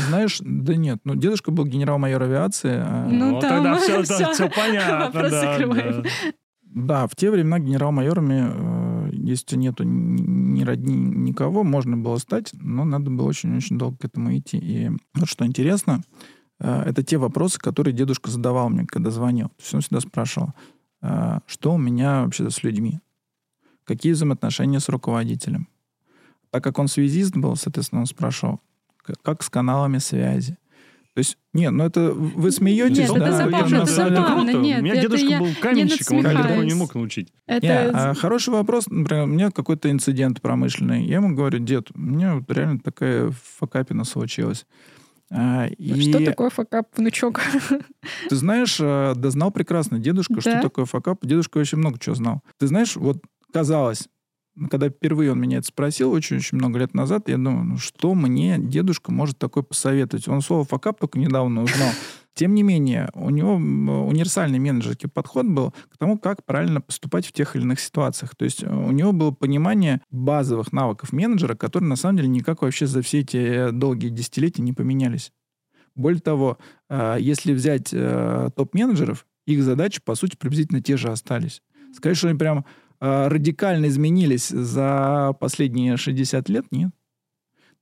знаешь, 0.07 0.37
да 0.41 0.75
нет. 0.75 0.99
Ну, 1.03 1.15
дедушка 1.15 1.51
был 1.51 1.65
генерал-майор 1.65 2.21
авиации. 2.23 2.75
а, 2.83 3.07
Ну, 3.11 3.31
Вот 3.33 3.41
там 3.41 3.63
тогда 3.63 3.77
все, 3.77 4.03
всё. 4.03 4.49
понятно. 4.49 5.05
Вопрос 5.07 5.31
да, 5.31 5.41
закрываем. 5.41 6.03
да. 6.03 6.09
Да, 6.63 7.07
в 7.07 7.15
те 7.15 7.29
времена 7.31 7.59
генерал-майорами, 7.59 8.45
э, 8.47 8.80
если 9.21 9.55
нету 9.57 9.83
ни 9.83 10.21
ни 10.61 10.63
родни, 10.63 10.95
никого, 10.95 11.63
можно 11.63 11.97
было 11.97 12.17
стать, 12.17 12.51
но 12.53 12.85
надо 12.85 13.09
было 13.09 13.27
очень-очень 13.27 13.77
долго 13.77 13.97
к 13.97 14.05
этому 14.05 14.37
идти. 14.37 14.57
И 14.57 14.91
вот 15.15 15.29
что 15.29 15.45
интересно, 15.45 16.03
э, 16.59 16.83
это 16.83 17.03
те 17.03 17.17
вопросы, 17.17 17.59
которые 17.59 17.93
дедушка 17.93 18.29
задавал 18.29 18.69
мне, 18.69 18.85
когда 18.85 19.11
звонил. 19.11 19.49
То 19.49 19.61
есть 19.61 19.73
он 19.73 19.81
всегда 19.81 19.99
спрашивал, 20.01 20.53
э, 21.01 21.39
что 21.45 21.73
у 21.73 21.77
меня 21.77 22.23
вообще 22.23 22.49
с 22.49 22.63
людьми, 22.63 22.99
какие 23.85 24.13
взаимоотношения 24.13 24.79
с 24.79 24.89
руководителем. 24.89 25.67
Так 26.49 26.63
как 26.63 26.79
он 26.79 26.87
связист 26.87 27.35
был, 27.35 27.55
соответственно, 27.55 28.01
он 28.01 28.07
спрашивал, 28.07 28.59
как 29.23 29.41
с 29.41 29.49
каналами 29.49 29.99
связи. 29.99 30.57
То 31.13 31.19
есть, 31.19 31.37
нет, 31.53 31.73
ну 31.73 31.83
это 31.83 32.13
вы 32.13 32.51
смеетесь, 32.51 33.09
Нет, 33.09 33.19
да? 33.19 33.27
это 33.27 33.37
забавно, 33.37 33.75
я 33.75 33.81
это 33.83 33.91
забавно. 33.91 34.25
круто. 34.53 34.57
нет, 34.59 34.79
У 34.79 34.83
меня 34.83 34.93
это 34.93 35.01
дедушка 35.01 35.25
я 35.27 35.39
был 35.39 35.47
каменщиком, 35.59 36.17
он 36.17 36.23
надсмехаюсь. 36.23 36.47
такого 36.49 36.65
не 36.65 36.73
мог 36.73 36.95
научить. 36.95 37.33
Это... 37.47 37.65
Не, 37.65 37.73
а 37.93 38.13
хороший 38.13 38.49
вопрос, 38.53 38.87
например, 38.87 39.23
у 39.23 39.27
меня 39.27 39.51
какой-то 39.51 39.91
инцидент 39.91 40.41
промышленный. 40.41 41.03
Я 41.05 41.15
ему 41.15 41.35
говорю, 41.35 41.59
дед, 41.59 41.89
у 41.93 41.99
меня 41.99 42.35
вот 42.35 42.49
реально 42.49 42.79
такая 42.79 43.33
факапина 43.59 44.05
случилась. 44.05 44.65
А, 45.29 45.67
и 45.67 45.99
Что 46.09 46.23
такое 46.23 46.49
факап, 46.49 46.87
внучок? 46.95 47.41
ты 48.29 48.35
знаешь, 48.35 48.77
а, 48.81 49.13
да 49.15 49.29
знал 49.31 49.51
прекрасно 49.51 49.99
дедушка, 49.99 50.39
что 50.39 50.51
Да? 50.51 50.61
такое 50.61 50.85
факап. 50.85 51.19
Дедушка 51.25 51.57
вообще 51.57 51.75
много 51.75 51.99
чего 51.99 52.15
знал. 52.15 52.41
Ты 52.57 52.67
знаешь, 52.67 52.95
вот 52.95 53.17
казалось, 53.53 54.07
когда 54.69 54.89
впервые 54.89 55.31
он 55.31 55.39
меня 55.39 55.59
это 55.59 55.67
спросил, 55.67 56.11
очень-очень 56.11 56.57
много 56.57 56.79
лет 56.79 56.93
назад, 56.93 57.29
я 57.29 57.37
думаю, 57.37 57.63
ну 57.63 57.77
что 57.77 58.13
мне 58.13 58.57
дедушка 58.59 59.11
может 59.11 59.37
такое 59.37 59.63
посоветовать? 59.63 60.27
Он 60.27 60.41
слово 60.41 60.65
факап 60.65 60.99
только 60.99 61.19
недавно 61.19 61.63
узнал. 61.63 61.89
Тем 62.33 62.53
не 62.53 62.63
менее, 62.63 63.09
у 63.13 63.29
него 63.29 63.55
универсальный 63.55 64.59
менеджерский 64.59 65.09
подход 65.09 65.45
был 65.45 65.73
к 65.89 65.97
тому, 65.97 66.17
как 66.17 66.45
правильно 66.45 66.79
поступать 66.79 67.25
в 67.25 67.33
тех 67.33 67.55
или 67.55 67.63
иных 67.63 67.79
ситуациях. 67.79 68.35
То 68.35 68.45
есть 68.45 68.63
э, 68.63 68.73
у 68.73 68.91
него 68.91 69.11
было 69.11 69.31
понимание 69.31 70.01
базовых 70.11 70.71
навыков 70.71 71.11
менеджера, 71.11 71.55
которые 71.55 71.89
на 71.89 71.97
самом 71.97 72.17
деле 72.17 72.29
никак 72.29 72.61
вообще 72.61 72.87
за 72.87 73.01
все 73.01 73.19
эти 73.19 73.37
э, 73.37 73.71
долгие 73.71 74.09
десятилетия 74.09 74.61
не 74.61 74.71
поменялись. 74.71 75.33
Более 75.95 76.21
того, 76.21 76.57
э, 76.89 77.17
если 77.19 77.53
взять 77.53 77.89
топ-менеджеров, 77.89 79.25
их 79.45 79.63
задачи, 79.63 80.01
по 80.01 80.15
сути, 80.15 80.37
приблизительно 80.37 80.81
те 80.81 80.95
же 80.95 81.09
остались. 81.09 81.61
Сказать, 81.93 82.17
что 82.17 82.29
они 82.29 82.37
прям 82.37 82.65
радикально 83.01 83.87
изменились 83.87 84.49
за 84.49 85.35
последние 85.39 85.97
60 85.97 86.49
лет, 86.49 86.65
нет. 86.71 86.91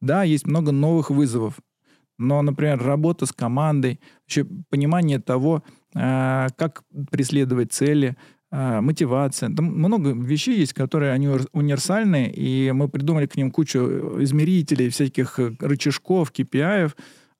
Да, 0.01 0.23
есть 0.23 0.47
много 0.47 0.71
новых 0.71 1.09
вызовов. 1.11 1.59
Но, 2.17 2.41
например, 2.41 2.83
работа 2.83 3.25
с 3.25 3.31
командой, 3.31 3.99
вообще 4.23 4.45
понимание 4.69 5.19
того, 5.19 5.63
э, 5.95 6.47
как 6.57 6.83
преследовать 7.11 7.71
цели, 7.71 8.17
э, 8.51 8.81
мотивация. 8.81 9.49
Там 9.49 9.65
много 9.65 10.11
вещей 10.11 10.59
есть, 10.59 10.73
которые 10.73 11.13
они 11.13 11.29
универсальные, 11.53 12.31
и 12.31 12.71
мы 12.73 12.89
придумали 12.89 13.25
к 13.25 13.37
ним 13.37 13.51
кучу 13.51 13.79
измерителей, 14.21 14.89
всяких 14.89 15.39
э, 15.39 15.51
рычажков, 15.59 16.31
KPI. 16.31 16.91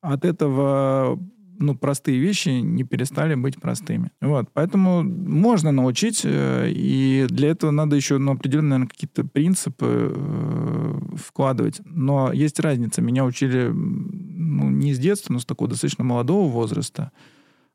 От 0.01 0.23
этого 0.23 1.19
ну, 1.60 1.76
простые 1.76 2.19
вещи 2.19 2.50
не 2.50 2.84
перестали 2.84 3.36
быть 3.36 3.60
простыми. 3.60 4.12
Вот, 4.22 4.50
поэтому 4.54 5.04
можно 5.04 5.72
научить, 5.72 6.22
э, 6.24 6.72
и 6.72 7.28
для 7.30 7.50
этого 7.50 7.72
надо 7.72 7.95
еще 7.95 8.17
ну, 8.17 8.32
определенные 8.32 8.69
наверное, 8.69 8.88
какие-то 8.88 9.26
принципы 9.26 10.13
э, 10.15 11.00
вкладывать. 11.17 11.82
Но 11.86 12.32
есть 12.32 12.60
разница. 12.60 13.02
Меня 13.02 13.26
учили 13.26 13.69
ну, 13.74 14.69
не 14.69 14.93
с 14.93 15.00
детства, 15.00 15.34
но 15.34 15.39
с 15.39 15.45
такого 15.45 15.69
достаточно 15.69 16.04
молодого 16.04 16.50
возраста, 16.50 17.12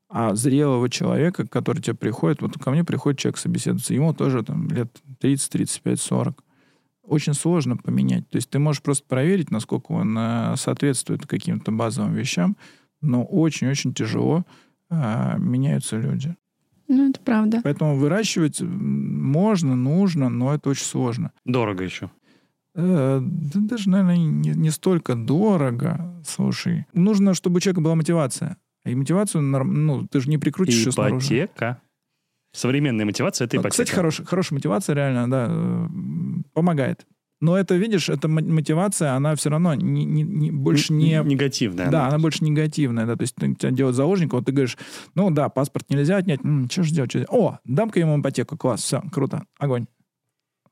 а 0.09 0.35
зрелого 0.35 0.88
человека, 0.88 1.47
который 1.47 1.83
тебе 1.83 1.94
приходит, 1.94 2.40
вот 2.40 2.55
ко 2.59 2.70
мне 2.70 2.85
приходит 2.85 3.20
человек 3.20 3.39
собеседоваться, 3.39 3.95
ему 3.95 4.14
тоже 4.14 4.43
там 4.43 4.68
лет 4.68 4.97
30, 5.20 5.51
35, 5.51 6.01
40. 6.01 6.45
очень 7.03 7.35
сложно 7.35 7.76
поменять. 7.76 8.28
То 8.30 8.37
есть 8.37 8.49
ты 8.49 8.59
можешь 8.59 8.82
просто 8.82 9.05
проверить, 9.07 9.51
насколько 9.51 9.93
он 9.93 10.16
э, 10.16 10.55
соответствует 10.57 11.26
каким-то 11.26 11.70
базовым 11.70 12.14
вещам, 12.14 12.57
но 13.05 13.24
очень-очень 13.24 13.94
тяжело 13.94 14.44
э, 14.90 15.38
меняются 15.38 15.96
люди. 15.96 16.36
Ну, 16.88 17.11
это 17.11 17.20
правда. 17.20 17.61
Поэтому 17.62 17.96
выращивать 17.96 18.61
можно, 18.61 19.74
нужно, 19.74 20.28
но 20.28 20.55
это 20.55 20.70
очень 20.70 20.84
сложно. 20.84 21.32
Дорого 21.44 21.84
еще. 21.84 22.11
Э, 22.74 23.20
да 23.22 23.61
даже, 23.61 23.88
наверное, 23.88 24.16
не, 24.16 24.50
не 24.50 24.70
столько 24.70 25.14
дорого. 25.14 26.22
Слушай, 26.26 26.86
нужно, 26.92 27.34
чтобы 27.34 27.57
у 27.57 27.61
человека 27.61 27.80
была 27.80 27.94
мотивация. 27.94 28.59
И 28.84 28.94
мотивацию, 28.94 29.42
ну, 29.42 30.07
ты 30.07 30.20
же 30.20 30.28
не 30.28 30.36
прикрутишь 30.36 30.84
ее 30.84 30.92
снаружи. 30.92 31.26
Ипотека. 31.26 31.80
Современная 32.52 33.07
мотивация— 33.07 33.44
это 33.46 33.57
Вот, 33.57 33.62
ипотека. 33.62 33.82
Кстати, 33.82 33.96
хорошая, 33.96 34.26
хорошая 34.26 34.57
мотивация 34.59 34.94
реально, 34.94 35.30
да, 35.30 35.46
э, 35.48 35.86
помогает. 36.52 37.07
Но 37.45 37.59
это, 37.59 37.74
видишь, 37.74 38.09
эта 38.09 38.26
мо- 38.26 38.40
мотивация, 38.40 39.12
она 39.12 39.34
все 39.36 39.51
равно 39.51 39.74
не, 39.74 40.05
не- 40.07 40.22
не- 40.22 40.51
больше 40.51 40.95
не... 40.95 41.20
Негативная. 41.22 41.90
Да, 41.90 42.01
она. 42.07 42.09
она 42.09 42.18
больше 42.18 42.42
негативная, 42.42 43.05
да, 43.05 43.16
то 43.16 43.22
есть 43.22 43.34
ты- 43.34 43.55
тебя 43.55 43.70
делают 43.70 43.97
заложником, 43.97 44.38
вот 44.38 44.47
ты 44.47 44.53
говоришь, 44.53 44.78
ну 45.14 45.30
да, 45.30 45.51
паспорт 45.51 45.90
нельзя 45.90 46.16
отнять, 46.16 46.40
что 46.70 46.82
же 46.82 46.95
делать? 46.95 47.11
чё 47.11 47.18
делать? 47.18 47.28
О, 47.30 47.59
дам-ка 47.64 48.01
ему 48.01 48.18
ипотеку, 48.18 48.57
класс, 48.57 48.80
все, 48.82 49.03
круто, 49.12 49.45
огонь. 49.59 49.84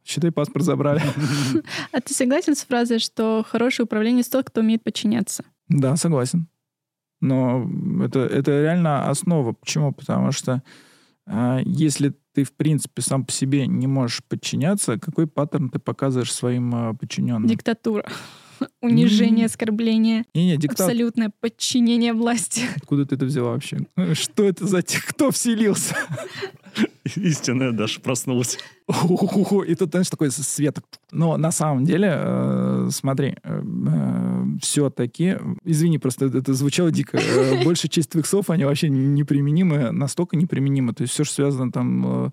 Считай, 0.03 0.33
паспорт 0.33 0.65
забрали. 0.65 1.03
А 1.93 2.01
ты 2.01 2.15
согласен 2.15 2.57
с 2.57 2.65
фразой, 2.65 2.99
что 3.01 3.45
хороший 3.47 3.83
управленец 3.83 4.29
тот, 4.29 4.47
кто 4.47 4.63
умеет 4.63 4.83
подчиняться? 4.83 5.45
Да, 5.69 5.97
согласен. 5.97 6.49
Но 7.21 7.69
это, 8.03 8.21
это 8.21 8.51
реально 8.63 9.09
основа. 9.11 9.53
Почему? 9.53 9.93
Потому 9.93 10.33
что 10.33 10.63
а, 11.27 11.61
если 11.65 12.15
ты, 12.33 12.45
в 12.45 12.53
принципе, 12.53 13.03
сам 13.03 13.25
по 13.25 13.33
себе 13.33 13.67
не 13.67 13.87
можешь 13.87 14.23
подчиняться, 14.25 14.99
какой 14.99 15.27
паттерн 15.27 15.71
ты 15.71 15.79
показываешь 15.79 16.33
своим 16.33 16.75
а, 16.75 16.95
подчиненным? 16.95 17.47
Диктатура. 17.47 18.05
Унижение, 18.81 19.47
оскорбление, 19.47 20.25
Не-не, 20.35 20.57
диктат. 20.57 20.81
абсолютное 20.81 21.33
подчинение 21.41 22.13
власти. 22.13 22.63
Откуда 22.77 23.07
ты 23.07 23.17
это 23.17 23.25
взяла 23.25 23.53
вообще? 23.53 23.79
Что 24.15 24.45
это 24.45 24.67
за 24.67 24.83
тех, 24.83 25.05
кто 25.07 25.31
вселился? 25.31 25.97
Истинная 27.17 27.73
Даша 27.73 28.01
проснулась. 28.01 28.59
И 28.89 29.75
тут, 29.75 29.91
знаешь, 29.91 30.11
такой 30.11 30.31
свет. 30.31 30.79
Но 31.11 31.37
на 31.37 31.53
самом 31.53 31.85
деле, 31.85 32.13
э, 32.15 32.89
смотри, 32.91 33.37
все-таки, 34.61 35.37
извини, 35.65 35.99
просто 35.99 36.27
это, 36.27 36.55
звучало 36.55 36.91
дико, 36.91 37.19
э, 37.19 37.65
большая 37.65 37.91
часть 37.91 38.11
твоих 38.11 38.27
слов, 38.27 38.51
они 38.51 38.65
вообще 38.65 38.89
неприменимы, 38.89 39.91
настолько 39.93 40.37
неприменимы. 40.37 40.93
То 40.93 41.03
есть 41.03 41.15
все, 41.15 41.25
что 41.25 41.35
связано 41.35 41.73
там, 41.73 42.27
э, 42.27 42.31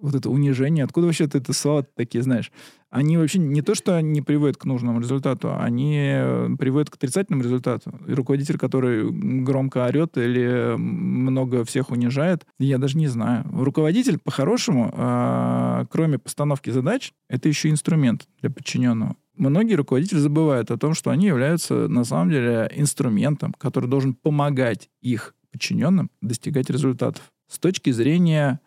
вот 0.00 0.14
это 0.14 0.30
унижение, 0.30 0.84
откуда 0.84 1.06
вообще 1.06 1.26
ты 1.26 1.38
это 1.38 1.52
слова 1.52 1.84
такие 1.94 2.22
знаешь? 2.22 2.50
Они 2.90 3.16
вообще 3.16 3.38
не 3.38 3.62
то, 3.62 3.74
что 3.74 4.00
не 4.00 4.20
приводят 4.20 4.56
к 4.56 4.64
нужному 4.64 5.00
результату, 5.00 5.56
они 5.56 5.96
э, 5.98 6.48
приводят 6.58 6.90
к 6.90 6.96
отрицательному 6.96 7.44
результату. 7.44 7.92
И 8.08 8.12
руководитель, 8.12 8.58
который 8.58 9.08
громко 9.10 9.84
орет 9.84 10.18
или 10.18 10.74
много 10.76 11.64
всех 11.64 11.90
унижает, 11.90 12.46
я 12.58 12.78
даже 12.78 12.98
не 12.98 13.06
знаю. 13.06 13.46
Руководитель, 13.52 14.18
по-хорошему, 14.18 14.92
а, 14.96 15.86
кроме 15.90 16.18
постановки 16.18 16.70
задач, 16.70 17.12
это 17.28 17.48
еще 17.48 17.70
инструмент 17.70 18.26
для 18.40 18.50
подчиненного. 18.50 19.14
Многие 19.36 19.74
руководители 19.74 20.18
забывают 20.18 20.70
о 20.70 20.76
том, 20.76 20.94
что 20.94 21.10
они 21.10 21.26
являются 21.26 21.88
на 21.88 22.04
самом 22.04 22.30
деле 22.30 22.70
инструментом, 22.74 23.54
который 23.56 23.88
должен 23.88 24.14
помогать 24.14 24.90
их 25.00 25.34
подчиненным 25.52 26.10
достигать 26.20 26.70
результатов. 26.70 27.22
С 27.48 27.58
точки 27.58 27.90
зрения 27.90 28.60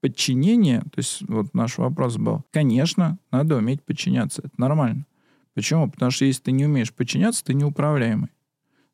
подчинения, 0.00 0.80
то 0.80 0.98
есть 0.98 1.22
вот 1.28 1.54
наш 1.54 1.78
вопрос 1.78 2.16
был, 2.16 2.44
конечно, 2.50 3.18
надо 3.30 3.56
уметь 3.56 3.82
подчиняться, 3.82 4.42
это 4.44 4.54
нормально. 4.58 5.06
Почему? 5.54 5.90
Потому 5.90 6.10
что 6.10 6.24
если 6.24 6.42
ты 6.44 6.52
не 6.52 6.66
умеешь 6.66 6.92
подчиняться, 6.92 7.44
ты 7.44 7.54
неуправляемый. 7.54 8.30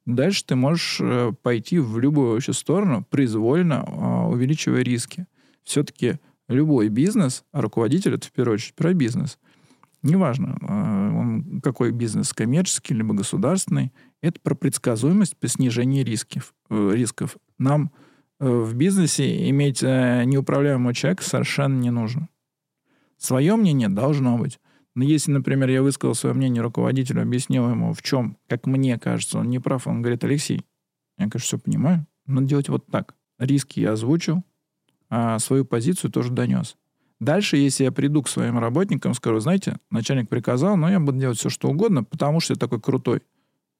Дальше 0.06 0.44
ты 0.44 0.54
можешь 0.54 0.98
э, 1.00 1.32
пойти 1.42 1.78
в 1.78 1.98
любую 1.98 2.32
вообще 2.32 2.52
сторону, 2.52 3.04
произвольно 3.10 3.84
а, 3.86 4.28
увеличивая 4.28 4.82
риски. 4.82 5.26
Все-таки 5.64 6.20
любой 6.48 6.88
бизнес, 6.88 7.44
а 7.50 7.60
руководитель 7.60 8.14
это 8.14 8.28
в 8.28 8.32
первую 8.32 8.54
очередь 8.54 8.74
про 8.74 8.94
бизнес. 8.94 9.38
Неважно, 10.02 10.58
а, 10.62 11.10
он 11.12 11.60
какой 11.60 11.90
бизнес, 11.90 12.32
коммерческий 12.32 12.94
либо 12.94 13.14
государственный, 13.14 13.92
это 14.22 14.40
про 14.40 14.54
предсказуемость, 14.54 15.36
про 15.36 15.48
снижение 15.48 16.04
рисков. 16.04 16.54
э, 16.70 16.92
рисков. 16.94 17.36
Нам 17.58 17.90
в 18.38 18.74
бизнесе 18.74 19.48
иметь 19.50 19.82
э, 19.82 20.24
неуправляемого 20.24 20.94
человека 20.94 21.24
совершенно 21.24 21.78
не 21.78 21.90
нужно. 21.90 22.28
Свое 23.16 23.56
мнение 23.56 23.88
должно 23.88 24.36
быть. 24.36 24.58
Но 24.94 25.04
если, 25.04 25.30
например, 25.30 25.68
я 25.68 25.82
высказал 25.82 26.14
свое 26.14 26.34
мнение 26.34 26.62
руководителю, 26.62 27.22
объяснил 27.22 27.68
ему, 27.68 27.92
в 27.92 28.02
чем, 28.02 28.38
как 28.48 28.66
мне 28.66 28.98
кажется, 28.98 29.38
он 29.38 29.50
не 29.50 29.58
прав, 29.58 29.86
он 29.86 30.02
говорит, 30.02 30.24
Алексей, 30.24 30.64
я, 31.18 31.28
конечно, 31.28 31.40
все 31.40 31.58
понимаю, 31.58 32.06
надо 32.26 32.46
делать 32.46 32.68
вот 32.68 32.86
так. 32.86 33.14
Риски 33.38 33.80
я 33.80 33.92
озвучил, 33.92 34.42
а 35.10 35.38
свою 35.38 35.64
позицию 35.64 36.10
тоже 36.10 36.32
донес. 36.32 36.76
Дальше, 37.20 37.56
если 37.56 37.84
я 37.84 37.92
приду 37.92 38.22
к 38.22 38.28
своим 38.28 38.58
работникам, 38.58 39.14
скажу, 39.14 39.40
знаете, 39.40 39.78
начальник 39.90 40.28
приказал, 40.28 40.76
но 40.76 40.90
я 40.90 41.00
буду 41.00 41.18
делать 41.18 41.38
все, 41.38 41.48
что 41.48 41.68
угодно, 41.68 42.04
потому 42.04 42.40
что 42.40 42.54
я 42.54 42.58
такой 42.58 42.80
крутой. 42.80 43.22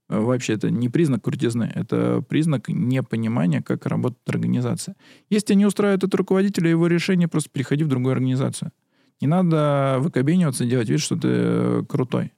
Э, 0.09 0.21
Вообще, 0.21 0.55
это 0.55 0.71
не 0.71 0.89
признак 0.89 1.23
крутизны, 1.23 1.71
это 1.75 2.23
признак 2.29 2.69
непонимания, 2.69 3.63
как 3.63 3.87
работает 3.87 4.29
организация. 4.29 4.97
Если 5.31 5.55
не 5.55 5.67
устраивает 5.67 6.05
этот 6.05 6.15
руководитель 6.15 6.67
и 6.67 6.71
его 6.71 6.87
решение, 6.87 7.29
просто 7.29 7.51
переходи 7.51 7.85
в 7.85 7.89
другую 7.89 8.13
организацию. 8.13 8.73
Не 9.21 9.27
надо 9.27 9.97
выкобениваться, 10.01 10.67
делать 10.67 10.91
вид, 10.91 11.01
что 11.01 11.17
ты 11.17 11.29
э, 11.29 11.83
крутой. 11.89 12.33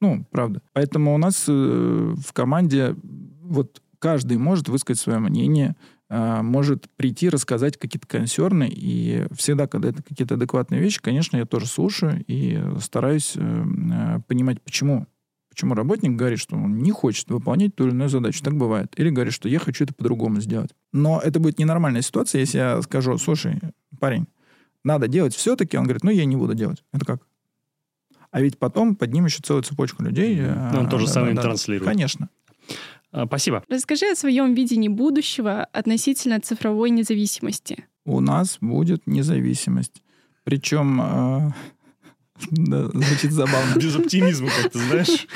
Ну, 0.00 0.24
правда. 0.30 0.62
Поэтому 0.72 1.14
у 1.14 1.18
нас 1.18 1.44
э, 1.48 1.52
в 1.52 2.32
команде 2.32 2.96
вот 3.42 3.82
каждый 3.98 4.38
может 4.38 4.68
высказать 4.68 5.00
свое 5.00 5.18
мнение, 5.18 5.76
может 6.10 6.90
прийти, 6.96 7.30
рассказать 7.30 7.78
какие-то 7.78 8.06
консерны. 8.06 8.68
И 8.70 9.26
всегда, 9.34 9.66
когда 9.66 9.90
это 9.90 10.02
какие-то 10.02 10.34
адекватные 10.34 10.80
вещи, 10.80 11.00
конечно, 11.00 11.38
я 11.38 11.46
тоже 11.46 11.66
слушаю 11.66 12.22
и 12.26 12.60
стараюсь 12.80 13.32
понимать, 14.26 14.60
почему. 14.60 15.06
Почему 15.52 15.74
работник 15.74 16.12
говорит, 16.12 16.38
что 16.38 16.56
он 16.56 16.78
не 16.78 16.92
хочет 16.92 17.28
выполнять 17.28 17.74
ту 17.74 17.84
или 17.84 17.92
иную 17.92 18.08
задачу. 18.08 18.42
Так 18.42 18.54
бывает. 18.54 18.90
Или 18.96 19.10
говорит, 19.10 19.34
что 19.34 19.50
я 19.50 19.58
хочу 19.58 19.84
это 19.84 19.92
по-другому 19.92 20.40
сделать. 20.40 20.70
Но 20.92 21.20
это 21.20 21.40
будет 21.40 21.58
ненормальная 21.58 22.00
ситуация, 22.00 22.40
если 22.40 22.56
я 22.56 22.80
скажу, 22.80 23.18
слушай, 23.18 23.60
парень, 24.00 24.26
надо 24.82 25.08
делать 25.08 25.34
все-таки. 25.34 25.76
Он 25.76 25.84
говорит, 25.84 26.04
ну, 26.04 26.10
я 26.10 26.24
не 26.24 26.36
буду 26.36 26.54
делать. 26.54 26.82
Это 26.90 27.04
как? 27.04 27.20
А 28.30 28.40
ведь 28.40 28.58
потом 28.58 28.96
под 28.96 29.12
ним 29.12 29.26
еще 29.26 29.42
целую 29.42 29.62
цепочку 29.62 30.02
людей. 30.02 30.40
Ну, 30.40 30.78
он 30.78 30.86
а, 30.86 30.88
то 30.88 30.98
же 30.98 31.04
да, 31.04 31.12
самое 31.12 31.34
да, 31.34 31.42
да. 31.42 31.48
транслирует. 31.48 31.86
Конечно. 31.86 32.30
А, 33.10 33.26
Спасибо. 33.26 33.62
Расскажи 33.68 34.10
о 34.10 34.16
своем 34.16 34.54
видении 34.54 34.88
будущего 34.88 35.64
относительно 35.64 36.40
цифровой 36.40 36.88
независимости. 36.88 37.84
У 38.06 38.20
нас 38.20 38.56
будет 38.62 39.06
независимость. 39.06 40.02
Причем, 40.44 40.98
э, 41.02 41.52
да, 42.50 42.88
звучит 42.88 43.32
забавно. 43.32 43.78
Без 43.78 43.96
оптимизма 43.96 44.48
как-то, 44.62 44.78
знаешь. 44.78 45.26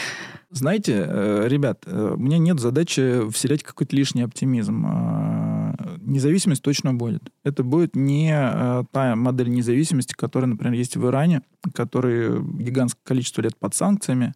Знаете, 0.50 1.04
э, 1.06 1.48
ребят, 1.48 1.82
э, 1.86 2.14
у 2.14 2.18
меня 2.18 2.38
нет 2.38 2.60
задачи 2.60 3.28
вселять 3.30 3.62
какой-то 3.62 3.96
лишний 3.96 4.22
оптимизм. 4.22 4.86
Э, 4.86 5.96
Независимость 6.00 6.62
точно 6.62 6.94
будет. 6.94 7.30
Это 7.42 7.64
будет 7.64 7.96
не 7.96 8.30
э, 8.32 8.84
та 8.92 9.16
модель 9.16 9.50
независимости, 9.50 10.14
которая, 10.14 10.48
например, 10.48 10.74
есть 10.74 10.96
в 10.96 11.04
Иране, 11.06 11.42
который 11.74 12.40
гигантское 12.40 13.02
количество 13.04 13.42
лет 13.42 13.56
под 13.58 13.74
санкциями, 13.74 14.34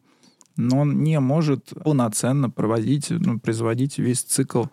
но 0.57 0.81
он 0.81 1.03
не 1.03 1.18
может 1.21 1.73
полноценно 1.85 2.51
проводить, 2.51 3.11
ну, 3.11 3.39
производить 3.39 3.99
весь 3.99 4.23
цикл 4.23 4.64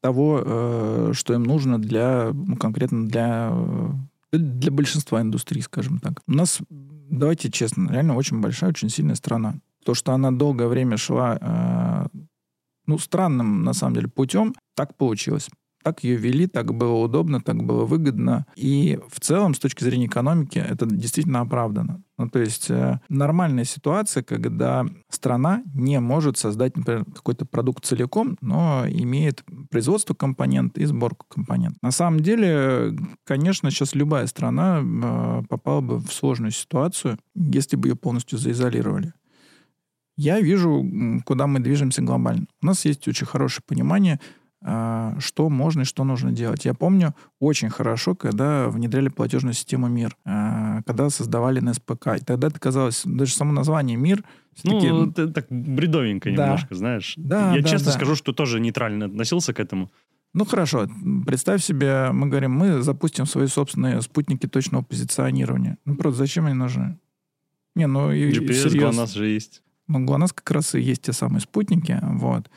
того, 0.00 0.42
э, 0.44 1.10
что 1.14 1.34
им 1.34 1.44
нужно 1.44 1.80
для, 1.80 2.30
ну, 2.32 2.56
конкретно 2.56 3.08
для, 3.08 3.50
э, 4.32 4.38
для 4.38 4.70
большинства 4.70 5.20
индустрий, 5.20 5.62
скажем 5.62 5.98
так. 5.98 6.20
У 6.26 6.32
нас, 6.32 6.60
давайте 7.12 7.50
честно, 7.50 7.90
реально 7.90 8.16
очень 8.16 8.40
большая, 8.40 8.70
очень 8.70 8.88
сильная 8.88 9.14
страна. 9.14 9.54
То, 9.84 9.94
что 9.94 10.12
она 10.12 10.30
долгое 10.30 10.68
время 10.68 10.96
шла, 10.96 11.38
э, 11.40 12.18
ну, 12.86 12.98
странным, 12.98 13.64
на 13.64 13.74
самом 13.74 13.94
деле, 13.94 14.08
путем, 14.08 14.54
так 14.74 14.96
получилось. 14.96 15.48
Так 15.82 16.04
ее 16.04 16.16
вели, 16.16 16.46
так 16.46 16.74
было 16.74 16.94
удобно, 16.94 17.40
так 17.40 17.62
было 17.64 17.84
выгодно. 17.84 18.46
И 18.56 18.98
в 19.08 19.20
целом, 19.20 19.54
с 19.54 19.58
точки 19.58 19.84
зрения 19.84 20.06
экономики, 20.06 20.58
это 20.58 20.86
действительно 20.86 21.40
оправдано. 21.40 22.02
Ну, 22.18 22.28
то 22.28 22.38
есть 22.38 22.70
э, 22.70 23.00
нормальная 23.08 23.64
ситуация, 23.64 24.22
когда 24.22 24.86
страна 25.10 25.62
не 25.74 25.98
может 25.98 26.38
создать, 26.38 26.76
например, 26.76 27.04
какой-то 27.04 27.46
продукт 27.46 27.84
целиком, 27.84 28.36
но 28.40 28.84
имеет 28.86 29.42
производство 29.70 30.14
компонент 30.14 30.78
и 30.78 30.84
сборку 30.84 31.26
компонент. 31.28 31.76
На 31.82 31.90
самом 31.90 32.20
деле, 32.20 32.96
конечно, 33.24 33.70
сейчас 33.70 33.94
любая 33.94 34.26
страна 34.28 34.82
э, 34.82 35.42
попала 35.48 35.80
бы 35.80 35.98
в 35.98 36.12
сложную 36.12 36.52
ситуацию, 36.52 37.18
если 37.34 37.76
бы 37.76 37.88
ее 37.88 37.96
полностью 37.96 38.38
заизолировали. 38.38 39.14
Я 40.16 40.40
вижу, 40.40 40.84
куда 41.24 41.46
мы 41.46 41.60
движемся 41.60 42.02
глобально. 42.02 42.46
У 42.62 42.66
нас 42.66 42.84
есть 42.84 43.08
очень 43.08 43.26
хорошее 43.26 43.64
понимание, 43.66 44.20
что 44.62 45.48
можно 45.48 45.82
и 45.82 45.84
что 45.84 46.04
нужно 46.04 46.32
делать. 46.32 46.64
Я 46.64 46.74
помню 46.74 47.14
очень 47.40 47.68
хорошо, 47.68 48.14
когда 48.14 48.68
внедряли 48.68 49.08
платежную 49.08 49.54
систему 49.54 49.88
МИР, 49.88 50.16
а, 50.24 50.82
когда 50.86 51.10
создавали 51.10 51.60
НСПК. 51.60 52.18
И 52.18 52.24
тогда 52.24 52.48
это 52.48 52.60
казалось, 52.60 53.02
даже 53.04 53.34
само 53.34 53.52
название 53.52 53.96
МИР... 53.96 54.24
Ну, 54.64 55.08
это 55.10 55.28
так 55.28 55.46
бредовенько 55.50 56.30
да. 56.30 56.44
немножко, 56.44 56.74
знаешь. 56.74 57.14
Да, 57.16 57.54
Я 57.54 57.62
да, 57.62 57.68
честно 57.68 57.86
да. 57.86 57.92
скажу, 57.92 58.14
что 58.14 58.32
тоже 58.32 58.60
нейтрально 58.60 59.06
относился 59.06 59.52
к 59.52 59.60
этому. 59.60 59.90
Ну 60.34 60.46
хорошо, 60.46 60.88
представь 61.26 61.62
себе, 61.62 62.10
мы 62.12 62.28
говорим, 62.28 62.52
мы 62.52 62.80
запустим 62.80 63.26
свои 63.26 63.48
собственные 63.48 64.00
спутники 64.00 64.46
точного 64.46 64.82
позиционирования. 64.82 65.76
Ну 65.84 65.96
просто 65.96 66.20
зачем 66.20 66.46
они 66.46 66.54
нужны? 66.54 66.98
Не, 67.74 67.86
ну 67.86 68.12
и 68.12 68.30
GPS, 68.30 68.70
серьезно. 68.70 69.02
GLONASS 69.02 69.14
же 69.14 69.26
есть. 69.26 69.62
Ну, 69.88 70.04
ГЛОНАСС 70.04 70.32
как 70.32 70.50
раз 70.50 70.74
и 70.74 70.80
есть 70.80 71.02
те 71.02 71.12
самые 71.12 71.40
спутники. 71.40 71.98
Вот. 72.02 72.50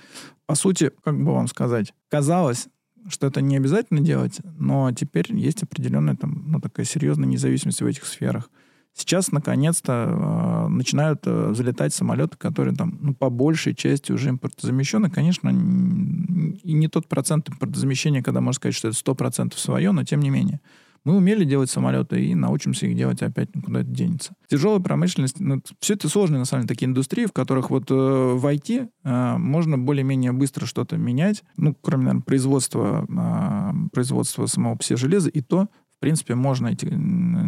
По 0.46 0.56
сути, 0.56 0.92
как 1.04 1.18
бы 1.18 1.34
вам 1.34 1.48
сказать, 1.48 1.94
казалось, 2.10 2.68
что 3.08 3.28
это 3.28 3.42
не 3.42 3.58
обязательно 3.58 4.02
делать, 4.02 4.40
но 4.58 4.92
теперь 4.92 5.34
есть 5.34 5.64
определенная 5.64 6.16
там, 6.16 6.46
ну, 6.48 6.60
такая 6.60 6.86
серьезная 6.86 7.28
независимость 7.28 7.82
в 7.82 7.86
этих 7.86 8.06
сферах. 8.06 8.50
Сейчас, 8.98 9.32
наконец-то, 9.32 10.66
э, 10.68 10.68
начинают 10.70 11.22
э, 11.26 11.54
залетать 11.54 11.94
самолеты, 11.94 12.38
которые 12.38 12.76
там, 12.76 12.98
ну, 13.02 13.14
по 13.14 13.30
большей 13.30 13.76
части 13.76 14.14
уже 14.14 14.30
импортозамещены. 14.30 15.10
Конечно, 15.10 15.50
и 15.50 16.74
не 16.74 16.88
тот 16.88 17.08
процент 17.10 17.50
импортозамещения, 17.50 18.24
когда 18.24 18.40
можно 18.40 18.56
сказать, 18.56 18.76
что 18.76 18.88
это 18.88 18.98
100% 18.98 19.58
свое, 19.58 19.92
но 19.92 20.06
тем 20.06 20.22
не 20.22 20.30
менее. 20.30 20.62
Мы 21.06 21.16
умели 21.16 21.46
делать 21.46 21.70
самолеты 21.70 22.24
и 22.26 22.34
научимся 22.34 22.88
их 22.88 22.98
делать 22.98 23.22
опять, 23.22 23.56
никуда 23.56 23.82
это 23.82 23.90
денется. 23.90 24.34
Тяжелая 24.50 24.80
промышленность, 24.80 25.40
ну, 25.40 25.62
все 25.80 25.94
это 25.94 26.10
сложные, 26.10 26.40
на 26.40 26.46
самом 26.46 26.64
деле, 26.64 26.76
такие 26.76 26.88
индустрии, 26.88 27.28
в 27.28 27.32
которых 27.32 27.70
вот 27.70 27.92
э, 27.92 27.94
в 27.94 28.44
IT 28.44 28.90
э, 29.04 29.38
можно 29.38 29.78
более-менее 29.78 30.32
быстро 30.32 30.66
что-то 30.66 30.98
менять, 30.98 31.44
ну, 31.58 31.76
кроме, 31.80 32.06
наверное, 32.06 32.24
производства, 32.24 33.06
э, 33.08 33.90
производства 33.94 34.48
самого 34.48 34.76
по 34.76 34.84
себе 34.84 34.98
железа, 34.98 35.30
и 35.30 35.42
то, 35.42 35.70
в 35.98 36.00
принципе, 36.00 36.34
можно 36.34 36.68
эти 36.68 36.88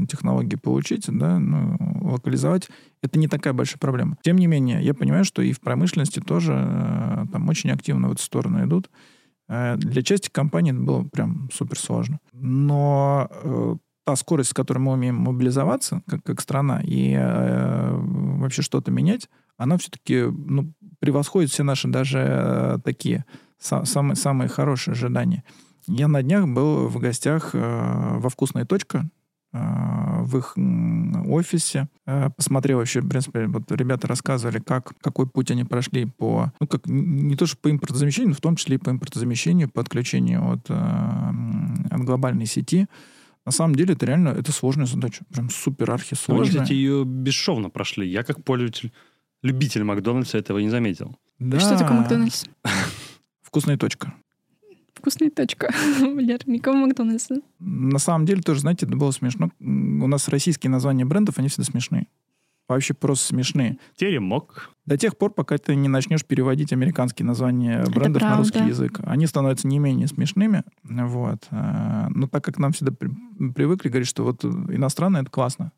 технологии 0.07 0.55
получить, 0.55 1.05
да, 1.07 1.39
ну, 1.39 1.77
локализовать. 2.01 2.69
Это 3.01 3.19
не 3.19 3.27
такая 3.27 3.53
большая 3.53 3.79
проблема. 3.79 4.17
Тем 4.21 4.37
не 4.37 4.47
менее, 4.47 4.83
я 4.83 4.93
понимаю, 4.93 5.25
что 5.25 5.41
и 5.41 5.51
в 5.51 5.59
промышленности 5.61 6.19
тоже 6.19 6.53
э, 6.55 7.25
там 7.31 7.49
очень 7.49 7.71
активно 7.71 8.09
в 8.09 8.13
эту 8.13 8.21
сторону 8.21 8.63
идут. 8.63 8.89
Э, 9.49 9.75
Для 9.77 10.01
части 10.01 10.29
компаний 10.29 10.71
это 10.71 10.79
было 10.79 11.03
прям 11.03 11.49
супер 11.53 11.79
сложно. 11.79 12.19
Но 12.33 13.29
э, 13.31 13.75
та 14.05 14.15
скорость, 14.15 14.51
с 14.51 14.53
которой 14.53 14.79
мы 14.79 14.93
умеем 14.93 15.15
мобилизоваться, 15.15 16.01
как, 16.07 16.23
как 16.23 16.41
страна, 16.41 16.81
и 16.83 17.13
э, 17.13 17.97
вообще 18.39 18.61
что-то 18.61 18.91
менять, 18.91 19.29
она 19.57 19.77
все-таки 19.77 20.21
ну, 20.21 20.71
превосходит 20.99 21.51
все 21.51 21.63
наши 21.63 21.87
даже 21.87 22.19
э, 22.19 22.77
такие 22.83 23.25
са- 23.61 23.85
самые, 23.85 24.15
самые 24.15 24.47
хорошие 24.47 24.93
ожидания. 24.93 25.43
Я 25.87 26.07
на 26.07 26.21
днях 26.21 26.47
был 26.47 26.87
в 26.87 26.99
гостях 26.99 27.51
э, 27.53 28.17
во 28.19 28.29
«Вкусная 28.29 28.65
точка», 28.65 29.09
в 29.53 30.37
их 30.37 30.57
офисе. 31.27 31.87
Э, 32.05 32.29
Посмотрел 32.35 32.79
вообще, 32.79 33.01
в 33.01 33.07
принципе, 33.07 33.47
вот 33.47 33.71
ребята 33.71 34.07
рассказывали, 34.07 34.59
как, 34.59 34.93
какой 34.99 35.27
путь 35.27 35.51
они 35.51 35.63
прошли 35.63 36.05
по, 36.05 36.51
ну, 36.59 36.67
как 36.67 36.85
не 36.85 37.35
то, 37.35 37.45
что 37.45 37.57
по 37.57 37.71
импортозамещению, 37.71 38.29
но 38.29 38.35
в 38.35 38.41
том 38.41 38.55
числе 38.55 38.75
и 38.75 38.79
по 38.79 38.89
импортозамещению, 38.89 39.69
по 39.69 39.81
отключению 39.81 40.51
от, 40.51 40.69
э, 40.69 40.73
от 40.73 42.01
глобальной 42.01 42.45
сети. 42.45 42.87
На 43.45 43.51
самом 43.51 43.75
деле 43.75 43.93
это 43.93 44.05
реально 44.05 44.29
это 44.29 44.51
сложная 44.51 44.85
задача. 44.85 45.23
Прям 45.31 45.49
супер 45.49 45.89
архи 45.91 46.15
Но 46.27 46.35
Вы, 46.35 46.45
кстати, 46.45 46.73
ее 46.73 47.05
бесшовно 47.05 47.69
прошли. 47.69 48.07
Я 48.07 48.23
как 48.23 48.43
пользователь, 48.43 48.91
любитель 49.41 49.83
Макдональдса 49.83 50.37
этого 50.37 50.59
не 50.59 50.69
заметил. 50.69 51.15
Да. 51.39 51.59
Что 51.59 51.77
такое 51.77 52.01
Макдональдс? 52.01 52.45
Вкусная 53.41 53.77
точка. 53.77 54.13
Вкусная 54.97 55.29
точка. 55.29 55.69
Валер, 56.01 56.39
никого 56.47 56.75
Макдональдса. 56.77 57.35
На 57.59 57.99
самом 57.99 58.25
деле 58.25 58.41
тоже, 58.41 58.61
знаете, 58.61 58.85
это 58.85 58.95
было 58.95 59.11
смешно. 59.11 59.51
У 59.59 60.07
нас 60.07 60.27
российские 60.27 60.71
названия 60.71 61.05
брендов, 61.05 61.37
они 61.37 61.47
всегда 61.49 61.65
смешные. 61.65 62.07
Вообще 62.67 62.93
просто 62.93 63.27
смешные. 63.27 63.77
Теремок. 63.95 64.71
До 64.85 64.97
тех 64.97 65.17
пор, 65.17 65.31
пока 65.31 65.57
ты 65.57 65.73
не 65.75 65.87
начнешь 65.87 66.25
переводить 66.25 66.73
американские 66.73 67.25
названия 67.25 67.85
брендов 67.85 68.21
на 68.21 68.37
русский 68.37 68.59
язык. 68.59 68.99
Они 69.03 69.25
становятся 69.25 69.67
не 69.67 69.79
менее 69.79 70.07
смешными. 70.07 70.63
Вот. 70.83 71.45
А, 71.49 72.09
Но 72.09 72.27
так 72.27 72.43
как 72.43 72.57
нам 72.57 72.73
всегда 72.73 72.91
при- 72.91 73.11
привыкли 73.53 73.87
говорить, 73.87 74.07
что 74.09 74.23
вот 74.25 74.43
иностранное— 74.43 75.21
это 75.23 75.31
классно. 75.31 75.71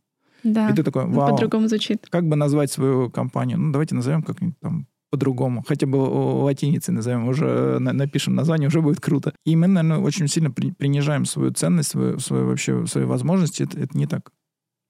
Да. 0.44 0.70
И 0.70 0.74
ты 0.74 0.82
такой, 0.84 1.06
Ну, 1.06 1.12
вау, 1.14 1.32
По-другому 1.32 1.68
звучит. 1.68 2.08
как 2.10 2.28
бы 2.28 2.36
назвать 2.36 2.72
свою 2.72 3.12
компанию? 3.12 3.60
Ну, 3.60 3.72
давайте 3.72 3.94
назовем 3.94 4.24
как-нибудь 4.24 4.58
там 4.60 4.88
по-другому. 5.10 5.64
Хотя 5.68 5.88
бы 5.88 5.98
латиницей 5.98 6.94
назовем, 6.94 7.28
уже 7.28 7.80
на- 7.80 7.94
напишем 7.94 8.36
название, 8.36 8.68
уже 8.68 8.82
будет 8.82 9.00
круто. 9.00 9.34
И 9.46 9.56
мы, 9.56 9.68
наверное, 9.68 10.00
очень 10.04 10.28
сильно 10.28 10.52
при- 10.52 10.72
принижаем 10.72 11.26
свою 11.26 11.52
ценность, 11.52 11.90
свою, 11.90 12.20
свою 12.20 12.48
вообще 12.48 12.86
свои 12.88 13.06
возможности. 13.06 13.64
Это, 13.64 13.80
это 13.80 13.98
не 13.98 14.08
так. 14.08 14.32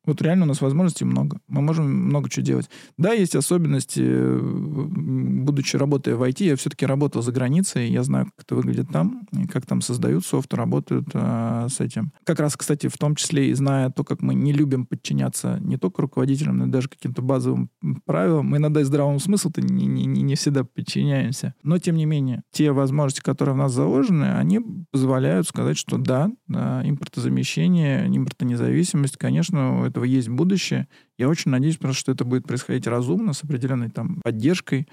Вот 0.09 0.23
реально 0.23 0.45
у 0.45 0.47
нас 0.47 0.59
возможностей 0.59 1.05
много. 1.05 1.39
Мы 1.47 1.61
можем 1.61 1.85
много 1.85 2.29
чего 2.29 2.43
делать. 2.43 2.69
Да, 2.97 3.13
есть 3.13 3.35
особенности. 3.35 4.01
Будучи 4.41 5.75
работая 5.75 6.15
в 6.15 6.23
IT, 6.23 6.43
я 6.43 6.55
все-таки 6.55 6.87
работал 6.87 7.21
за 7.21 7.31
границей. 7.31 7.91
Я 7.91 8.03
знаю, 8.03 8.25
как 8.25 8.45
это 8.45 8.55
выглядит 8.55 8.89
там, 8.91 9.27
как 9.51 9.67
там 9.67 9.81
создают 9.81 10.25
софт, 10.25 10.51
работают 10.55 11.09
а, 11.13 11.67
с 11.69 11.79
этим. 11.79 12.11
Как 12.23 12.39
раз, 12.39 12.57
кстати, 12.57 12.87
в 12.87 12.97
том 12.97 13.15
числе 13.15 13.49
и 13.49 13.53
зная 13.53 13.91
то, 13.91 14.03
как 14.03 14.23
мы 14.23 14.33
не 14.33 14.51
любим 14.51 14.87
подчиняться 14.87 15.59
не 15.61 15.77
только 15.77 16.01
руководителям, 16.01 16.57
но 16.57 16.65
и 16.65 16.69
даже 16.69 16.89
каким-то 16.89 17.21
базовым 17.21 17.69
правилам. 18.05 18.47
Мы 18.47 18.57
иногда 18.57 18.81
и 18.81 18.83
здравому 18.83 19.19
смыслу-то 19.19 19.61
не, 19.61 19.85
не, 19.85 20.05
не 20.05 20.35
всегда 20.35 20.63
подчиняемся. 20.63 21.53
Но, 21.61 21.77
тем 21.77 21.97
не 21.97 22.05
менее, 22.05 22.41
те 22.51 22.71
возможности, 22.71 23.21
которые 23.21 23.53
в 23.53 23.59
нас 23.59 23.73
заложены, 23.73 24.35
они 24.37 24.59
позволяют 24.91 25.47
сказать, 25.47 25.77
что 25.77 25.99
да, 25.99 26.31
да 26.47 26.81
импортозамещение, 26.83 28.07
импортонезависимость, 28.07 29.17
конечно, 29.17 29.81
у 29.81 29.85
этого 29.99 30.05
есть 30.05 30.29
будущее. 30.29 30.87
Я 31.17 31.29
очень 31.29 31.51
надеюсь, 31.51 31.77
просто, 31.77 31.99
что 31.99 32.11
это 32.11 32.25
будет 32.25 32.47
происходить 32.47 32.87
разумно, 32.87 33.33
с 33.33 33.43
определенной 33.43 33.89
там 33.89 34.21
поддержкой 34.23 34.87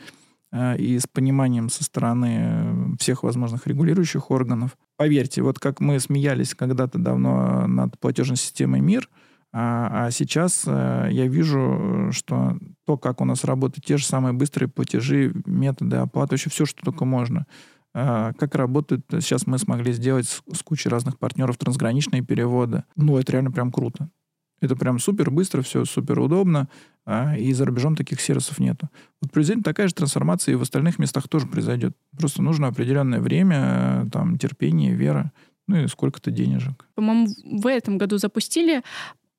э, 0.52 0.76
и 0.78 0.98
с 0.98 1.07
пониманием 1.07 1.68
со 1.68 1.84
стороны 1.84 2.38
э, 2.40 2.96
всех 2.98 3.22
возможных 3.22 3.66
регулирующих 3.66 4.30
органов. 4.30 4.76
Поверьте, 4.96 5.42
вот 5.42 5.59
как 5.59 5.80
мы 5.80 6.00
смеялись 6.00 6.54
когда-то 6.54 6.98
давно 6.98 7.66
над 7.66 7.98
платежной 8.00 8.36
системой 8.36 8.80
МИР, 8.80 9.09
а, 9.52 10.07
а 10.07 10.11
сейчас 10.11 10.64
э, 10.66 11.09
я 11.12 11.28
вижу, 11.28 12.11
что 12.12 12.59
то, 12.84 12.98
как 12.98 13.20
у 13.20 13.24
нас 13.24 13.44
работают 13.44 13.86
те 13.86 13.96
же 13.96 14.04
самые 14.04 14.32
быстрые 14.32 14.68
платежи, 14.68 15.32
методы 15.46 15.96
оплаты, 15.96 16.32
вообще 16.32 16.50
все, 16.50 16.66
что 16.66 16.82
только 16.82 17.04
можно. 17.04 17.46
А, 17.94 18.34
Как 18.34 18.54
работает, 18.54 19.07
сейчас 19.11 19.46
мы 19.46 19.59
смогли 19.59 19.92
сделать 19.92 20.28
с, 20.28 20.42
с 20.52 20.62
кучей 20.62 20.90
разных 20.90 21.18
партнеров 21.18 21.57
трансграничные 21.57 22.22
переводы. 22.22 22.84
Ну, 22.96 23.16
это 23.16 23.32
реально 23.32 23.50
прям 23.50 23.72
круто. 23.72 24.11
Это 24.61 24.74
прям 24.76 24.98
супер 24.98 25.30
быстро, 25.30 25.62
все 25.62 25.84
супер 25.84 26.18
удобно, 26.18 26.68
а, 27.04 27.36
и 27.36 27.52
за 27.52 27.64
рубежом 27.64 27.94
таких 27.94 28.20
сервисов 28.20 28.59
нету. 28.59 28.88
Вот 29.20 29.30
приблизительно 29.30 29.62
такая 29.62 29.88
же 29.88 29.94
трансформация 29.94 30.52
и 30.52 30.57
в 30.57 30.62
остальных 30.62 30.98
местах 30.98 31.28
тоже 31.28 31.46
произойдет. 31.46 31.96
Просто 32.18 32.42
нужно 32.42 32.68
определенное 32.68 33.20
время, 33.20 34.04
э, 34.04 34.11
там, 34.11 34.38
терпение, 34.38 34.94
вера, 34.94 35.32
ну 35.68 35.84
и 35.84 35.88
сколько-то 35.88 36.30
денежек. 36.30 36.86
По-моему, 36.94 37.28
в 37.44 37.66
этом 37.66 37.98
году 37.98 38.18
запустили 38.18 38.82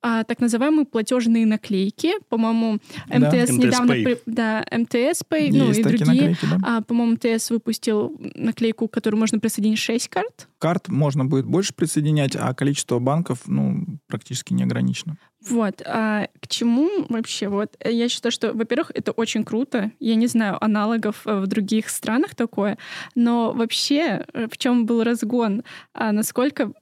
а, 0.00 0.24
так 0.24 0.40
называемые 0.40 0.86
платежные 0.86 1.44
наклейки. 1.46 2.12
По-моему, 2.28 2.78
Да. 3.08 3.18
МТС 3.18 3.50
МТС 3.50 3.64
недавно... 3.64 3.92
Pay. 3.92 4.04
при- 4.04 4.18
Да, 4.26 4.64
МТС 4.70 5.22
Pay, 5.28 5.48
ну 5.52 5.70
и 5.70 5.82
другие. 5.82 6.06
наклейки, 6.06 6.46
да. 6.50 6.58
А, 6.62 6.82
по-моему, 6.82 7.12
МТС 7.14 7.50
выпустил 7.50 8.16
наклейку, 8.34 8.88
к 8.88 8.92
которой 8.92 9.16
можно 9.16 9.38
присоединить 9.40 9.78
6 9.78 10.08
карт. 10.08 10.48
Карт 10.58 10.88
можно 10.88 11.24
будет 11.24 11.46
больше 11.46 11.74
присоединять, 11.74 12.36
а 12.36 12.54
количество 12.54 12.98
банков, 12.98 13.40
ну, 13.46 13.84
практически 14.06 14.52
не 14.52 14.62
ограничено. 14.64 15.16
Вот. 15.48 15.82
А 15.86 16.26
к 16.40 16.48
чему 16.48 16.88
вообще? 17.08 17.48
Вот 17.48 17.76
э, 17.80 17.92
я 17.92 18.08
считаю, 18.08 18.32
что, 18.32 18.52
во-первых, 18.52 18.90
это 18.94 19.12
очень 19.12 19.44
круто. 19.44 19.92
Я 20.00 20.16
не 20.16 20.26
знаю 20.26 20.62
аналогов 20.62 21.22
э, 21.26 21.40
в 21.40 21.46
других 21.46 21.88
странах 21.88 22.34
такое, 22.34 22.76
но 23.14 23.52
вообще 23.52 24.26
э, 24.32 24.48
в 24.50 24.58
чем 24.58 24.84
был 24.84 25.02
разгон? 25.04 25.62
А 25.94 26.10
насколько 26.12 26.72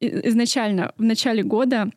изначально 0.00 0.92
в 0.98 1.02
начале 1.02 1.42
года 1.42 1.90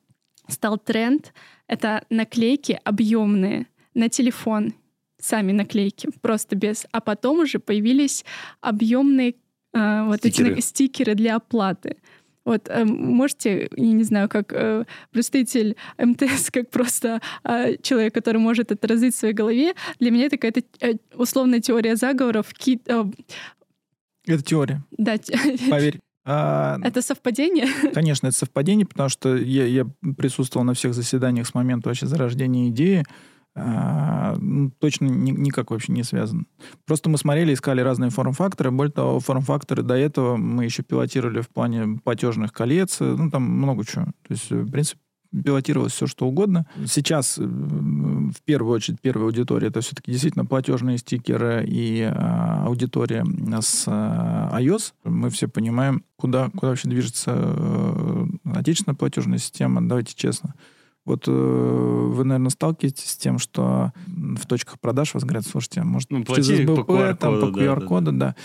стал 0.50 0.78
тренд 0.78 1.34
это 1.68 2.04
наклейки 2.10 2.80
объемные 2.84 3.68
на 3.93 4.10
телефон, 4.10 4.74
сами 5.22 5.52
наклейки, 5.52 6.10
просто 6.22 6.56
без. 6.56 6.86
А 6.91 7.02
потом 7.02 7.39
уже 7.39 7.60
появились 7.60 8.26
объемные 8.62 9.36
э, 9.74 10.04
вот 10.06 10.26
эти 10.26 10.34
Стикеры. 10.36 10.56
на- 10.56 10.62
стикеры 10.62 11.16
для 11.16 11.36
оплаты. 11.36 11.97
Вот 12.45 12.68
э, 12.70 12.86
можете, 12.86 13.70
я 13.76 13.91
не 13.91 14.04
знаю, 14.04 14.30
как 14.30 14.54
э, 14.54 14.86
представитель 15.12 15.76
МТС, 16.00 16.50
как 16.52 16.70
просто 16.72 17.22
э, 17.43 17.76
человек, 17.82 18.14
который 18.14 18.38
может 18.38 18.72
это 18.72 18.88
развить 18.88 19.14
в 19.14 19.18
своей 19.20 19.34
голове, 19.34 19.74
для 20.00 20.10
меня 20.12 20.26
это 20.26 20.38
какая-то 20.38 20.62
э, 20.80 20.93
условная 21.16 21.60
теория 21.60 21.95
заговоров. 21.95 22.52
ки- 22.54 22.82
э, 22.88 23.04
Это 24.26 24.43
теория, 24.43 24.82
да, 24.91 25.16
поверь. 25.70 26.00
А, 26.32 26.77
это 26.84 27.01
совпадение? 27.01 27.65
Конечно, 27.93 28.27
это 28.27 28.38
совпадение, 28.38 28.86
потому 28.86 29.09
что 29.09 29.36
я, 29.36 29.65
я 29.65 29.88
присутствовал 30.15 30.63
на 30.63 30.75
всех 30.75 30.93
заседаниях 30.93 31.47
с 31.47 31.55
момента 31.55 31.89
вообще 31.89 32.05
зарождения 32.05 32.69
идеи. 32.69 33.03
а, 33.55 34.36
ну, 34.38 34.69
точно 34.80 35.05
ни- 35.07 35.32
никак 35.32 35.71
вообще 35.71 35.91
не 35.91 36.03
связан. 36.03 36.45
Просто 36.86 37.09
мы 37.09 37.17
смотрели, 37.17 37.53
искали 37.53 37.82
разные 37.82 38.11
форм-факторы. 38.11 38.69
Более 38.69 38.91
того, 38.93 39.19
форм-факторы 39.19 39.82
до 39.82 39.95
этого 39.95 40.38
мы 40.38 40.65
еще 40.65 40.84
пилотировали 40.84 41.41
в 41.41 41.49
плане 41.49 41.99
платежных 42.03 42.53
колец. 42.53 42.97
Ну, 42.99 43.32
там 43.32 43.41
много 43.41 43.84
чего. 43.84 44.05
То 44.05 44.30
есть, 44.30 44.51
в 44.51 44.69
принципе, 44.69 45.01
пилотировалось 45.32 45.93
все, 45.93 46.07
что 46.07 46.27
угодно. 46.27 46.65
Сейчас, 46.86 47.38
э, 47.38 47.43
в 47.43 48.41
первую 48.45 48.75
очередь, 48.75 48.99
первая 49.01 49.27
аудитория 49.27 49.67
это 49.67 49.82
все-таки 49.82 50.11
действительно 50.11 50.45
платежные 50.45 50.97
стикеры 50.97 51.65
и 51.67 52.01
а, 52.01 52.65
аудитория 52.65 53.25
с 53.61 53.86
а, 53.88 54.59
iOS. 54.59 54.93
Мы 55.03 55.30
все 55.30 55.47
понимаем, 55.47 56.03
куда, 56.15 56.49
куда 56.49 56.69
вообще 56.69 56.89
движется 56.89 57.32
э, 57.36 58.25
отечественная 58.53 58.95
платежная 58.95 59.38
система. 59.38 59.88
Давайте 59.88 60.15
честно. 60.15 60.55
Вот 61.05 61.23
э, 61.27 61.32
вы, 61.32 62.23
наверное, 62.23 62.49
сталкиваетесь 62.49 63.09
с 63.09 63.17
тем, 63.17 63.39
что 63.39 63.91
в 64.07 64.45
точках 64.45 64.80
продаж 64.80 65.13
вас 65.13 65.23
говорят, 65.23 65.45
слушайте, 65.45 65.82
может, 65.82 66.09
Ну, 66.11 66.23
через 66.23 66.47
плати 66.47 66.65
по 66.65 66.75
СБП, 66.75 67.19
там, 67.19 67.39
по 67.39 67.45
QR-коду, 67.45 67.51
да, 67.51 67.61
QR-коду, 67.63 68.11
да. 68.11 68.36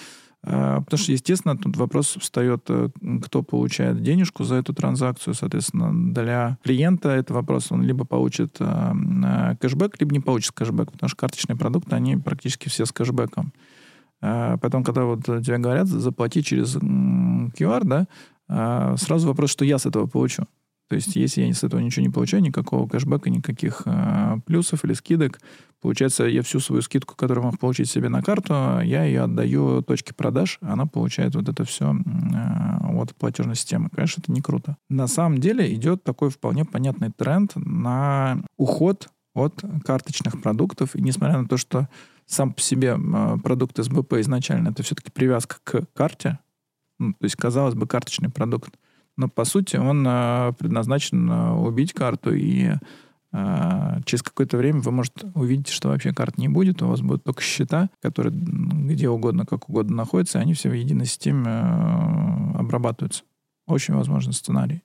А, 0.46 0.80
Потому 0.82 0.98
что, 0.98 1.12
естественно, 1.12 1.56
тут 1.56 1.76
вопрос 1.76 2.16
встает, 2.20 2.64
э, 2.68 2.90
кто 3.24 3.42
получает 3.42 4.02
денежку 4.02 4.44
за 4.44 4.56
эту 4.56 4.74
транзакцию. 4.74 5.34
Соответственно, 5.34 6.12
для 6.12 6.58
клиента 6.62 7.08
это 7.08 7.32
вопрос, 7.32 7.72
он 7.72 7.82
либо 7.82 8.04
получит 8.04 8.56
э, 8.60 8.64
э, 8.64 9.56
кэшбэк, 9.56 9.96
либо 10.00 10.12
не 10.12 10.20
получит 10.20 10.52
кэшбэк, 10.52 10.92
потому 10.92 11.08
что 11.08 11.16
карточные 11.16 11.56
продукты, 11.56 11.96
они 11.96 12.16
практически 12.18 12.68
все 12.68 12.84
с 12.84 12.92
кэшбэком. 12.92 13.52
А, 14.20 14.58
Потом, 14.58 14.84
когда 14.84 15.04
вот 15.04 15.24
тебе 15.24 15.58
говорят, 15.58 15.86
заплати 15.86 16.42
через 16.42 16.76
QR, 16.76 17.84
да, 17.84 18.06
а, 18.46 18.96
сразу 18.98 19.28
вопрос, 19.28 19.50
что 19.50 19.64
я 19.64 19.78
с 19.78 19.86
этого 19.86 20.06
получу. 20.06 20.44
То 20.88 20.96
есть, 20.96 21.16
если 21.16 21.42
я 21.42 21.52
с 21.52 21.64
этого 21.64 21.80
ничего 21.80 22.04
не 22.04 22.12
получаю, 22.12 22.42
никакого 22.42 22.86
кэшбэка, 22.86 23.30
никаких 23.30 23.82
а, 23.86 24.38
плюсов 24.46 24.84
или 24.84 24.92
скидок, 24.92 25.40
получается, 25.80 26.24
я 26.24 26.42
всю 26.42 26.60
свою 26.60 26.82
скидку, 26.82 27.14
которую 27.16 27.46
мог 27.46 27.58
получить 27.58 27.88
себе 27.88 28.08
на 28.08 28.22
карту, 28.22 28.80
я 28.82 29.04
ее 29.04 29.22
отдаю 29.22 29.82
точке 29.82 30.12
продаж, 30.12 30.58
она 30.60 30.86
получает 30.86 31.34
вот 31.34 31.48
это 31.48 31.64
все 31.64 31.96
от 33.00 33.14
платежной 33.16 33.56
системы. 33.56 33.88
Конечно, 33.94 34.20
это 34.22 34.32
не 34.32 34.42
круто. 34.42 34.76
На 34.88 35.06
самом 35.06 35.38
деле 35.38 35.72
идет 35.74 36.04
такой 36.04 36.30
вполне 36.30 36.64
понятный 36.64 37.10
тренд 37.10 37.52
на 37.56 38.42
уход 38.56 39.08
от 39.34 39.62
карточных 39.84 40.40
продуктов. 40.40 40.94
И 40.94 41.02
несмотря 41.02 41.38
на 41.38 41.48
то, 41.48 41.56
что 41.56 41.88
сам 42.26 42.52
по 42.52 42.60
себе 42.60 42.96
а, 42.96 43.38
продукт 43.38 43.76
СБП 43.82 44.14
изначально 44.14 44.68
это 44.68 44.82
все-таки 44.82 45.10
привязка 45.10 45.56
к 45.64 45.84
карте, 45.94 46.38
ну, 46.98 47.12
то 47.12 47.24
есть, 47.24 47.36
казалось 47.36 47.74
бы, 47.74 47.86
карточный 47.86 48.30
продукт, 48.30 48.76
но 49.16 49.28
по 49.28 49.44
сути 49.44 49.76
он 49.76 50.04
а, 50.06 50.52
предназначен 50.52 51.30
а, 51.30 51.54
убить 51.54 51.92
карту, 51.92 52.34
и 52.34 52.72
а, 53.32 54.00
через 54.04 54.22
какое-то 54.22 54.56
время 54.56 54.80
вы 54.80 54.90
можете 54.90 55.30
увидеть, 55.34 55.68
что 55.68 55.88
вообще 55.88 56.12
карт 56.12 56.38
не 56.38 56.48
будет, 56.48 56.82
у 56.82 56.88
вас 56.88 57.00
будут 57.00 57.24
только 57.24 57.42
счета, 57.42 57.90
которые 58.00 58.34
где 58.34 59.08
угодно, 59.08 59.46
как 59.46 59.68
угодно 59.68 59.96
находятся, 59.96 60.38
и 60.38 60.42
они 60.42 60.54
все 60.54 60.68
в 60.68 60.74
единой 60.74 61.06
системе 61.06 61.50
обрабатываются. 62.58 63.24
Очень 63.66 63.94
возможный 63.94 64.34
сценарий. 64.34 64.82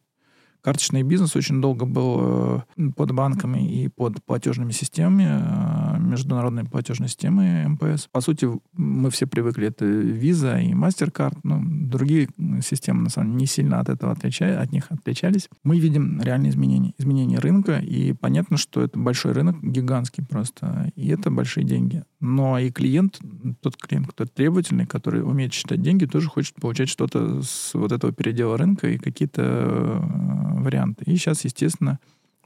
Карточный 0.61 1.03
бизнес 1.03 1.35
очень 1.35 1.61
долго 1.61 1.85
был 1.85 2.65
э, 2.77 2.89
под 2.95 3.11
банками 3.11 3.59
и 3.59 3.87
под 3.87 4.23
платежными 4.23 4.71
системами, 4.71 5.25
э, 5.27 5.99
международной 5.99 6.65
платежной 6.65 7.07
системой 7.07 7.67
МПС. 7.67 8.07
По 8.11 8.21
сути, 8.21 8.49
мы 8.73 9.09
все 9.09 9.25
привыкли, 9.25 9.67
это 9.67 9.85
Visa 9.85 10.61
и 10.61 10.73
MasterCard, 10.73 11.37
ну, 11.43 11.61
другие 11.63 12.29
системы, 12.61 13.03
на 13.03 13.09
самом 13.09 13.31
деле, 13.31 13.39
не 13.41 13.45
сильно 13.47 13.79
от 13.79 13.89
этого 13.89 14.11
отличались, 14.11 14.57
от 14.57 14.71
них 14.71 14.85
отличались. 14.89 15.49
Мы 15.63 15.79
видим 15.79 16.21
реальные 16.21 16.51
изменения, 16.51 16.93
изменения 16.97 17.39
рынка, 17.39 17.77
и 17.77 18.13
понятно, 18.13 18.57
что 18.57 18.81
это 18.81 18.99
большой 18.99 19.31
рынок, 19.31 19.63
гигантский 19.63 20.25
просто, 20.25 20.91
и 20.95 21.07
это 21.09 21.31
большие 21.31 21.65
деньги. 21.65 22.03
Но 22.19 22.59
и 22.59 22.69
клиент, 22.69 23.19
тот 23.61 23.77
клиент, 23.77 24.07
который 24.07 24.27
требовательный, 24.27 24.85
который 24.85 25.23
умеет 25.23 25.53
считать 25.53 25.81
деньги, 25.81 26.05
тоже 26.05 26.27
хочет 26.29 26.55
получать 26.55 26.89
что-то 26.89 27.41
с 27.41 27.73
вот 27.73 27.93
этого 27.93 28.11
передела 28.11 28.57
рынка 28.57 28.89
и 28.89 28.97
какие-то 28.97 29.41
э, 29.41 30.59
варианты. 30.61 31.05
И 31.05 31.15
сейчас, 31.15 31.45
естественно, 31.45 31.99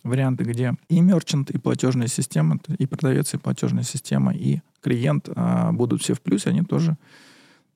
варианты, 0.04 0.44
где 0.44 0.76
и 0.90 1.02
мерчант, 1.02 1.50
и 1.50 1.58
платежная 1.58 2.08
система, 2.08 2.60
и 2.78 2.86
продавец, 2.86 3.34
и 3.34 3.38
платежная 3.38 3.84
система, 3.84 4.34
и 4.34 4.60
клиент 4.82 5.30
а, 5.36 5.72
будут 5.72 6.02
все 6.02 6.14
в 6.14 6.22
плюсе, 6.22 6.50
они 6.50 6.62
тоже 6.62 6.98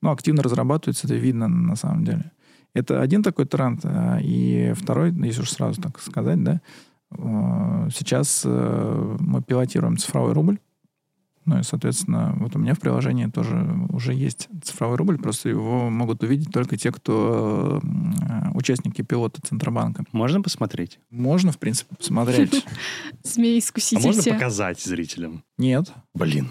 ну, 0.00 0.10
активно 0.10 0.42
разрабатываются, 0.42 1.06
это 1.06 1.16
видно 1.16 1.48
на 1.48 1.74
самом 1.74 2.04
деле. 2.04 2.30
Это 2.74 3.00
один 3.00 3.22
такой 3.22 3.46
тренд. 3.46 3.80
а, 3.84 4.18
И 4.20 4.72
второй, 4.74 5.12
если 5.12 5.42
уж 5.42 5.50
сразу 5.50 5.80
так 5.80 5.98
сказать, 6.00 6.42
да, 6.44 6.60
э, 7.10 7.88
сейчас 7.92 8.42
э, 8.44 9.16
мы 9.18 9.42
пилотируем 9.42 9.96
цифровой 9.96 10.32
рубль. 10.32 10.58
Ну 11.48 11.58
и, 11.60 11.62
соответственно, 11.62 12.34
вот 12.36 12.54
у 12.56 12.58
меня 12.58 12.74
в 12.74 12.78
приложении 12.78 13.24
тоже 13.24 13.56
уже 13.88 14.12
есть 14.12 14.48
цифровой 14.62 14.98
рубль, 14.98 15.16
просто 15.16 15.48
его 15.48 15.88
могут 15.88 16.22
увидеть 16.22 16.52
только 16.52 16.76
те, 16.76 16.92
кто 16.92 17.80
э, 17.82 18.50
участники 18.52 19.00
пилота 19.00 19.40
Центробанка. 19.40 20.04
Можно 20.12 20.42
посмотреть? 20.42 20.98
Можно, 21.08 21.50
в 21.50 21.58
принципе, 21.58 21.96
посмотреть. 21.96 22.66
Змей 23.22 23.56
А 23.56 23.58
искуситель 23.60 24.04
можно 24.04 24.20
все. 24.20 24.34
показать 24.34 24.78
зрителям? 24.78 25.42
Нет. 25.56 25.90
Блин. 26.12 26.50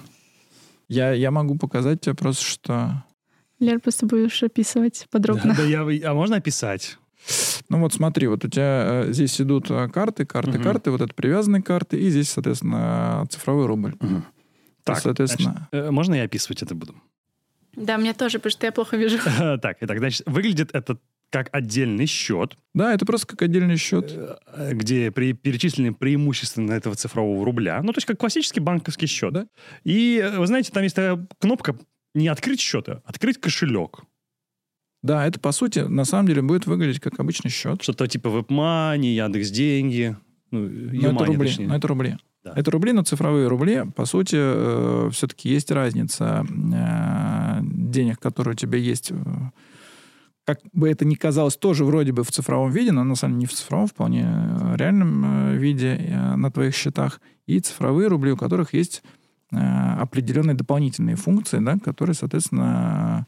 Я, 0.89 1.11
я 1.11 1.29
могу 1.29 1.59
показать 1.59 2.01
тебе 2.01 2.15
просто, 2.15 2.43
что... 2.43 3.03
Лер, 3.59 3.79
просто 3.79 4.07
будешь 4.07 4.41
описывать 4.41 5.05
подробно. 5.11 5.53
Да, 5.55 5.57
да 5.57 5.63
я, 5.63 6.09
а 6.09 6.15
можно 6.15 6.37
описать? 6.37 6.97
Ну 7.69 7.81
вот 7.81 7.93
смотри, 7.93 8.25
вот 8.25 8.43
у 8.45 8.47
тебя 8.49 9.03
э, 9.05 9.13
здесь 9.13 9.39
идут 9.39 9.69
э, 9.69 9.89
карты, 9.89 10.25
карты, 10.25 10.53
Мгм. 10.53 10.63
карты, 10.63 10.89
вот 10.89 11.01
это 11.01 11.13
привязанные 11.13 11.61
карты, 11.61 11.99
и 11.99 12.09
здесь, 12.09 12.29
соответственно, 12.29 13.27
цифровой 13.29 13.67
рубль. 13.67 13.95
Мгм. 13.99 14.23
Так, 14.87 14.99
соответственно... 14.99 15.67
значит, 15.71 15.87
э, 15.87 15.91
можно 15.91 16.15
я 16.15 16.23
описывать 16.23 16.61
это 16.63 16.75
буду? 16.75 16.95
Да, 17.75 17.97
мне 17.97 18.13
тоже, 18.13 18.39
потому 18.39 18.51
что 18.51 18.65
я 18.65 18.71
плохо 18.71 18.97
вижу. 18.97 19.17
Так, 19.61 19.77
итак, 19.81 19.99
значит, 19.99 20.23
выглядит 20.25 20.71
это 20.73 20.97
как 21.29 21.49
отдельный 21.51 22.05
счет, 22.05 22.57
Да, 22.73 22.93
это 22.93 23.05
просто 23.05 23.27
как 23.27 23.41
отдельный 23.41 23.75
счет. 23.77 24.13
э, 24.15 24.73
где 24.73 25.11
при, 25.11 25.33
перечислены 25.33 25.93
преимущественно 25.93 26.71
этого 26.71 26.95
цифрового 26.95 27.43
рубля. 27.43 27.81
Ну, 27.83 27.91
то 27.91 27.97
есть 27.97 28.07
как 28.07 28.17
классический 28.17 28.61
банковский 28.61 29.07
счет. 29.07 29.33
Да. 29.33 29.47
И, 29.83 30.21
э, 30.23 30.37
вы 30.39 30.47
знаете, 30.47 30.71
там 30.71 30.83
есть 30.83 30.95
такая 30.95 31.27
кнопка 31.39 31.77
не 32.15 32.29
открыть 32.29 32.61
счет, 32.61 32.87
а 32.89 33.01
открыть 33.05 33.39
кошелек. 33.39 34.03
Да, 35.03 35.27
это, 35.27 35.39
по 35.39 35.51
сути, 35.51 35.79
на 35.79 36.05
самом 36.05 36.27
деле 36.27 36.41
будет 36.41 36.65
выглядеть 36.65 37.01
как 37.01 37.19
обычный 37.19 37.51
счет. 37.51 37.83
Что-то 37.83 38.07
типа 38.07 38.29
WebMoney, 38.29 39.13
Яндекс 39.13 39.49
Деньги, 39.51 40.15
ну, 40.51 40.59
Но 40.61 40.67
это 40.67 40.95
Юмани, 40.95 41.27
рубли. 41.27 41.47
точнее. 41.49 41.67
но 41.67 41.75
это 41.75 41.87
рубли. 41.87 42.17
Да. 42.47 42.53
Это 42.55 42.71
рубли, 42.71 42.93
но 42.93 43.03
цифровые 43.03 43.47
рубли. 43.47 43.83
По 43.95 44.05
сути, 44.05 45.09
все-таки 45.11 45.49
есть 45.49 45.71
разница 45.71 46.45
э, 46.49 47.59
денег, 47.61 48.19
которые 48.19 48.53
у 48.53 48.55
тебя 48.55 48.77
есть. 48.77 49.11
э, 49.11 49.15
Как 50.45 50.59
бы 50.73 50.89
это 50.89 51.03
ни 51.05 51.15
казалось, 51.15 51.57
тоже 51.57 51.83
вроде 51.83 52.11
бы 52.13 52.23
в 52.23 52.31
цифровом 52.31 52.71
виде, 52.71 52.91
но 52.91 53.03
на 53.03 53.15
самом 53.15 53.33
деле 53.33 53.39
не 53.41 53.45
в 53.47 53.53
цифровом, 53.53 53.87
вполне 53.87 54.23
э, 54.25 54.75
реальном 54.77 55.25
э, 55.25 55.57
виде 55.57 55.95
э, 55.97 56.35
на 56.35 56.49
твоих 56.51 56.73
счетах. 56.75 57.19
И 57.47 57.59
цифровые 57.59 58.07
рубли, 58.07 58.31
у 58.31 58.37
которых 58.37 58.73
есть 58.73 59.03
э, 59.51 59.57
определенные 59.57 60.55
дополнительные 60.55 61.15
функции, 61.15 61.59
да, 61.59 61.77
которые, 61.77 62.13
соответственно, 62.13 63.25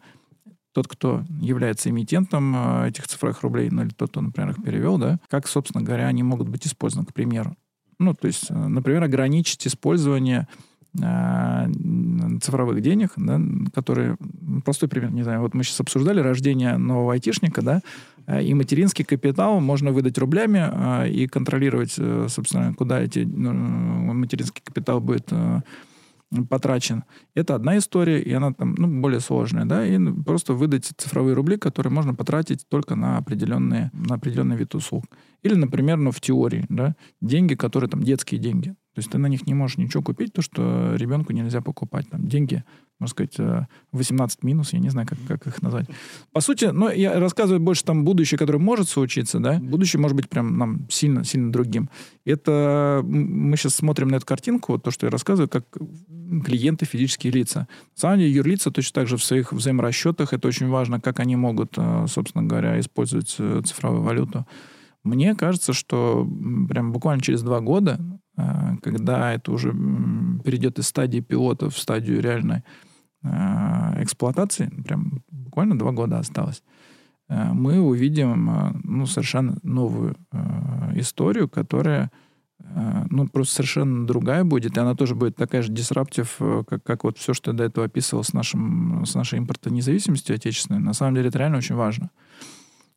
тот, 0.73 0.87
кто 0.87 1.23
является 1.41 1.89
эмитентом 1.89 2.55
э, 2.55 2.87
этих 2.89 3.07
цифровых 3.07 3.41
рублей, 3.43 3.69
ну 3.69 3.81
или 3.81 3.89
тот, 3.89 4.11
кто, 4.11 4.21
например, 4.21 4.51
их 4.51 4.63
перевел, 4.63 4.97
да, 4.97 5.19
как, 5.27 5.47
собственно 5.47 5.83
говоря, 5.83 6.07
они 6.07 6.23
могут 6.23 6.47
быть 6.47 6.65
использованы, 6.65 7.05
к 7.07 7.13
примеру. 7.13 7.55
Ну, 7.99 8.13
то 8.13 8.27
есть, 8.27 8.49
э, 8.49 8.53
например, 8.53 9.03
ограничить 9.03 9.67
использование 9.67 10.47
м, 10.99 12.39
цифровых 12.41 12.81
денег, 12.81 13.11
да, 13.15 13.39
которые... 13.75 14.17
Простой 14.65 14.89
пример, 14.89 15.11
не 15.11 15.23
знаю, 15.23 15.41
вот 15.41 15.53
мы 15.53 15.63
сейчас 15.63 15.81
обсуждали 15.81 16.19
рождение 16.19 16.77
нового 16.77 17.13
айтишника, 17.13 17.61
да, 17.61 17.81
э, 18.25 18.43
и 18.43 18.53
материнский 18.53 19.05
капитал 19.05 19.59
можно 19.59 19.91
выдать 19.91 20.17
рублями 20.17 20.67
э, 20.71 21.09
и 21.09 21.27
контролировать, 21.27 21.95
э, 21.97 22.27
собственно, 22.29 22.73
куда 22.73 23.01
эти 23.01 23.19
материнский 23.19 24.63
капитал 24.63 24.99
будет 24.99 25.31
потрачен. 26.49 27.03
Это 27.33 27.55
одна 27.55 27.77
история, 27.77 28.21
и 28.21 28.31
она 28.33 28.53
там 28.53 28.75
ну, 28.77 29.01
более 29.01 29.19
сложная, 29.19 29.65
да, 29.65 29.85
и 29.85 29.97
просто 30.23 30.53
выдать 30.53 30.91
цифровые 30.97 31.33
рубли, 31.33 31.57
которые 31.57 31.91
можно 31.91 32.13
потратить 32.13 32.67
только 32.67 32.95
на 32.95 33.17
определенные, 33.17 33.91
на 33.93 34.15
определенный 34.15 34.55
вид 34.55 34.75
услуг. 34.75 35.05
Или, 35.41 35.55
например, 35.55 35.97
ну, 35.97 36.11
в 36.11 36.21
теории, 36.21 36.65
да, 36.69 36.95
деньги, 37.21 37.55
которые 37.55 37.89
там 37.89 38.03
детские 38.03 38.39
деньги. 38.39 38.75
То 38.99 39.01
есть 39.01 39.11
ты 39.11 39.17
на 39.17 39.27
них 39.27 39.47
не 39.47 39.53
можешь 39.53 39.77
ничего 39.77 40.03
купить, 40.03 40.33
то, 40.33 40.41
что 40.41 40.93
ребенку 40.95 41.31
нельзя 41.31 41.61
покупать. 41.61 42.09
Там 42.09 42.27
деньги, 42.27 42.65
можно 42.99 43.11
сказать, 43.11 43.39
э, 43.39 43.65
18 43.93 44.43
минус, 44.43 44.73
я 44.73 44.79
не 44.79 44.89
знаю, 44.89 45.07
как, 45.07 45.17
как 45.25 45.47
их 45.47 45.61
назвать. 45.61 45.87
По 46.33 46.41
сути, 46.41 46.65
ну, 46.65 46.89
я 46.89 47.17
рассказываю 47.17 47.61
больше 47.61 47.85
там 47.85 48.03
будущее, 48.03 48.37
которое 48.37 48.59
может 48.59 48.89
случиться, 48.89 49.39
да. 49.39 49.57
Будущее 49.57 50.01
может 50.01 50.17
быть 50.17 50.27
прям 50.27 50.57
нам 50.57 50.85
сильно, 50.89 51.23
сильно 51.23 51.49
другим. 51.49 51.89
Это 52.25 53.01
мы 53.05 53.55
сейчас 53.55 53.75
смотрим 53.75 54.09
на 54.09 54.17
эту 54.17 54.25
картинку, 54.25 54.77
то, 54.77 54.91
что 54.91 55.05
я 55.05 55.11
рассказываю, 55.11 55.47
как 55.47 55.63
клиенты, 56.43 56.85
физические 56.85 57.31
лица. 57.31 57.69
На 57.95 58.01
самом 58.01 58.19
деле, 58.19 58.33
юрлица 58.33 58.69
точно 58.69 58.95
так 58.95 59.07
же 59.07 59.15
в 59.15 59.23
своих 59.23 59.53
взаиморасчетах, 59.53 60.33
это 60.33 60.45
очень 60.45 60.67
важно, 60.67 60.99
как 60.99 61.21
они 61.21 61.37
могут, 61.37 61.75
э, 61.77 62.05
собственно 62.09 62.43
говоря, 62.43 62.77
использовать 62.81 63.33
э, 63.39 63.61
цифровую 63.63 64.03
валюту. 64.03 64.45
Мне 65.03 65.33
кажется, 65.33 65.73
что 65.73 66.27
прям 66.69 66.91
буквально 66.91 67.23
через 67.23 67.41
два 67.41 67.61
года 67.61 67.99
э, 67.99 68.17
когда 68.81 69.33
это 69.33 69.51
уже 69.51 69.71
перейдет 70.43 70.79
из 70.79 70.87
стадии 70.87 71.19
пилота 71.19 71.69
в 71.69 71.77
стадию 71.77 72.21
реальной 72.21 72.63
э, 73.23 74.03
эксплуатации, 74.03 74.69
прям 74.85 75.23
буквально 75.29 75.77
два 75.77 75.91
года 75.91 76.19
осталось, 76.19 76.63
мы 77.27 77.79
увидим 77.79 78.81
ну, 78.83 79.05
совершенно 79.05 79.57
новую 79.61 80.15
историю, 80.95 81.47
которая 81.47 82.09
ну, 83.09 83.27
просто 83.27 83.55
совершенно 83.55 84.07
другая 84.07 84.43
будет, 84.43 84.75
и 84.75 84.79
она 84.79 84.95
тоже 84.95 85.13
будет 85.13 85.35
такая 85.35 85.61
же 85.61 85.71
дисраптив, 85.71 86.37
как, 86.67 86.83
как 86.83 87.03
вот 87.03 87.19
все, 87.19 87.35
что 87.35 87.51
я 87.51 87.57
до 87.57 87.63
этого 87.65 87.85
описывал 87.85 88.23
с, 88.23 88.33
нашим, 88.33 89.05
с 89.05 89.13
нашей 89.13 89.37
импортонезависимостью 89.39 90.35
отечественной. 90.35 90.79
На 90.79 90.93
самом 90.93 91.15
деле 91.15 91.29
это 91.29 91.37
реально 91.37 91.57
очень 91.59 91.75
важно. 91.75 92.09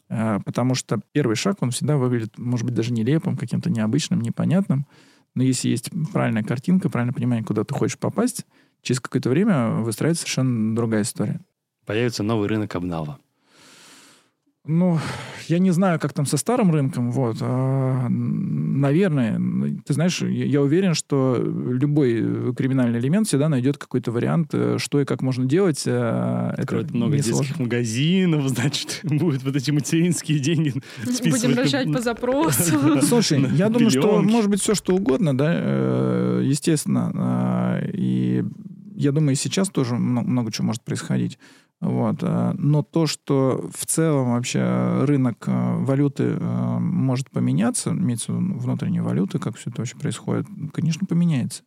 Потому 0.09 0.75
что 0.75 1.01
первый 1.13 1.37
шаг, 1.37 1.59
он 1.61 1.71
всегда 1.71 1.97
выглядит, 1.97 2.39
может 2.39 2.67
быть, 2.67 2.75
даже 2.75 2.93
нелепым, 2.93 3.37
каким-то 3.37 3.71
необычным, 3.71 4.21
непонятным. 4.21 4.87
Но 5.35 5.43
если 5.43 5.69
есть 5.69 5.91
правильная 6.13 6.43
картинка, 6.43 6.91
правильное 6.91 7.15
понимание, 7.15 7.45
куда 7.45 7.65
ты 7.65 7.75
хочешь 7.75 7.99
попасть, 7.99 8.47
через 8.83 9.01
какое-то 9.01 9.31
время 9.31 9.71
выстраивается 9.81 10.23
совершенно 10.23 10.75
другая 10.75 11.03
история. 11.03 11.41
Появится 11.87 12.23
новый 12.23 12.49
рынок 12.49 12.75
обнава. 12.75 13.19
Ну, 14.65 14.97
я 15.49 15.59
не 15.59 15.73
знаю, 15.73 15.99
как 15.99 16.13
там 16.13 16.25
со 16.25 16.37
старым 16.37 16.71
рынком, 16.71 17.11
вот. 17.11 17.39
А, 17.41 18.07
наверное, 18.09 19.41
ты 19.85 19.93
знаешь, 19.93 20.23
я 20.23 20.63
уверен, 20.63 20.95
что 20.95 21.37
любой 21.37 22.55
криминальный 22.55 23.01
элемент 23.01 23.27
всегда 23.27 23.49
найдет 23.49 23.77
какой-то 23.77 24.13
вариант, 24.13 24.51
э, 24.53 24.77
что 24.79 25.01
и 25.01 25.05
как 25.05 25.21
можно 25.21 25.47
делать. 25.47 25.83
А, 25.87 26.55
Откроет 26.57 26.87
Это 26.87 26.97
много 26.97 27.17
детских 27.17 27.35
сложно. 27.35 27.65
магазинов, 27.65 28.49
значит, 28.51 29.01
будут 29.03 29.43
вот 29.43 29.57
эти 29.57 29.73
материнские 29.73 30.39
деньги 30.39 30.75
Будем 31.05 31.57
рожать 31.57 31.93
по 31.93 32.01
запросу. 32.01 33.01
Слушай, 33.03 33.45
я 33.55 33.69
думаю, 33.69 33.91
что 33.91 34.23
может 34.23 34.49
быть 34.49 34.61
все, 34.61 34.77
что 34.77 34.95
угодно, 34.95 35.37
да, 35.37 35.53
э, 35.53 36.43
естественно. 36.45 37.11
А, 37.17 37.81
и 37.93 38.45
я 38.95 39.11
думаю, 39.11 39.33
и 39.33 39.37
сейчас 39.37 39.71
тоже 39.71 39.97
много 39.97 40.53
чего 40.53 40.69
может 40.69 40.83
происходить. 40.83 41.39
Вот. 41.83 42.19
Э, 42.23 42.55
но 42.57 42.83
то, 42.83 43.07
что 43.07 43.69
в 43.75 43.87
целом 43.87 44.31
вообще 44.33 45.05
рынок 45.05 45.45
э, 45.47 45.77
валюты 45.81 46.37
э, 46.39 46.79
может 46.79 47.29
поменяться, 47.31 47.91
имеется 47.91 48.33
внутренние 48.33 49.03
валюты, 49.03 49.41
как 49.41 49.57
все 49.57 49.69
это 49.69 49.81
вообще 49.81 49.97
происходит, 49.97 50.47
конечно, 50.73 51.07
поменяется. 51.07 51.65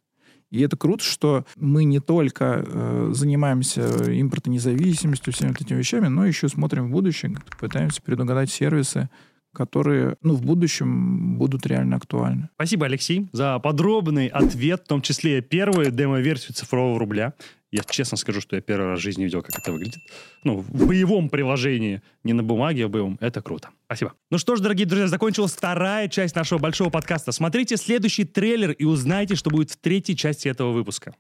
И 0.52 0.62
это 0.62 0.78
круто, 0.78 1.04
что 1.04 1.46
мы 1.58 1.84
не 1.84 2.00
только 2.00 2.64
э, 2.66 3.10
занимаемся 3.14 4.10
импортонезависимостью, 4.10 5.34
всеми 5.34 5.50
вот 5.50 5.60
этими 5.60 5.80
вещами, 5.80 6.08
но 6.08 6.26
еще 6.26 6.48
смотрим 6.48 6.88
в 6.88 6.92
будущее, 6.92 7.36
пытаемся 7.60 8.02
предугадать 8.02 8.50
сервисы, 8.50 9.10
которые 9.54 10.16
ну, 10.22 10.36
в 10.36 10.44
будущем 10.44 11.38
будут 11.38 11.66
реально 11.66 11.98
актуальны. 11.98 12.50
Спасибо, 12.56 12.86
Алексей, 12.86 13.28
за 13.34 13.60
подробный 13.60 14.28
ответ, 14.28 14.84
в 14.86 14.88
том 14.88 15.02
числе 15.02 15.42
первую 15.42 15.92
демо-версию 15.92 16.54
цифрового 16.54 17.00
рубля. 17.00 17.34
Я 17.76 17.84
честно 17.84 18.16
скажу, 18.16 18.40
что 18.40 18.56
я 18.56 18.62
первый 18.62 18.92
раз 18.92 19.00
в 19.00 19.02
жизни 19.02 19.26
видел, 19.26 19.42
как 19.42 19.60
это 19.60 19.74
выглядит. 19.74 20.00
Ну, 20.46 20.60
в 20.60 20.88
боевом 20.88 21.28
приложении, 21.28 22.02
не 22.24 22.32
на 22.32 22.42
бумаге, 22.42 22.86
а 22.86 22.88
в 22.88 22.92
боевом. 22.92 23.18
Это 23.20 23.42
круто. 23.42 23.68
Спасибо. 23.88 24.14
Ну 24.32 24.38
что 24.38 24.56
ж, 24.56 24.62
дорогие 24.62 24.86
друзья, 24.88 25.10
закончилась 25.10 25.52
вторая 25.52 26.08
часть 26.08 26.38
нашего 26.38 26.58
большого 26.58 26.90
подкаста. 26.90 27.34
Смотрите 27.34 27.76
следующий 27.76 28.24
трейлер 28.24 28.72
и 28.72 28.86
узнайте, 28.86 29.36
что 29.36 29.50
будет 29.50 29.72
в 29.72 29.76
третьей 29.76 30.16
части 30.16 30.48
этого 30.48 30.72
выпуска. 30.72 31.16